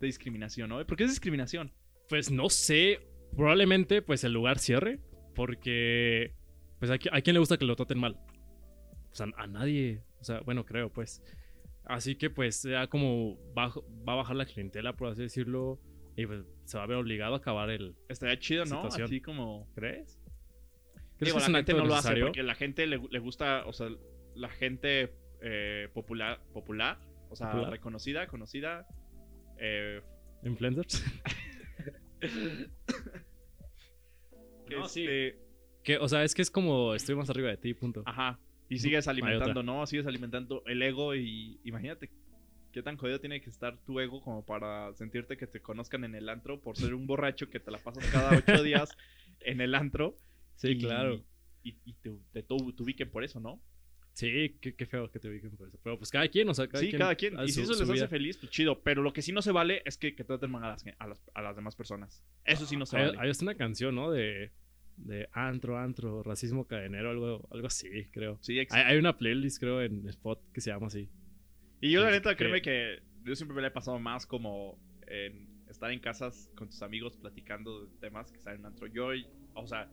de 0.00 0.06
discriminación, 0.06 0.68
¿no? 0.68 0.84
¿Por 0.86 0.96
qué 0.96 1.04
es 1.04 1.10
discriminación? 1.10 1.72
Pues 2.08 2.30
no 2.30 2.48
sé, 2.50 3.00
probablemente 3.36 4.02
pues 4.02 4.24
el 4.24 4.32
lugar 4.32 4.58
cierre, 4.58 5.00
porque 5.34 6.34
pues 6.78 6.90
a, 6.90 6.94
a 6.94 7.20
quién 7.20 7.34
le 7.34 7.40
gusta 7.40 7.56
que 7.56 7.64
lo 7.64 7.76
traten 7.76 7.98
mal. 7.98 8.18
O 9.10 9.14
sea, 9.14 9.26
a 9.36 9.46
nadie, 9.46 10.02
o 10.20 10.24
sea, 10.24 10.40
bueno, 10.40 10.64
creo 10.64 10.90
pues. 10.92 11.22
Así 11.84 12.14
que 12.16 12.30
pues 12.30 12.62
ya 12.62 12.86
como 12.86 13.36
bajo- 13.54 13.84
va 14.08 14.12
a 14.14 14.16
bajar 14.16 14.36
la 14.36 14.46
clientela, 14.46 14.94
por 14.96 15.08
así 15.08 15.22
decirlo, 15.22 15.80
y 16.16 16.26
pues 16.26 16.44
se 16.64 16.78
va 16.78 16.84
a 16.84 16.86
ver 16.86 16.96
obligado 16.96 17.34
a 17.34 17.38
acabar 17.38 17.70
el... 17.70 17.96
Estaría 18.08 18.38
chido, 18.38 18.64
¿no? 18.64 18.76
Situación. 18.82 19.04
Así 19.06 19.20
como. 19.20 19.68
¿Crees? 19.74 20.18
¿Crees 21.18 21.34
Digo, 21.34 21.38
que 21.44 21.50
la 21.52 21.58
gente 21.58 21.74
no 21.74 21.84
lo 21.86 21.94
hace 21.94 22.16
porque 22.20 22.42
la 22.42 22.54
gente 22.54 22.86
le, 22.86 23.00
le 23.10 23.18
gusta, 23.18 23.64
o 23.66 23.72
sea, 23.72 23.88
la 24.34 24.48
gente 24.48 25.12
eh, 25.42 25.88
popular, 25.92 26.40
popular, 26.52 26.98
o 27.30 27.36
sea, 27.36 27.48
Popular. 27.50 27.70
reconocida, 27.70 28.26
conocida. 28.26 28.86
eh, 29.58 30.00
¿Influencers? 30.44 31.04
No, 34.70 34.88
sí. 34.88 35.02
este, 35.02 35.38
que, 35.82 35.98
o 35.98 36.08
sea, 36.08 36.24
es 36.24 36.34
que 36.34 36.42
es 36.42 36.50
como 36.50 36.94
estoy 36.94 37.14
más 37.14 37.28
arriba 37.30 37.50
de 37.50 37.56
ti, 37.56 37.74
punto. 37.74 38.02
Ajá. 38.06 38.38
Y 38.68 38.78
sigues 38.78 39.06
alimentando, 39.06 39.62
¿no? 39.62 39.86
Sigues 39.86 40.06
alimentando 40.06 40.62
el 40.66 40.80
ego 40.82 41.14
y 41.14 41.60
imagínate 41.64 42.10
qué 42.72 42.82
tan 42.82 42.96
jodido 42.96 43.20
tiene 43.20 43.42
que 43.42 43.50
estar 43.50 43.76
tu 43.84 44.00
ego 44.00 44.22
como 44.22 44.46
para 44.46 44.94
sentirte 44.94 45.36
que 45.36 45.46
te 45.46 45.60
conozcan 45.60 46.04
en 46.04 46.14
el 46.14 46.28
antro 46.30 46.58
por 46.60 46.76
ser 46.78 46.94
un 46.94 47.06
borracho 47.06 47.50
que 47.50 47.60
te 47.60 47.70
la 47.70 47.76
pasas 47.78 48.08
cada 48.10 48.30
ocho 48.34 48.62
días 48.62 48.96
en 49.40 49.60
el 49.60 49.74
antro. 49.74 50.18
sí, 50.56 50.68
y- 50.68 50.78
claro. 50.78 51.22
Y, 51.64 51.76
y 51.84 51.92
te, 51.94 52.10
te, 52.32 52.42
tu- 52.42 52.72
te 52.72 52.82
ubiquen 52.82 53.10
por 53.10 53.22
eso, 53.24 53.38
¿no? 53.40 53.60
Sí, 54.12 54.56
qué, 54.60 54.74
qué 54.74 54.86
feo 54.86 55.10
que 55.10 55.18
te 55.18 55.28
ubiquen 55.28 55.56
por 55.56 55.68
eso. 55.68 55.78
Pero 55.82 55.96
pues 55.96 56.10
cada 56.10 56.28
quien, 56.28 56.48
o 56.48 56.54
sea, 56.54 56.68
cada 56.68 56.82
sí, 56.82 56.90
quien. 56.90 57.00
cada 57.00 57.14
quien. 57.14 57.34
Y 57.40 57.48
si 57.48 57.62
eso 57.62 57.72
les 57.72 57.80
hace 57.80 57.92
vida. 57.92 58.08
feliz, 58.08 58.36
pues 58.36 58.50
chido. 58.52 58.82
Pero 58.82 59.02
lo 59.02 59.12
que 59.12 59.22
sí 59.22 59.32
no 59.32 59.40
se 59.40 59.52
vale 59.52 59.82
es 59.86 59.96
que, 59.96 60.14
que 60.14 60.24
traten 60.24 60.50
mal 60.50 60.64
a 60.64 60.68
las, 60.70 60.84
a, 60.98 61.06
las, 61.06 61.22
a 61.34 61.42
las 61.42 61.56
demás 61.56 61.76
personas. 61.76 62.22
Eso 62.44 62.66
sí 62.66 62.76
no 62.76 62.84
se 62.84 62.96
vale. 62.96 63.18
hay 63.18 63.32
una 63.40 63.54
canción, 63.54 63.94
¿no? 63.94 64.10
De, 64.10 64.52
de 64.96 65.28
antro, 65.32 65.78
antro, 65.78 66.22
racismo 66.22 66.66
cadenero, 66.66 67.10
algo, 67.10 67.48
algo 67.50 67.66
así, 67.66 67.88
creo. 68.12 68.38
Sí, 68.42 68.58
Hay, 68.58 68.66
hay 68.70 68.98
una 68.98 69.16
playlist, 69.16 69.58
creo, 69.58 69.80
en 69.82 70.06
Spot 70.08 70.40
que 70.52 70.60
se 70.60 70.70
llama 70.70 70.88
así. 70.88 71.08
Y 71.80 71.90
yo 71.90 72.04
la 72.04 72.10
neta, 72.10 72.36
créeme 72.36 72.62
que 72.62 73.00
yo 73.24 73.34
siempre 73.34 73.54
me 73.56 73.62
la 73.62 73.68
he 73.68 73.72
pasado 73.72 73.98
más 73.98 74.26
como 74.26 74.78
en 75.06 75.48
estar 75.68 75.90
en 75.90 76.00
casas 76.00 76.50
con 76.54 76.68
tus 76.68 76.82
amigos 76.82 77.16
platicando 77.16 77.86
de 77.86 77.98
temas 77.98 78.30
que 78.30 78.38
están 78.38 78.56
en 78.56 78.66
antro. 78.66 78.86
Yo, 78.86 79.08
o 79.54 79.66
sea, 79.66 79.90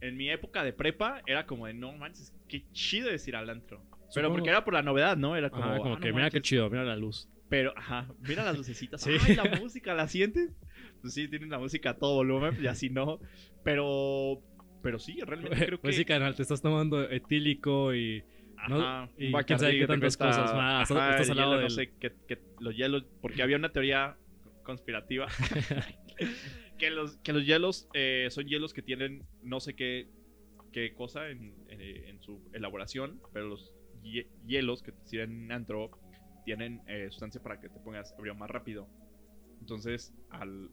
en 0.00 0.16
mi 0.16 0.30
época 0.30 0.62
de 0.64 0.72
prepa 0.72 1.22
era 1.26 1.46
como 1.46 1.66
de, 1.66 1.74
no 1.74 1.92
manches, 1.92 2.34
qué 2.48 2.64
chido 2.72 3.10
es 3.10 3.26
ir 3.28 3.36
al 3.36 3.50
antro. 3.50 3.82
Pero 4.14 4.28
Supongo- 4.28 4.32
porque 4.34 4.50
era 4.50 4.64
por 4.64 4.74
la 4.74 4.82
novedad, 4.82 5.16
¿no? 5.16 5.36
Era 5.36 5.50
como, 5.50 5.64
Ajá, 5.64 5.76
como 5.78 5.92
"Ah, 5.92 5.96
no 5.96 6.00
que 6.00 6.12
mira 6.12 6.30
qué 6.30 6.36
manches". 6.38 6.42
chido, 6.42 6.68
mira 6.70 6.84
la 6.84 6.96
luz. 6.96 7.28
Pero, 7.48 7.72
ajá, 7.76 8.08
mira 8.20 8.44
las 8.44 8.56
lucecitas. 8.56 9.00
Sí. 9.04 9.16
Ay, 9.26 9.36
la 9.36 9.44
música, 9.60 9.94
¿la 9.94 10.08
sientes? 10.08 10.50
Pues 11.00 11.14
sí, 11.14 11.28
tienen 11.28 11.50
la 11.50 11.58
música 11.58 11.90
a 11.90 11.94
todo 11.98 12.14
volumen 12.14 12.56
y 12.62 12.66
así 12.66 12.90
no. 12.90 13.20
Pero, 13.64 14.42
pero 14.82 14.98
sí, 14.98 15.18
realmente 15.20 15.56
creo 15.66 15.78
que... 15.78 15.82
Pues 15.82 15.96
sí, 15.96 16.04
canal, 16.04 16.34
te 16.34 16.42
estás 16.42 16.60
tomando 16.62 17.02
etílico 17.10 17.94
y. 17.94 18.22
¿no? 18.68 18.80
Ajá, 18.80 19.10
Y 19.16 19.32
un 19.32 19.42
quién 19.42 19.58
sabe 19.58 19.78
qué 19.78 19.86
tantas 19.86 20.16
cuesta- 20.16 20.26
cosas 20.42 20.54
más. 20.54 20.90
ajá, 20.90 21.10
Estás 21.12 21.30
al 21.30 21.36
lado 21.38 21.50
hielo, 21.52 21.60
del- 21.60 21.68
no 21.68 21.70
sé, 21.70 21.92
que, 21.98 22.12
que 22.28 22.38
los 22.60 22.76
hielos, 22.76 23.06
porque 23.22 23.42
había 23.42 23.56
una 23.56 23.70
teoría 23.72 24.16
conspirativa 24.64 25.26
que 26.80 26.90
los, 26.90 27.18
que 27.18 27.34
los 27.34 27.46
hielos 27.46 27.88
eh, 27.94 28.28
son 28.30 28.46
hielos 28.46 28.74
que 28.74 28.82
tienen 28.82 29.26
no 29.42 29.60
sé 29.60 29.74
qué, 29.76 30.08
qué 30.72 30.94
cosa 30.94 31.30
en, 31.30 31.54
en- 31.68 31.80
en 32.06 32.22
su 32.22 32.42
elaboración, 32.52 33.20
pero 33.32 33.48
los 33.48 33.74
hie- 34.02 34.28
hielos 34.46 34.82
que 34.82 34.92
te 34.92 35.06
sirven 35.06 35.44
en 35.44 35.52
antro 35.52 35.90
tienen 36.44 36.82
eh, 36.88 37.08
sustancia 37.10 37.40
para 37.42 37.60
que 37.60 37.70
te 37.70 37.80
pongas 37.80 38.14
ebrio 38.18 38.34
más 38.36 38.50
rápido. 38.50 38.88
Entonces, 39.60 40.14
al, 40.30 40.70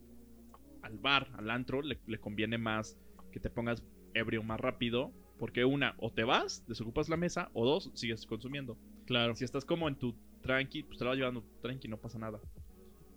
al 0.82 0.98
bar, 0.98 1.28
al 1.34 1.50
antro, 1.50 1.82
le, 1.82 2.00
le 2.06 2.18
conviene 2.20 2.58
más 2.58 2.98
que 3.32 3.40
te 3.40 3.50
pongas 3.50 3.82
ebrio 4.14 4.42
más 4.42 4.60
rápido. 4.60 5.12
Porque 5.38 5.64
una, 5.64 5.94
o 5.98 6.12
te 6.12 6.24
vas, 6.24 6.64
desocupas 6.66 7.08
la 7.08 7.16
mesa, 7.16 7.50
o 7.54 7.64
dos, 7.64 7.92
sigues 7.94 8.26
consumiendo. 8.26 8.78
Claro. 9.06 9.36
Si 9.36 9.44
estás 9.44 9.64
como 9.64 9.88
en 9.88 9.96
tu 9.96 10.18
tranqui, 10.42 10.82
pues 10.82 10.98
te 10.98 11.04
la 11.04 11.10
vas 11.10 11.18
llevando 11.18 11.46
tranqui, 11.62 11.88
no 11.88 11.98
pasa 12.00 12.18
nada. 12.18 12.40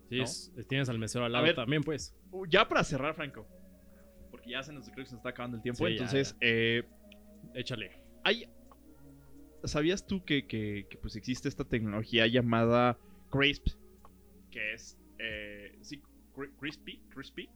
Sí, 0.08 0.18
¿no? 0.18 0.24
es- 0.24 0.52
tienes 0.68 0.88
al 0.88 0.98
mesero 0.98 1.24
al 1.24 1.32
lado 1.32 1.44
ver. 1.44 1.54
también, 1.54 1.82
pues. 1.82 2.14
Ya 2.48 2.68
para 2.68 2.84
cerrar, 2.84 3.14
Franco. 3.14 3.46
Porque 4.30 4.50
ya 4.50 4.62
se 4.62 4.72
nos, 4.72 4.84
creo 4.90 5.04
que 5.04 5.06
se 5.06 5.12
nos 5.14 5.20
está 5.20 5.30
acabando 5.30 5.56
el 5.56 5.62
tiempo. 5.62 5.86
Sí, 5.86 5.92
entonces, 5.92 6.32
ya. 6.32 6.38
eh, 6.42 6.82
Échale. 7.54 7.90
hay. 8.24 8.48
¿Sabías 9.64 10.06
tú 10.06 10.24
que, 10.24 10.46
que- 10.46 10.86
que, 10.90 10.98
pues 10.98 11.14
existe 11.16 11.48
esta 11.48 11.64
tecnología 11.64 12.26
llamada 12.26 12.98
CRISP? 13.30 13.68
Que 14.50 14.74
es. 14.74 14.98
Eh, 15.18 15.78
sí, 15.82 16.02
cri- 16.34 16.50
crispy, 16.58 16.98
crispy. 17.10 17.48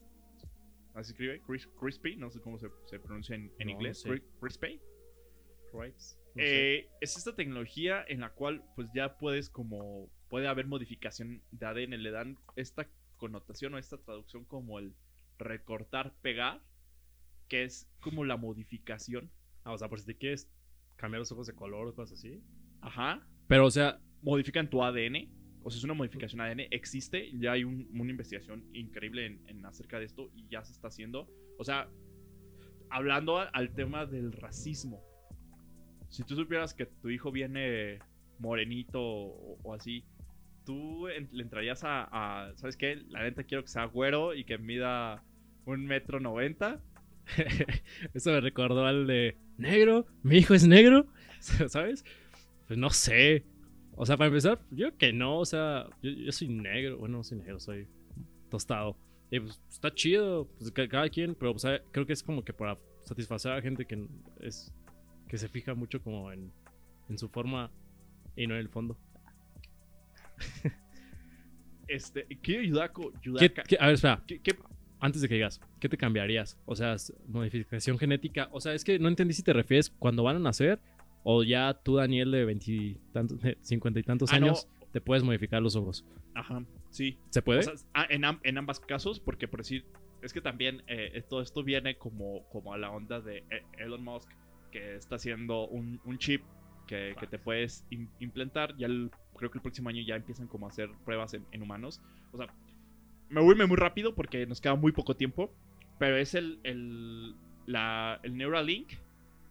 Así 0.94 1.10
escribe, 1.12 1.42
cris- 1.42 1.68
crispy, 1.78 2.16
no 2.16 2.30
sé 2.30 2.40
cómo 2.40 2.58
se, 2.58 2.68
se 2.86 2.98
pronuncia 3.00 3.34
en, 3.34 3.52
en 3.58 3.66
No, 3.66 3.72
inglés. 3.72 4.04
no 4.06 4.14
sé. 4.14 4.22
Crispy. 4.40 4.80
No. 5.72 6.42
Eh, 6.42 6.88
es 7.00 7.16
esta 7.18 7.34
tecnología 7.34 8.02
en 8.08 8.20
la 8.20 8.30
cual 8.30 8.62
pues 8.76 8.88
ya 8.94 9.18
puedes 9.18 9.50
como 9.50 10.08
puede 10.28 10.48
haber 10.48 10.66
modificación 10.66 11.42
de 11.50 11.66
ADN, 11.66 12.02
le 12.02 12.10
dan 12.10 12.36
esta 12.56 12.88
connotación 13.16 13.74
o 13.74 13.78
esta 13.78 13.96
traducción 13.98 14.44
como 14.44 14.78
el 14.78 14.94
recortar, 15.38 16.14
pegar, 16.22 16.62
que 17.48 17.64
es 17.64 17.88
como 18.00 18.24
la 18.24 18.36
modificación. 18.36 19.30
Ah, 19.64 19.72
o 19.72 19.78
sea, 19.78 19.88
por 19.88 20.00
si 20.00 20.06
te 20.06 20.16
quieres 20.16 20.50
cambiar 20.96 21.20
los 21.20 21.32
ojos 21.32 21.46
de 21.46 21.54
color 21.54 21.88
o 21.88 21.94
cosas 21.94 22.18
así. 22.18 22.42
Ajá. 22.80 23.26
Pero, 23.46 23.66
o 23.66 23.70
sea, 23.70 24.00
Modifican 24.22 24.68
tu 24.68 24.82
ADN. 24.82 25.28
O 25.62 25.70
sea, 25.70 25.78
es 25.78 25.84
una 25.84 25.94
modificación 25.94 26.40
ADN. 26.40 26.66
Existe, 26.70 27.30
ya 27.38 27.52
hay 27.52 27.64
un- 27.64 27.86
una 27.92 28.10
investigación 28.10 28.64
increíble 28.72 29.26
en, 29.26 29.48
en 29.48 29.64
acerca 29.66 29.98
de 30.00 30.06
esto 30.06 30.30
y 30.34 30.48
ya 30.48 30.64
se 30.64 30.72
está 30.72 30.88
haciendo. 30.88 31.28
O 31.58 31.64
sea, 31.64 31.88
hablando 32.90 33.38
a- 33.38 33.44
al 33.44 33.72
tema 33.74 34.06
del 34.06 34.32
racismo. 34.32 35.00
Si 36.08 36.22
tú 36.24 36.34
supieras 36.34 36.72
que 36.74 36.86
tu 36.86 37.08
hijo 37.10 37.30
viene 37.30 37.98
morenito 38.38 39.00
o, 39.02 39.58
o 39.62 39.74
así, 39.74 40.04
tú 40.66 41.06
le 41.08 41.42
entrarías 41.42 41.82
a, 41.84 42.52
¿Sabes 42.56 42.76
qué? 42.76 42.96
La 43.08 43.22
neta 43.22 43.44
quiero 43.44 43.62
que 43.64 43.70
sea 43.70 43.86
güero 43.86 44.34
y 44.34 44.44
que 44.44 44.58
mida 44.58 45.24
un 45.64 45.86
metro 45.86 46.20
noventa. 46.20 46.82
eso 48.14 48.30
me 48.32 48.40
recordó 48.40 48.84
al 48.86 49.06
de 49.06 49.36
negro, 49.58 50.06
mi 50.22 50.38
hijo 50.38 50.54
es 50.54 50.66
negro, 50.68 51.06
¿sabes? 51.40 52.04
Pues 52.66 52.78
no 52.78 52.90
sé. 52.90 53.44
O 53.96 54.04
sea, 54.04 54.16
para 54.18 54.28
empezar, 54.28 54.60
yo 54.70 54.96
que 54.98 55.12
no, 55.12 55.38
o 55.38 55.44
sea, 55.46 55.86
yo, 56.02 56.30
soy 56.32 56.48
negro, 56.48 56.98
bueno, 56.98 57.18
no 57.18 57.24
soy 57.24 57.38
negro, 57.38 57.58
soy 57.60 57.88
tostado. 58.50 58.96
Y 59.30 59.40
pues 59.40 59.60
está 59.70 59.92
chido, 59.94 60.46
pues 60.58 60.70
ca- 60.70 60.88
cada 60.88 61.08
quien, 61.08 61.34
pero 61.34 61.54
creo 61.92 62.06
que 62.06 62.12
es 62.12 62.22
como 62.22 62.44
que 62.44 62.52
para 62.52 62.78
satisfacer 63.04 63.52
a 63.52 63.56
la 63.56 63.62
gente 63.62 63.86
que 63.86 64.06
es 64.40 64.72
que 65.28 65.38
se 65.38 65.48
fija 65.48 65.74
mucho 65.74 66.00
como 66.02 66.30
en, 66.30 66.52
en 67.08 67.18
su 67.18 67.28
forma 67.28 67.70
y 68.36 68.46
no 68.46 68.54
en 68.54 68.60
el 68.60 68.68
fondo. 68.68 68.96
Este, 71.88 72.26
¿qué 72.42 72.66
Yudaco? 72.66 73.12
¿Qué- 73.12 73.18
Yudaka? 73.22 73.62
qué- 73.62 73.76
a 73.78 73.86
ver, 73.86 73.94
espera, 73.94 74.22
¿Qué- 74.26 74.40
qué- 74.40 74.56
antes 74.98 75.22
de 75.22 75.28
que 75.28 75.34
digas, 75.34 75.60
¿qué 75.78 75.88
te 75.88 75.96
cambiarías? 75.96 76.58
O 76.66 76.74
sea, 76.74 76.96
modificación 77.28 77.96
genética. 77.98 78.48
O 78.50 78.60
sea, 78.60 78.74
es 78.74 78.82
que 78.82 78.98
no 78.98 79.08
entendí 79.08 79.34
si 79.34 79.42
te 79.42 79.52
refieres 79.52 79.90
cuando 79.90 80.22
van 80.24 80.36
a 80.36 80.40
nacer 80.40 80.80
o 81.22 81.44
ya 81.44 81.74
tú, 81.84 81.96
Daniel, 81.96 82.30
de 82.32 82.44
veintitantos, 82.44 83.38
cincuenta 83.60 84.00
y 84.00 84.02
tantos 84.02 84.32
Ah, 84.32 84.40
no. 84.40 84.46
años, 84.46 84.68
te 84.92 85.00
puedes 85.00 85.22
modificar 85.22 85.62
los 85.62 85.76
ojos. 85.76 86.04
Ajá, 86.34 86.64
sí. 86.90 87.18
¿Se 87.30 87.40
puede? 87.42 87.60
O 87.60 87.62
sea, 87.62 87.74
ah, 87.94 88.06
en, 88.10 88.22
en 88.42 88.58
ambas 88.58 88.80
casos, 88.80 89.20
porque 89.20 89.46
por 89.46 89.60
decir, 89.60 89.84
es 90.22 90.32
que 90.32 90.40
también 90.40 90.82
eh, 90.88 91.22
todo 91.28 91.40
esto 91.40 91.62
viene 91.62 91.96
como, 91.98 92.48
como 92.48 92.72
a 92.74 92.78
la 92.78 92.90
onda 92.90 93.20
de 93.20 93.38
eh, 93.50 93.62
Elon 93.78 94.02
Musk, 94.02 94.28
que 94.72 94.96
está 94.96 95.16
haciendo 95.16 95.68
un, 95.68 96.00
un 96.04 96.18
chip 96.18 96.42
que, 96.88 97.14
que 97.20 97.26
te 97.28 97.38
puedes 97.38 97.84
im- 97.90 98.08
implantar. 98.18 98.76
Ya 98.76 98.86
el- 98.86 99.10
creo 99.36 99.50
que 99.50 99.58
el 99.58 99.62
próximo 99.62 99.88
año 99.88 100.02
ya 100.02 100.16
empiezan 100.16 100.46
como 100.46 100.66
a 100.66 100.70
hacer 100.70 100.90
pruebas 101.04 101.34
en, 101.34 101.44
en 101.52 101.62
humanos. 101.62 102.00
O 102.32 102.38
sea, 102.38 102.48
me 103.28 103.40
voy 103.40 103.54
muy 103.54 103.76
rápido 103.76 104.14
porque 104.14 104.46
nos 104.46 104.60
queda 104.60 104.74
muy 104.74 104.92
poco 104.92 105.16
tiempo, 105.16 105.52
pero 105.98 106.16
es 106.16 106.34
el, 106.34 106.60
el, 106.62 107.34
la, 107.66 108.20
el 108.22 108.36
Neuralink, 108.36 108.92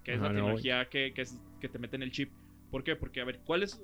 que 0.03 0.13
es 0.13 0.19
la 0.19 0.29
no, 0.29 0.35
tecnología 0.35 0.89
que, 0.89 1.13
que, 1.13 1.21
es, 1.21 1.39
que 1.59 1.69
te 1.69 1.79
mete 1.79 1.95
en 1.95 2.03
el 2.03 2.11
chip. 2.11 2.31
¿Por 2.71 2.83
qué? 2.83 2.95
Porque, 2.95 3.21
a 3.21 3.25
ver, 3.25 3.39
¿cuál 3.45 3.63
es, 3.63 3.81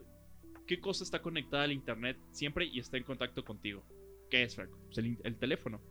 ¿qué 0.68 0.80
cosa 0.80 1.04
está 1.04 1.22
conectada 1.22 1.64
al 1.64 1.72
internet 1.72 2.18
siempre 2.32 2.66
y 2.66 2.80
está 2.80 2.98
en 2.98 3.04
contacto 3.04 3.44
contigo? 3.44 3.84
¿Qué 4.30 4.44
es, 4.44 4.56
Franco? 4.56 4.78
Pues 4.86 4.98
el, 4.98 5.36
teléfono. 5.36 5.82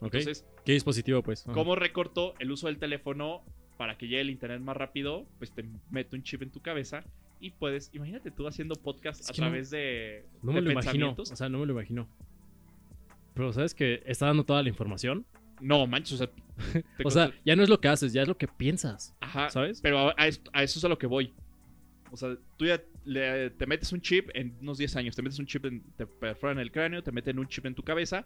Entonces, 0.00 0.46
¿Qué 0.64 0.72
dispositivo, 0.72 1.22
pues? 1.22 1.44
Ajá. 1.46 1.52
¿cómo 1.54 1.76
recorto 1.76 2.34
el 2.38 2.50
uso 2.50 2.66
del 2.66 2.78
teléfono 2.78 3.42
para 3.76 3.96
que 3.96 4.06
llegue 4.06 4.22
el 4.22 4.30
internet 4.30 4.60
más 4.60 4.76
rápido? 4.76 5.26
Pues 5.38 5.52
te 5.52 5.64
meto 5.90 6.16
un 6.16 6.22
chip 6.22 6.42
en 6.42 6.50
tu 6.50 6.60
cabeza 6.60 7.04
y 7.46 7.50
puedes, 7.50 7.90
imagínate 7.92 8.30
tú 8.30 8.46
haciendo 8.46 8.74
podcast 8.74 9.20
Es 9.20 9.28
a 9.28 9.32
no- 9.32 9.36
través 9.36 9.70
de, 9.70 10.24
No 10.42 10.52
de 10.52 10.54
me 10.54 10.60
lo 10.62 10.70
imagino. 10.72 11.14
O 11.18 11.24
sea, 11.24 11.48
no 11.48 11.58
me 11.58 11.66
lo 11.66 11.72
imagino. 11.72 12.08
Pero, 13.34 13.52
¿sabes 13.52 13.74
que 13.74 14.02
está 14.06 14.26
dando 14.26 14.44
toda 14.44 14.62
la 14.62 14.68
información? 14.68 15.24
No, 15.60 15.86
manches, 15.86 16.14
o 16.14 16.16
sea, 16.18 16.30
O 17.04 17.10
sea, 17.10 17.32
ya 17.44 17.56
no 17.56 17.62
es 17.62 17.68
lo 17.68 17.80
que 17.80 17.88
haces, 17.88 18.12
ya 18.12 18.22
es 18.22 18.28
lo 18.28 18.36
que 18.36 18.46
piensas. 18.48 19.14
ajá, 19.20 19.50
¿Sabes? 19.50 19.80
pero 19.80 19.98
a, 20.10 20.14
a 20.16 20.26
esto- 20.28 20.50
a 20.52 20.62
eso 20.62 20.78
es 20.78 20.84
a 20.84 20.88
lo 20.88 20.98
que 20.98 21.06
voy. 21.06 21.32
O 22.12 22.16
sea, 22.16 22.36
tú 22.56 22.66
ya 22.66 22.80
le- 23.04 23.50
te 23.50 23.66
metes 23.66 23.92
un 23.92 24.00
chip 24.00 24.30
en 24.34 24.56
unos 24.60 24.78
10 24.78 24.94
años, 24.96 25.16
te 25.16 25.22
metes 25.22 25.38
un 25.40 25.46
chip, 25.46 25.64
en, 25.66 25.82
te 25.96 26.06
perforan 26.06 26.58
el 26.60 26.70
cráneo, 26.70 27.02
te 27.02 27.10
meten 27.12 27.38
un 27.40 27.48
chip 27.48 27.66
en 27.66 27.74
tu 27.74 27.82
cabeza. 27.82 28.24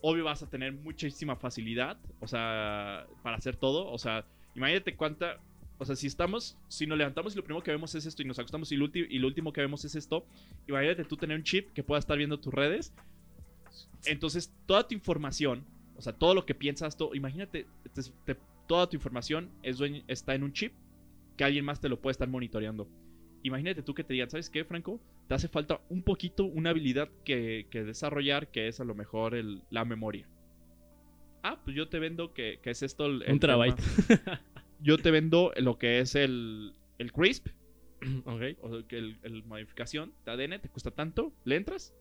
Obvio 0.00 0.24
vas 0.24 0.42
a 0.42 0.48
tener 0.48 0.72
muchísima 0.72 1.36
facilidad, 1.36 1.98
o 2.20 2.26
sea, 2.26 3.06
para 3.22 3.36
hacer 3.36 3.56
todo. 3.56 3.90
O 3.90 3.98
sea, 3.98 4.24
imagínate 4.54 4.94
cuánta... 4.96 5.36
O 5.78 5.84
sea, 5.84 5.94
si 5.96 6.06
estamos, 6.06 6.56
si 6.68 6.86
nos 6.86 6.96
levantamos 6.96 7.34
y 7.34 7.36
lo 7.36 7.44
primero 7.44 7.62
que 7.62 7.70
vemos 7.70 7.94
es 7.94 8.06
esto 8.06 8.22
y 8.22 8.24
nos 8.24 8.38
acostamos 8.38 8.72
y 8.72 8.76
lo, 8.76 8.86
y 8.94 9.18
lo 9.18 9.26
último 9.26 9.52
que 9.52 9.60
vemos 9.60 9.84
es 9.84 9.94
esto, 9.94 10.24
imagínate 10.66 11.04
tú 11.04 11.16
tener 11.16 11.36
un 11.36 11.42
chip 11.44 11.70
que 11.72 11.82
pueda 11.82 11.98
estar 11.98 12.16
viendo 12.16 12.40
tus 12.40 12.52
redes. 12.54 12.94
Entonces, 14.06 14.52
toda 14.66 14.86
tu 14.86 14.94
información, 14.94 15.64
o 15.96 16.02
sea, 16.02 16.12
todo 16.14 16.34
lo 16.34 16.46
que 16.46 16.54
piensas, 16.54 16.96
todo, 16.96 17.14
imagínate, 17.14 17.66
te- 17.92 18.02
te- 18.34 18.40
toda 18.66 18.88
tu 18.88 18.96
información 18.96 19.50
es 19.62 19.78
está 20.08 20.34
en 20.34 20.44
un 20.44 20.52
chip 20.52 20.72
que 21.36 21.44
alguien 21.44 21.64
más 21.64 21.80
te 21.80 21.88
lo 21.88 22.00
puede 22.00 22.12
estar 22.12 22.28
monitoreando. 22.28 22.88
Imagínate 23.42 23.82
tú 23.82 23.94
que 23.94 24.02
te 24.02 24.14
digan, 24.14 24.30
¿sabes 24.30 24.48
qué, 24.50 24.64
Franco? 24.64 24.98
Te 25.28 25.34
hace 25.34 25.48
falta 25.48 25.80
un 25.90 26.02
poquito 26.02 26.44
una 26.44 26.70
habilidad 26.70 27.10
que, 27.24 27.66
que 27.70 27.84
desarrollar, 27.84 28.48
que 28.50 28.68
es 28.68 28.80
a 28.80 28.84
lo 28.84 28.94
mejor 28.94 29.34
el- 29.34 29.62
la 29.70 29.84
memoria. 29.84 30.26
Ah, 31.42 31.60
pues 31.62 31.76
yo 31.76 31.88
te 31.88 31.98
vendo 31.98 32.32
que, 32.32 32.58
que 32.62 32.70
es 32.70 32.82
esto 32.82 33.06
el, 33.06 33.22
el 33.22 33.34
Un 33.34 33.40
terabyte. 33.40 33.76
Yo 34.80 34.98
te 34.98 35.10
vendo 35.10 35.52
lo 35.56 35.78
que 35.78 36.00
es 36.00 36.14
el, 36.14 36.74
el 36.98 37.12
CRISP, 37.12 37.48
ok. 38.24 38.42
o 38.62 38.76
el, 38.76 39.18
el 39.22 39.44
modificación 39.44 40.12
de 40.24 40.32
ADN 40.32 40.60
te 40.60 40.68
cuesta 40.68 40.90
tanto, 40.90 41.32
¿le 41.44 41.56
entras? 41.56 41.94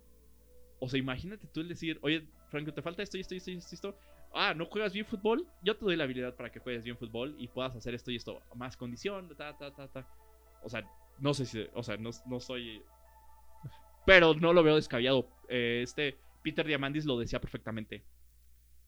O 0.80 0.90
sea, 0.90 1.00
imagínate 1.00 1.48
tú 1.48 1.62
el 1.62 1.70
decir, 1.70 2.00
oye, 2.02 2.28
Franco, 2.50 2.74
te 2.74 2.82
falta 2.82 3.02
esto 3.02 3.18
y 3.18 3.22
esto 3.22 3.34
y 3.34 3.38
esto 3.38 3.52
y 3.52 3.58
esto. 3.58 3.98
Ah, 4.34 4.54
¿no 4.54 4.66
juegas 4.66 4.94
bien 4.94 5.06
fútbol? 5.06 5.48
Yo 5.64 5.78
te 5.78 5.86
doy 5.86 5.96
la 5.96 6.04
habilidad 6.04 6.36
para 6.36 6.52
que 6.52 6.60
juegues 6.60 6.84
bien 6.84 6.98
fútbol 6.98 7.36
y 7.40 7.48
puedas 7.48 7.76
hacer 7.76 7.96
esto 7.96 8.12
y 8.12 8.18
esto. 8.18 8.42
Más 8.54 8.76
condición, 8.76 9.30
ta, 9.38 9.58
ta, 9.58 9.74
ta, 9.74 9.88
ta. 9.88 10.08
O 10.62 10.70
sea, 10.70 10.86
no 11.20 11.34
sé 11.34 11.46
si, 11.46 11.66
o 11.74 11.84
sea, 11.84 11.98
no, 11.98 12.10
no 12.26 12.40
soy... 12.40 12.82
Pero 14.06 14.34
no 14.36 14.52
lo 14.52 14.62
veo 14.62 14.76
descabellado. 14.76 15.30
Eh, 15.48 15.82
este 15.84 16.18
Peter 16.44 16.68
Diamandis 16.68 17.06
lo 17.06 17.18
decía 17.18 17.40
perfectamente. 17.40 18.04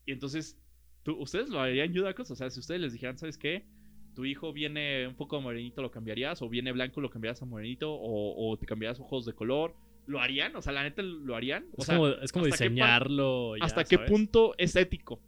Y 0.06 0.12
entonces, 0.12 0.56
¿tú, 1.02 1.18
¿ustedes 1.18 1.48
lo 1.48 1.60
harían, 1.60 1.92
Yudacos? 1.92 2.30
O 2.30 2.36
sea, 2.36 2.50
si 2.50 2.60
ustedes 2.60 2.80
les 2.80 2.92
dijeran, 2.92 3.18
¿sabes 3.18 3.36
qué? 3.36 3.66
Tu 4.18 4.24
hijo 4.24 4.52
viene 4.52 5.06
un 5.06 5.14
poco 5.14 5.40
morenito, 5.40 5.80
lo 5.80 5.92
cambiarías, 5.92 6.42
o 6.42 6.48
viene 6.48 6.72
blanco, 6.72 7.00
lo 7.00 7.08
cambiarías 7.08 7.40
a 7.40 7.44
morenito, 7.44 7.92
o, 7.94 8.50
o 8.50 8.56
te 8.56 8.66
cambiarías 8.66 8.98
ojos 8.98 9.24
de 9.24 9.32
color, 9.32 9.76
¿lo 10.08 10.18
harían? 10.18 10.56
O 10.56 10.60
sea, 10.60 10.72
la 10.72 10.82
neta, 10.82 11.02
¿lo 11.02 11.36
harían? 11.36 11.66
O 11.76 11.82
Es 11.82 11.86
sea, 11.86 11.94
como, 11.98 12.08
es 12.08 12.32
como 12.32 12.44
¿hasta 12.46 12.56
qué 12.56 12.64
par- 12.64 12.68
diseñarlo. 12.70 13.56
ya, 13.56 13.64
¿hasta 13.64 13.84
qué 13.84 13.96
punto 14.00 14.54
es 14.58 14.74
ético? 14.74 15.20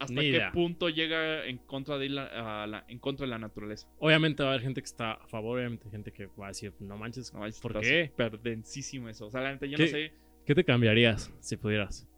¿Hasta 0.00 0.14
Ni 0.14 0.20
qué 0.22 0.26
idea. 0.36 0.50
punto 0.50 0.88
llega 0.88 1.46
en 1.46 1.58
contra, 1.58 1.96
de 1.96 2.08
la, 2.08 2.84
en 2.88 2.98
contra 2.98 3.24
de 3.24 3.30
la 3.30 3.38
naturaleza? 3.38 3.86
Obviamente 4.00 4.42
va 4.42 4.48
a 4.48 4.52
haber 4.54 4.62
gente 4.62 4.80
que 4.82 4.86
está 4.86 5.12
a 5.12 5.26
favor, 5.28 5.58
obviamente 5.58 5.88
gente 5.90 6.10
que 6.12 6.26
va 6.26 6.46
a 6.46 6.48
decir, 6.48 6.74
no 6.80 6.98
manches, 6.98 7.32
No, 7.32 7.46
es- 7.46 7.60
¿por 7.60 7.78
qué? 7.80 8.12
Perdensísimo 8.16 9.08
eso. 9.08 9.26
O 9.26 9.30
sea, 9.30 9.42
la 9.42 9.52
neta, 9.52 9.64
yo 9.66 9.78
no 9.78 9.86
sé. 9.86 10.12
¿Qué 10.44 10.56
te 10.56 10.64
cambiarías 10.64 11.32
si 11.38 11.56
pudieras? 11.56 12.08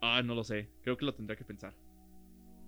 Ah, 0.00 0.22
no 0.24 0.34
lo 0.34 0.42
sé. 0.42 0.68
Creo 0.82 0.96
que 0.96 1.04
lo 1.04 1.14
tendré 1.14 1.36
que 1.36 1.44
pensar. 1.44 1.74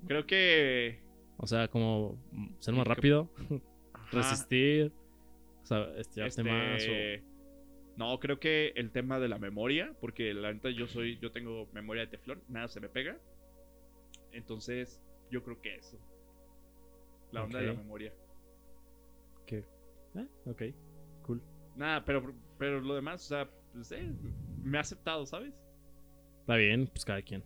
Creo 0.07 0.27
que... 0.27 1.01
O 1.38 1.47
sea, 1.47 1.69
como 1.69 2.19
ser 2.61 2.75
más 2.75 2.87
rápido, 2.87 3.31
resistir, 4.11 4.92
o 5.62 5.66
sea, 5.66 5.83
estirarte 5.99 6.40
Este, 6.40 6.42
más. 6.45 6.87
o- 6.88 7.27
No, 7.99 8.19
creo 8.21 8.38
que 8.40 8.73
el 8.77 8.90
tema 8.90 9.19
de 9.21 9.29
la 9.29 9.38
memoria, 9.38 9.95
porque 10.01 10.33
la 10.35 10.53
neta 10.53 10.71
yo 10.71 10.87
soy, 10.87 11.19
yo 11.19 11.33
tengo 11.33 11.66
memoria 11.73 12.03
de 12.03 12.09
teflón, 12.09 12.43
nada 12.49 12.68
se 12.68 12.80
me 12.80 12.89
pega. 12.89 13.18
Entonces, 14.33 15.01
yo 15.30 15.43
creo 15.43 15.61
que 15.61 15.76
eso. 15.76 15.99
La 17.33 17.43
onda 17.45 17.59
de 17.59 17.66
la 17.66 17.72
memoria. 17.74 18.12
¿Qué? 19.47 19.64
Eh, 20.14 20.26
ok, 20.47 20.62
cool. 21.22 21.43
Nada, 21.74 22.05
pero, 22.05 22.35
pero 22.59 22.80
lo 22.80 22.95
demás, 22.95 23.24
o 23.24 23.28
sea, 23.28 23.51
pues, 23.72 23.93
eh, 23.93 24.11
me 24.62 24.78
ha 24.78 24.80
aceptado, 24.83 25.26
¿sabes? 25.26 25.53
Está 26.41 26.57
bien, 26.57 26.87
pues 26.87 27.05
cada 27.05 27.20
quien. 27.22 27.43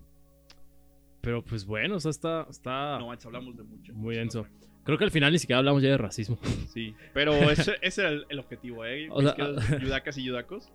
Pero 1.20 1.44
pues 1.44 1.66
bueno, 1.66 1.96
o 1.96 2.00
sea, 2.00 2.10
está, 2.10 2.46
está 2.48 2.98
No 2.98 3.08
manches, 3.08 3.26
hablamos 3.26 3.56
de 3.56 3.62
mucho. 3.62 3.92
Muy 3.94 4.16
denso. 4.16 4.46
Creo 4.84 4.96
que 4.96 5.04
al 5.04 5.10
final 5.10 5.32
ni 5.32 5.38
siquiera 5.38 5.58
hablamos 5.58 5.82
ya 5.82 5.90
de 5.90 5.98
racismo. 5.98 6.38
Sí, 6.68 6.94
pero 7.12 7.32
ese, 7.50 7.76
ese 7.82 8.00
era 8.00 8.10
el, 8.10 8.26
el 8.28 8.38
objetivo, 8.38 8.84
¿eh? 8.84 9.08
O 9.10 9.20
sea, 9.20 9.36
yudacas 9.80 10.16
y 10.16 10.24
yudacos. 10.24 10.72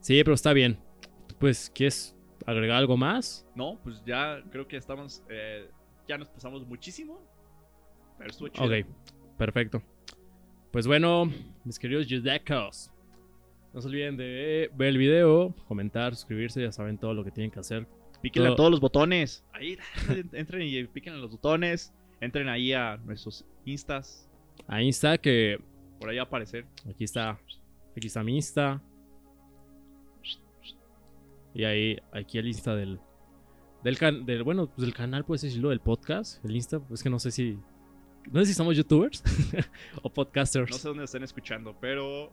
Sí, 0.00 0.22
pero 0.22 0.34
está 0.34 0.52
bien. 0.52 0.78
Pues, 1.38 1.70
¿quieres 1.74 2.16
agregar 2.46 2.76
algo 2.76 2.96
más? 2.96 3.46
No, 3.54 3.78
pues 3.82 4.02
ya 4.04 4.42
creo 4.50 4.66
que 4.68 4.76
estamos, 4.76 5.22
eh, 5.30 5.68
ya 6.06 6.18
nos 6.18 6.28
pasamos 6.28 6.66
muchísimo. 6.66 7.20
Pero 8.18 8.30
estuvo 8.30 8.48
chido. 8.48 8.66
Ok, 8.66 8.86
perfecto. 9.36 9.82
Pues 10.72 10.86
bueno, 10.86 11.32
mis 11.64 11.78
queridos 11.78 12.06
Judecos, 12.08 12.90
no 13.72 13.80
se 13.80 13.88
olviden 13.88 14.16
de 14.16 14.70
ver 14.74 14.88
el 14.88 14.98
video, 14.98 15.54
comentar, 15.66 16.14
suscribirse, 16.14 16.60
ya 16.60 16.72
saben 16.72 16.98
todo 16.98 17.14
lo 17.14 17.24
que 17.24 17.30
tienen 17.30 17.50
que 17.50 17.60
hacer. 17.60 17.86
Píquenle 18.22 18.48
a 18.48 18.50
Todo- 18.50 18.56
todos 18.56 18.70
los 18.72 18.80
botones. 18.80 19.44
Ahí, 19.52 19.78
entren 20.32 20.62
y 20.62 20.84
píquenle 20.86 21.18
a 21.18 21.22
los 21.22 21.30
botones. 21.30 21.92
Entren 22.20 22.48
ahí 22.48 22.72
a 22.72 22.96
nuestros 22.98 23.44
instas. 23.64 24.28
Ahí 24.66 24.88
está 24.88 25.18
que 25.18 25.60
Por 26.00 26.10
ahí 26.10 26.16
va 26.16 26.22
a 26.22 26.26
aparecer. 26.26 26.66
aquí 26.88 27.04
está. 27.04 27.38
Aquí 27.96 28.06
está 28.08 28.22
mi 28.22 28.36
Insta. 28.36 28.80
Y 31.54 31.64
ahí, 31.64 31.96
aquí 32.12 32.38
el 32.38 32.46
Insta 32.48 32.74
del. 32.76 33.00
Del, 33.82 33.96
can- 33.98 34.26
del 34.26 34.42
bueno, 34.42 34.66
pues 34.66 34.80
del 34.82 34.94
canal, 34.94 35.24
puedes 35.24 35.42
decirlo, 35.42 35.70
del 35.70 35.80
podcast. 35.80 36.44
El 36.44 36.54
Insta, 36.56 36.80
pues 36.80 37.02
que 37.02 37.10
no 37.10 37.18
sé 37.18 37.30
si. 37.30 37.58
No 38.30 38.40
sé 38.40 38.46
si 38.46 38.54
somos 38.54 38.76
youtubers 38.76 39.22
o 40.02 40.12
podcasters. 40.12 40.70
No 40.70 40.76
sé 40.76 40.88
dónde 40.88 41.04
están 41.04 41.22
escuchando, 41.22 41.76
pero. 41.80 42.32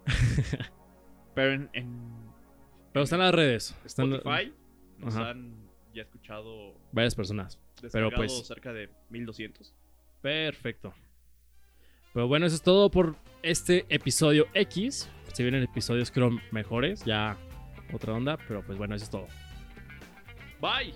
pero 1.35 1.53
en, 1.53 1.69
en 1.73 1.99
Pero 2.91 3.03
están 3.03 3.19
las 3.19 3.33
redes. 3.33 3.75
Están 3.85 4.13
Spotify 4.13 4.53
nos 4.97 5.15
Ajá. 5.15 5.29
han 5.31 5.53
ya 5.95 6.03
escuchado 6.03 6.75
varias 6.91 7.15
personas. 7.15 7.59
descargado 7.81 8.15
pues- 8.15 8.45
cerca 8.45 8.73
de 8.73 8.89
1200. 9.09 9.73
Perfecto. 10.21 10.93
Pero 12.13 12.27
bueno, 12.27 12.45
eso 12.45 12.55
es 12.55 12.61
todo 12.61 12.89
por 12.89 13.15
este 13.41 13.85
episodio 13.89 14.45
X. 14.53 15.09
Se 15.33 15.43
vienen 15.43 15.63
episodios, 15.63 16.11
creo, 16.11 16.29
mejores. 16.51 17.03
Ya 17.03 17.37
otra 17.93 18.13
onda. 18.13 18.37
Pero 18.47 18.63
pues 18.65 18.77
bueno, 18.77 18.95
eso 18.95 19.05
es 19.05 19.11
todo. 19.11 19.27
Bye. 20.61 20.93